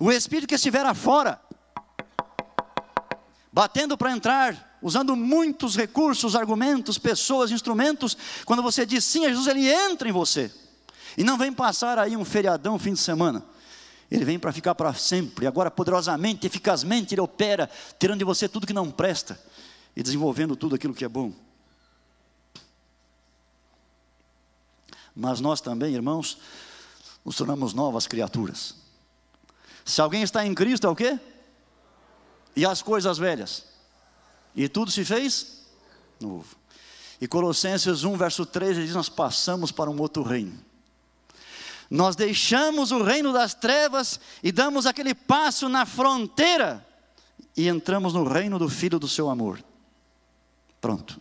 O 0.00 0.10
Espírito 0.10 0.48
que 0.48 0.54
estivera 0.54 0.94
fora, 0.94 1.38
batendo 3.52 3.94
para 3.98 4.10
entrar, 4.10 4.78
usando 4.80 5.14
muitos 5.14 5.76
recursos, 5.76 6.34
argumentos, 6.34 6.96
pessoas, 6.96 7.50
instrumentos, 7.50 8.16
quando 8.46 8.62
você 8.62 8.86
diz 8.86 9.04
sim 9.04 9.26
a 9.26 9.28
Jesus, 9.28 9.46
ele 9.46 9.68
entra 9.68 10.08
em 10.08 10.12
você. 10.12 10.50
E 11.14 11.22
não 11.22 11.36
vem 11.36 11.52
passar 11.52 11.98
aí 11.98 12.16
um 12.16 12.24
feriadão, 12.24 12.76
um 12.76 12.78
fim 12.78 12.94
de 12.94 13.00
semana. 13.00 13.44
Ele 14.10 14.24
vem 14.24 14.38
para 14.38 14.50
ficar 14.50 14.74
para 14.74 14.94
sempre. 14.94 15.46
Agora, 15.46 15.70
poderosamente, 15.70 16.46
eficazmente, 16.46 17.12
ele 17.12 17.20
opera, 17.20 17.68
tirando 17.98 18.20
de 18.20 18.24
você 18.24 18.48
tudo 18.48 18.66
que 18.66 18.72
não 18.72 18.90
presta 18.90 19.38
e 19.94 20.02
desenvolvendo 20.02 20.56
tudo 20.56 20.74
aquilo 20.74 20.94
que 20.94 21.04
é 21.04 21.08
bom. 21.08 21.47
Mas 25.20 25.40
nós 25.40 25.60
também, 25.60 25.94
irmãos, 25.94 26.38
nos 27.24 27.34
tornamos 27.34 27.74
novas 27.74 28.06
criaturas. 28.06 28.76
Se 29.84 30.00
alguém 30.00 30.22
está 30.22 30.46
em 30.46 30.54
Cristo, 30.54 30.86
é 30.86 30.90
o 30.90 30.94
quê? 30.94 31.18
E 32.54 32.64
as 32.64 32.82
coisas 32.82 33.18
velhas. 33.18 33.64
E 34.54 34.68
tudo 34.68 34.92
se 34.92 35.04
fez 35.04 35.64
novo. 36.20 36.56
E 37.20 37.26
Colossenses 37.26 38.04
1, 38.04 38.16
verso 38.16 38.46
3, 38.46 38.76
ele 38.76 38.86
diz: 38.86 38.94
Nós 38.94 39.08
passamos 39.08 39.72
para 39.72 39.90
um 39.90 40.00
outro 40.00 40.22
reino. 40.22 40.56
Nós 41.90 42.14
deixamos 42.14 42.92
o 42.92 43.02
reino 43.02 43.32
das 43.32 43.54
trevas 43.54 44.20
e 44.40 44.52
damos 44.52 44.86
aquele 44.86 45.14
passo 45.14 45.68
na 45.68 45.84
fronteira 45.84 46.86
e 47.56 47.66
entramos 47.66 48.14
no 48.14 48.22
reino 48.22 48.56
do 48.56 48.68
Filho 48.68 49.00
do 49.00 49.08
seu 49.08 49.28
amor. 49.28 49.60
Pronto. 50.80 51.20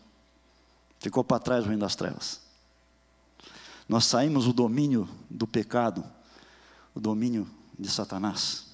Ficou 0.99 1.23
para 1.23 1.39
trás 1.39 1.65
o 1.65 1.67
reino 1.67 1.81
das 1.81 1.95
trevas. 1.95 2.46
Nós 3.87 4.05
saímos 4.05 4.45
do 4.45 4.53
domínio 4.53 5.07
do 5.29 5.47
pecado, 5.47 6.03
o 6.93 6.99
domínio 6.99 7.49
de 7.77 7.89
Satanás. 7.89 8.65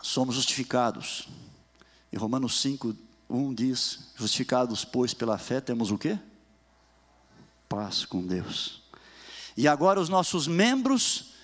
Somos 0.00 0.34
justificados. 0.34 1.28
E 2.10 2.16
Romanos 2.16 2.60
5, 2.60 2.96
1 3.28 3.54
diz: 3.54 4.12
Justificados, 4.16 4.84
pois, 4.84 5.12
pela 5.12 5.36
fé, 5.36 5.60
temos 5.60 5.90
o 5.90 5.98
quê? 5.98 6.18
Paz 7.68 8.04
com 8.04 8.26
Deus. 8.26 8.82
E 9.56 9.68
agora 9.68 10.00
os 10.00 10.08
nossos 10.08 10.48
membros, 10.48 11.34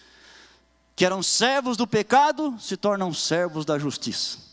que 0.97 1.05
eram 1.05 1.22
servos 1.22 1.77
do 1.77 1.87
pecado, 1.87 2.57
se 2.59 2.77
tornam 2.77 3.12
servos 3.12 3.66
da 3.66 3.79
justiça. 3.79 4.45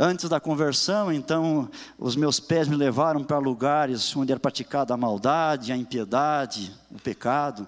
Antes 0.00 0.28
da 0.28 0.38
conversão, 0.38 1.12
então, 1.12 1.68
os 1.98 2.14
meus 2.14 2.38
pés 2.38 2.68
me 2.68 2.76
levaram 2.76 3.24
para 3.24 3.38
lugares 3.38 4.14
onde 4.14 4.30
era 4.30 4.38
praticada 4.38 4.94
a 4.94 4.96
maldade, 4.96 5.72
a 5.72 5.76
impiedade, 5.76 6.72
o 6.88 7.00
pecado. 7.00 7.66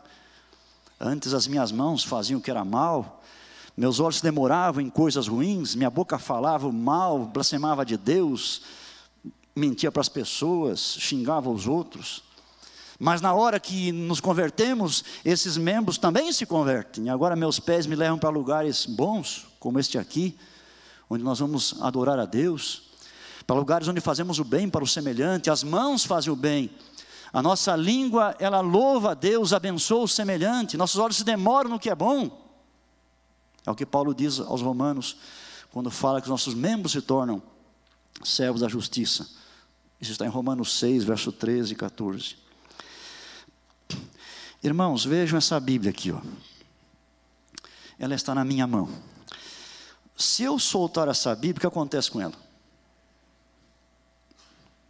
Antes 1.00 1.34
as 1.34 1.48
minhas 1.48 1.72
mãos 1.72 2.04
faziam 2.04 2.38
o 2.38 2.40
que 2.40 2.48
era 2.48 2.64
mal, 2.64 3.20
meus 3.76 3.98
olhos 3.98 4.20
demoravam 4.20 4.80
em 4.80 4.88
coisas 4.88 5.26
ruins, 5.26 5.74
minha 5.74 5.90
boca 5.90 6.20
falava 6.20 6.70
mal, 6.70 7.24
blasfemava 7.24 7.84
de 7.84 7.96
Deus, 7.96 8.62
mentia 9.56 9.90
para 9.90 10.02
as 10.02 10.08
pessoas, 10.08 10.98
xingava 11.00 11.50
os 11.50 11.66
outros. 11.66 12.22
Mas 12.96 13.20
na 13.20 13.34
hora 13.34 13.58
que 13.58 13.90
nos 13.90 14.20
convertemos, 14.20 15.02
esses 15.24 15.56
membros 15.56 15.98
também 15.98 16.32
se 16.32 16.46
convertem. 16.46 17.10
Agora 17.10 17.34
meus 17.34 17.58
pés 17.58 17.86
me 17.86 17.96
levam 17.96 18.18
para 18.20 18.30
lugares 18.30 18.86
bons, 18.86 19.48
como 19.58 19.80
este 19.80 19.98
aqui 19.98 20.38
onde 21.10 21.24
nós 21.24 21.40
vamos 21.40 21.74
adorar 21.82 22.20
a 22.20 22.24
Deus, 22.24 22.84
para 23.44 23.56
lugares 23.56 23.88
onde 23.88 24.00
fazemos 24.00 24.38
o 24.38 24.44
bem 24.44 24.70
para 24.70 24.84
o 24.84 24.86
semelhante, 24.86 25.50
as 25.50 25.64
mãos 25.64 26.04
fazem 26.04 26.32
o 26.32 26.36
bem, 26.36 26.70
a 27.32 27.42
nossa 27.42 27.74
língua, 27.74 28.36
ela 28.38 28.60
louva 28.60 29.10
a 29.10 29.14
Deus, 29.14 29.52
abençoa 29.52 30.04
o 30.04 30.08
semelhante, 30.08 30.76
nossos 30.76 31.00
olhos 31.00 31.16
se 31.16 31.24
demoram 31.24 31.68
no 31.68 31.78
que 31.78 31.90
é 31.90 31.94
bom. 31.94 32.48
É 33.66 33.70
o 33.70 33.74
que 33.74 33.84
Paulo 33.84 34.14
diz 34.14 34.38
aos 34.38 34.62
Romanos, 34.62 35.16
quando 35.72 35.90
fala 35.90 36.20
que 36.20 36.26
os 36.26 36.30
nossos 36.30 36.54
membros 36.54 36.92
se 36.92 37.02
tornam 37.02 37.42
servos 38.24 38.60
da 38.60 38.68
justiça. 38.68 39.28
Isso 40.00 40.12
está 40.12 40.24
em 40.24 40.30
Romanos 40.30 40.78
6, 40.78 41.04
verso 41.04 41.30
13 41.30 41.72
e 41.72 41.76
14. 41.76 42.36
Irmãos, 44.62 45.04
vejam 45.04 45.38
essa 45.38 45.58
Bíblia 45.60 45.90
aqui, 45.90 46.10
ó. 46.10 46.20
Ela 47.98 48.14
está 48.14 48.34
na 48.34 48.44
minha 48.44 48.66
mão. 48.66 48.88
Se 50.20 50.42
eu 50.42 50.58
soltar 50.58 51.08
essa 51.08 51.34
Bíblia, 51.34 51.56
o 51.56 51.60
que 51.60 51.66
acontece 51.66 52.10
com 52.10 52.20
ela? 52.20 52.34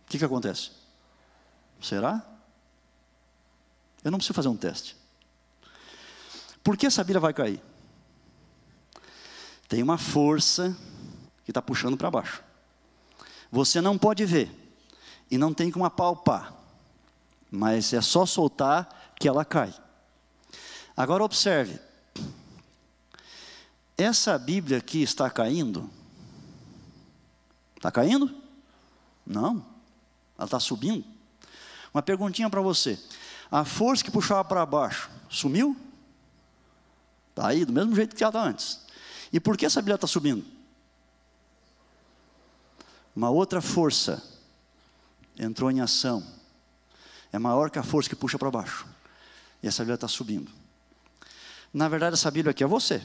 O 0.04 0.08
que, 0.08 0.18
que 0.18 0.24
acontece? 0.24 0.72
Será? 1.80 2.20
Eu 4.02 4.10
não 4.10 4.18
preciso 4.18 4.34
fazer 4.34 4.48
um 4.48 4.56
teste. 4.56 4.96
Por 6.64 6.76
que 6.76 6.84
essa 6.84 7.04
Bíblia 7.04 7.20
vai 7.20 7.32
cair? 7.32 7.62
Tem 9.68 9.84
uma 9.84 9.96
força 9.96 10.76
que 11.44 11.52
está 11.52 11.62
puxando 11.62 11.96
para 11.96 12.10
baixo. 12.10 12.42
Você 13.52 13.80
não 13.80 13.96
pode 13.96 14.24
ver 14.24 14.50
e 15.30 15.38
não 15.38 15.54
tem 15.54 15.70
como 15.70 15.84
apalpar, 15.84 16.52
mas 17.48 17.92
é 17.92 18.00
só 18.00 18.26
soltar 18.26 19.12
que 19.16 19.28
ela 19.28 19.44
cai. 19.44 19.72
Agora 20.96 21.22
observe, 21.22 21.78
essa 24.02 24.38
Bíblia 24.38 24.78
aqui 24.78 25.02
está 25.02 25.28
caindo? 25.30 25.90
Está 27.76 27.90
caindo? 27.90 28.34
Não. 29.26 29.64
Ela 30.36 30.44
está 30.46 30.60
subindo. 30.60 31.04
Uma 31.92 32.02
perguntinha 32.02 32.48
para 32.48 32.60
você. 32.60 32.98
A 33.50 33.64
força 33.64 34.04
que 34.04 34.10
puxava 34.10 34.44
para 34.44 34.64
baixo 34.64 35.10
sumiu? 35.28 35.76
Está 37.30 37.48
aí, 37.48 37.64
do 37.64 37.72
mesmo 37.72 37.94
jeito 37.94 38.14
que 38.14 38.22
ela 38.22 38.30
está 38.30 38.42
antes. 38.42 38.80
E 39.32 39.40
por 39.40 39.56
que 39.56 39.66
essa 39.66 39.80
Bíblia 39.80 39.94
está 39.94 40.06
subindo? 40.06 40.44
Uma 43.14 43.30
outra 43.30 43.60
força 43.60 44.22
entrou 45.38 45.70
em 45.70 45.80
ação. 45.80 46.24
É 47.32 47.38
maior 47.38 47.70
que 47.70 47.78
a 47.78 47.82
força 47.82 48.08
que 48.08 48.16
puxa 48.16 48.38
para 48.38 48.50
baixo. 48.50 48.86
E 49.62 49.68
essa 49.68 49.82
Bíblia 49.82 49.94
está 49.94 50.08
subindo. 50.08 50.50
Na 51.72 51.88
verdade, 51.88 52.14
essa 52.14 52.30
Bíblia 52.30 52.50
aqui 52.50 52.64
é 52.64 52.66
você. 52.66 53.04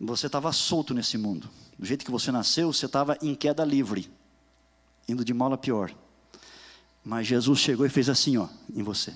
Você 0.00 0.26
estava 0.26 0.52
solto 0.52 0.92
nesse 0.92 1.16
mundo. 1.16 1.48
Do 1.78 1.86
jeito 1.86 2.04
que 2.04 2.10
você 2.10 2.30
nasceu, 2.30 2.72
você 2.72 2.86
estava 2.86 3.16
em 3.22 3.34
queda 3.34 3.64
livre, 3.64 4.10
indo 5.08 5.24
de 5.24 5.32
mal 5.32 5.52
a 5.52 5.58
pior. 5.58 5.94
Mas 7.04 7.26
Jesus 7.26 7.58
chegou 7.58 7.84
e 7.84 7.90
fez 7.90 8.08
assim, 8.08 8.36
ó, 8.36 8.48
em 8.74 8.82
você. 8.82 9.14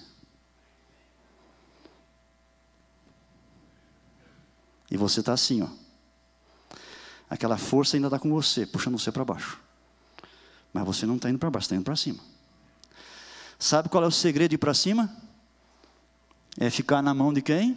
E 4.90 4.96
você 4.96 5.20
está 5.20 5.32
assim, 5.32 5.62
ó. 5.62 5.68
Aquela 7.28 7.58
força 7.58 7.96
ainda 7.96 8.08
está 8.08 8.18
com 8.18 8.30
você, 8.30 8.66
puxando 8.66 8.98
você 8.98 9.12
para 9.12 9.24
baixo. 9.24 9.60
Mas 10.72 10.84
você 10.84 11.06
não 11.06 11.16
está 11.16 11.28
indo 11.28 11.38
para 11.38 11.50
baixo, 11.50 11.66
está 11.66 11.76
indo 11.76 11.84
para 11.84 11.96
cima. 11.96 12.18
Sabe 13.58 13.88
qual 13.88 14.04
é 14.04 14.06
o 14.06 14.10
segredo 14.10 14.50
de 14.50 14.54
ir 14.54 14.58
para 14.58 14.72
cima? 14.72 15.14
É 16.58 16.70
ficar 16.70 17.02
na 17.02 17.12
mão 17.12 17.32
de 17.32 17.42
quem? 17.42 17.76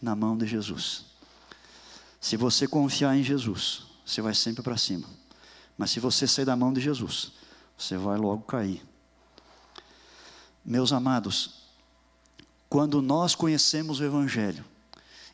Na 0.00 0.14
mão 0.14 0.36
de 0.36 0.46
Jesus. 0.46 1.06
Se 2.20 2.36
você 2.36 2.66
confiar 2.66 3.16
em 3.16 3.22
Jesus, 3.22 3.84
você 4.04 4.20
vai 4.20 4.34
sempre 4.34 4.62
para 4.62 4.76
cima. 4.76 5.08
Mas 5.76 5.90
se 5.90 6.00
você 6.00 6.26
sair 6.26 6.44
da 6.44 6.56
mão 6.56 6.72
de 6.72 6.80
Jesus, 6.80 7.32
você 7.76 7.96
vai 7.96 8.16
logo 8.16 8.42
cair. 8.42 8.82
Meus 10.64 10.92
amados, 10.92 11.66
quando 12.68 13.00
nós 13.00 13.34
conhecemos 13.34 14.00
o 14.00 14.04
Evangelho 14.04 14.64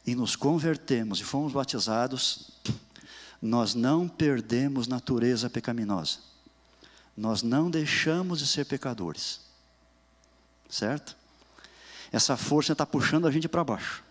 e 0.06 0.14
nos 0.14 0.36
convertemos 0.36 1.20
e 1.20 1.24
fomos 1.24 1.52
batizados, 1.52 2.50
nós 3.40 3.74
não 3.74 4.08
perdemos 4.08 4.86
natureza 4.86 5.48
pecaminosa. 5.48 6.18
nós 7.16 7.42
não 7.42 7.70
deixamos 7.70 8.38
de 8.38 8.46
ser 8.46 8.64
pecadores. 8.64 9.40
Certo? 10.68 11.16
Essa 12.10 12.36
força 12.36 12.72
está 12.72 12.86
puxando 12.86 13.26
a 13.26 13.30
gente 13.30 13.48
para 13.48 13.64
baixo. 13.64 14.02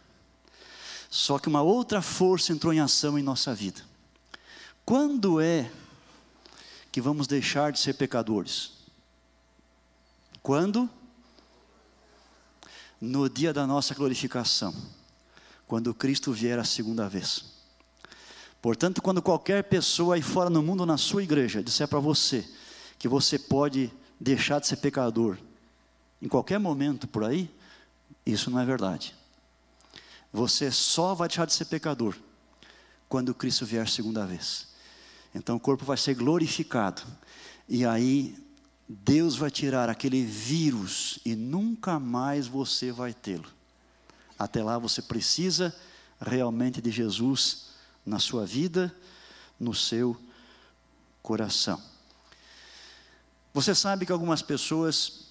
Só 1.11 1.37
que 1.37 1.49
uma 1.49 1.61
outra 1.61 2.01
força 2.01 2.53
entrou 2.53 2.71
em 2.71 2.79
ação 2.79 3.19
em 3.19 3.21
nossa 3.21 3.53
vida. 3.53 3.81
Quando 4.85 5.41
é 5.41 5.69
que 6.89 7.01
vamos 7.01 7.27
deixar 7.27 7.73
de 7.73 7.79
ser 7.81 7.95
pecadores? 7.95 8.71
Quando? 10.41 10.89
No 12.99 13.29
dia 13.29 13.51
da 13.51 13.67
nossa 13.67 13.93
glorificação, 13.93 14.73
quando 15.67 15.93
Cristo 15.93 16.31
vier 16.31 16.57
a 16.57 16.63
segunda 16.63 17.09
vez. 17.09 17.43
Portanto, 18.61 19.01
quando 19.01 19.21
qualquer 19.21 19.65
pessoa 19.65 20.15
aí 20.15 20.21
fora 20.21 20.49
no 20.49 20.63
mundo, 20.63 20.85
na 20.85 20.97
sua 20.97 21.23
igreja, 21.23 21.61
disser 21.61 21.89
para 21.89 21.99
você 21.99 22.47
que 22.97 23.09
você 23.09 23.37
pode 23.37 23.91
deixar 24.17 24.61
de 24.61 24.67
ser 24.67 24.77
pecador 24.77 25.37
em 26.21 26.29
qualquer 26.29 26.59
momento 26.59 27.05
por 27.05 27.25
aí, 27.25 27.53
isso 28.25 28.49
não 28.49 28.59
é 28.59 28.65
verdade. 28.65 29.13
Você 30.31 30.71
só 30.71 31.13
vai 31.13 31.27
deixar 31.27 31.45
de 31.45 31.53
ser 31.53 31.65
pecador 31.65 32.15
quando 33.09 33.33
Cristo 33.33 33.65
vier 33.65 33.83
a 33.83 33.87
segunda 33.87 34.25
vez. 34.25 34.67
Então 35.35 35.57
o 35.57 35.59
corpo 35.59 35.83
vai 35.83 35.97
ser 35.97 36.15
glorificado. 36.15 37.01
E 37.67 37.85
aí 37.85 38.37
Deus 38.87 39.35
vai 39.35 39.51
tirar 39.51 39.89
aquele 39.89 40.23
vírus 40.23 41.19
e 41.25 41.35
nunca 41.35 41.99
mais 41.99 42.47
você 42.47 42.91
vai 42.91 43.13
tê-lo. 43.13 43.49
Até 44.37 44.63
lá 44.63 44.77
você 44.77 45.01
precisa 45.01 45.75
realmente 46.19 46.81
de 46.81 46.91
Jesus 46.91 47.71
na 48.05 48.19
sua 48.19 48.45
vida, 48.45 48.93
no 49.59 49.73
seu 49.73 50.17
coração. 51.21 51.81
Você 53.53 53.75
sabe 53.75 54.05
que 54.05 54.11
algumas 54.11 54.41
pessoas 54.41 55.27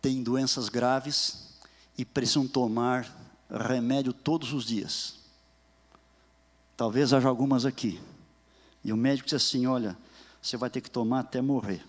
têm 0.00 0.22
doenças 0.22 0.68
graves 0.68 1.58
e 1.98 2.04
precisam 2.04 2.46
tomar 2.46 3.19
remédio 3.50 4.12
todos 4.12 4.52
os 4.52 4.64
dias. 4.64 5.18
Talvez 6.76 7.12
haja 7.12 7.28
algumas 7.28 7.66
aqui. 7.66 8.00
E 8.84 8.92
o 8.92 8.96
médico 8.96 9.26
diz 9.26 9.34
assim: 9.34 9.66
olha, 9.66 9.96
você 10.40 10.56
vai 10.56 10.70
ter 10.70 10.80
que 10.80 10.90
tomar 10.90 11.20
até 11.20 11.40
morrer. 11.40 11.84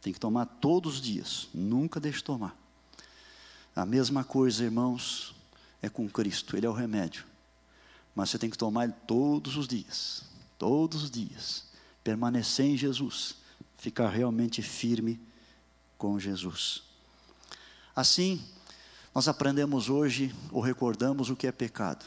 Tem 0.00 0.12
que 0.12 0.20
tomar 0.20 0.46
todos 0.46 0.96
os 0.96 1.00
dias, 1.00 1.48
nunca 1.54 1.98
deixe 1.98 2.18
de 2.18 2.24
tomar. 2.24 2.54
A 3.74 3.86
mesma 3.86 4.22
coisa, 4.22 4.64
irmãos, 4.64 5.34
é 5.80 5.88
com 5.88 6.08
Cristo, 6.08 6.56
Ele 6.56 6.66
é 6.66 6.68
o 6.68 6.72
remédio. 6.72 7.24
Mas 8.14 8.30
você 8.30 8.38
tem 8.38 8.50
que 8.50 8.58
tomar 8.58 8.84
Ele 8.84 8.94
todos 9.06 9.56
os 9.56 9.66
dias, 9.66 10.24
todos 10.58 11.04
os 11.04 11.10
dias. 11.10 11.64
Permanecer 12.02 12.66
em 12.66 12.76
Jesus, 12.76 13.36
ficar 13.78 14.08
realmente 14.10 14.60
firme 14.60 15.18
com 15.96 16.18
Jesus. 16.18 16.82
Assim, 17.96 18.44
nós 19.14 19.28
aprendemos 19.28 19.88
hoje, 19.88 20.34
ou 20.50 20.60
recordamos 20.60 21.30
o 21.30 21.36
que 21.36 21.46
é 21.46 21.52
pecado. 21.52 22.04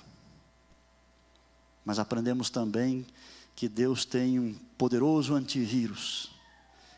Mas 1.85 1.99
aprendemos 1.99 2.49
também 2.49 3.07
que 3.55 3.69
Deus 3.69 4.03
tem 4.03 4.37
um 4.37 4.53
poderoso 4.77 5.33
antivírus 5.33 6.29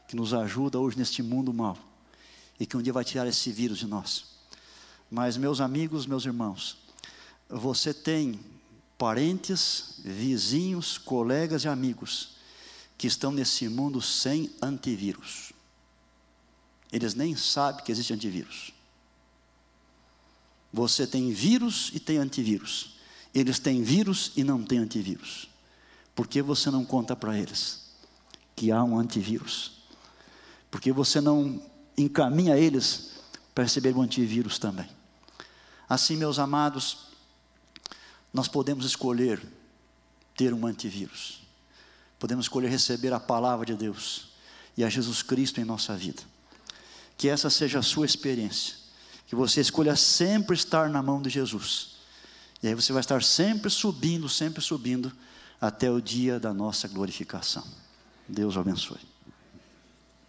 que 0.07 0.16
nos 0.16 0.34
ajuda 0.34 0.80
hoje 0.80 0.97
neste 0.97 1.22
mundo 1.22 1.53
mal 1.53 1.78
e 2.60 2.66
que 2.66 2.76
um 2.76 2.82
dia 2.82 2.91
vai 2.91 3.05
tirar 3.05 3.28
esse 3.28 3.51
vírus 3.51 3.78
de 3.78 3.86
nós. 3.86 4.26
Mas, 5.12 5.38
meus 5.38 5.62
amigos, 5.62 6.07
meus 6.07 6.26
irmãos, 6.26 6.78
você 7.47 7.93
tem 7.93 8.39
parentes, 8.97 9.99
vizinhos, 10.03 10.97
colegas 10.97 11.64
e 11.64 11.68
amigos 11.68 12.36
que 12.97 13.05
estão 13.05 13.32
nesse 13.32 13.70
mundo 13.70 14.01
sem 14.01 14.51
antivírus. 14.60 15.53
Eles 16.91 17.14
nem 17.14 17.36
sabem 17.36 17.86
que 17.86 17.91
existe 17.91 18.12
antivírus. 18.12 18.74
Você 20.72 21.07
tem 21.07 21.32
vírus 21.32 21.91
e 21.93 21.99
tem 21.99 22.17
antivírus. 22.17 22.99
Eles 23.34 23.59
têm 23.59 23.84
vírus 23.84 24.32
e 24.36 24.43
não 24.43 24.63
têm 24.63 24.80
antivírus. 24.80 25.49
Por 26.15 26.28
que 26.28 26.41
você 26.41 26.70
não 26.70 26.84
conta 26.84 27.15
para 27.15 27.38
eles 27.38 27.89
que 28.55 28.72
há 28.72 28.84
um 28.84 28.97
antivírus? 28.97 29.80
Por 30.70 30.82
que 30.82 30.91
você 30.91 31.22
não 31.22 31.61
encaminha 31.97 32.57
eles 32.57 33.11
para 33.53 33.63
receber 33.63 33.95
o 33.95 34.01
antivírus 34.01 34.59
também? 34.59 34.89
Assim, 35.88 36.15
meus 36.15 36.38
amados, 36.38 37.09
nós 38.34 38.47
podemos 38.47 38.86
escolher 38.86 39.41
ter 40.36 40.53
um 40.53 40.65
antivírus. 40.65 41.41
Podemos 42.20 42.45
escolher 42.45 42.70
receber 42.70 43.11
a 43.13 43.20
palavra 43.20 43.65
de 43.65 43.76
Deus 43.76 44.30
e 44.78 44.84
a 44.84 44.89
Jesus 44.89 45.24
Cristo 45.24 45.59
em 45.59 45.65
nossa 45.65 45.95
vida. 45.95 46.22
Que 47.17 47.28
essa 47.28 47.49
seja 47.49 47.80
a 47.80 47.84
sua 47.84 48.05
experiência. 48.05 48.78
Que 49.30 49.36
você 49.36 49.61
escolha 49.61 49.95
sempre 49.95 50.55
estar 50.55 50.89
na 50.89 51.01
mão 51.01 51.21
de 51.21 51.30
Jesus. 51.30 51.99
E 52.61 52.67
aí 52.67 52.75
você 52.75 52.91
vai 52.91 52.99
estar 52.99 53.23
sempre 53.23 53.69
subindo, 53.69 54.27
sempre 54.27 54.61
subindo 54.61 55.11
até 55.61 55.89
o 55.89 56.01
dia 56.01 56.39
da 56.39 56.53
nossa 56.53 56.88
glorificação. 56.88 57.63
Deus 58.27 58.57
abençoe. 58.57 59.09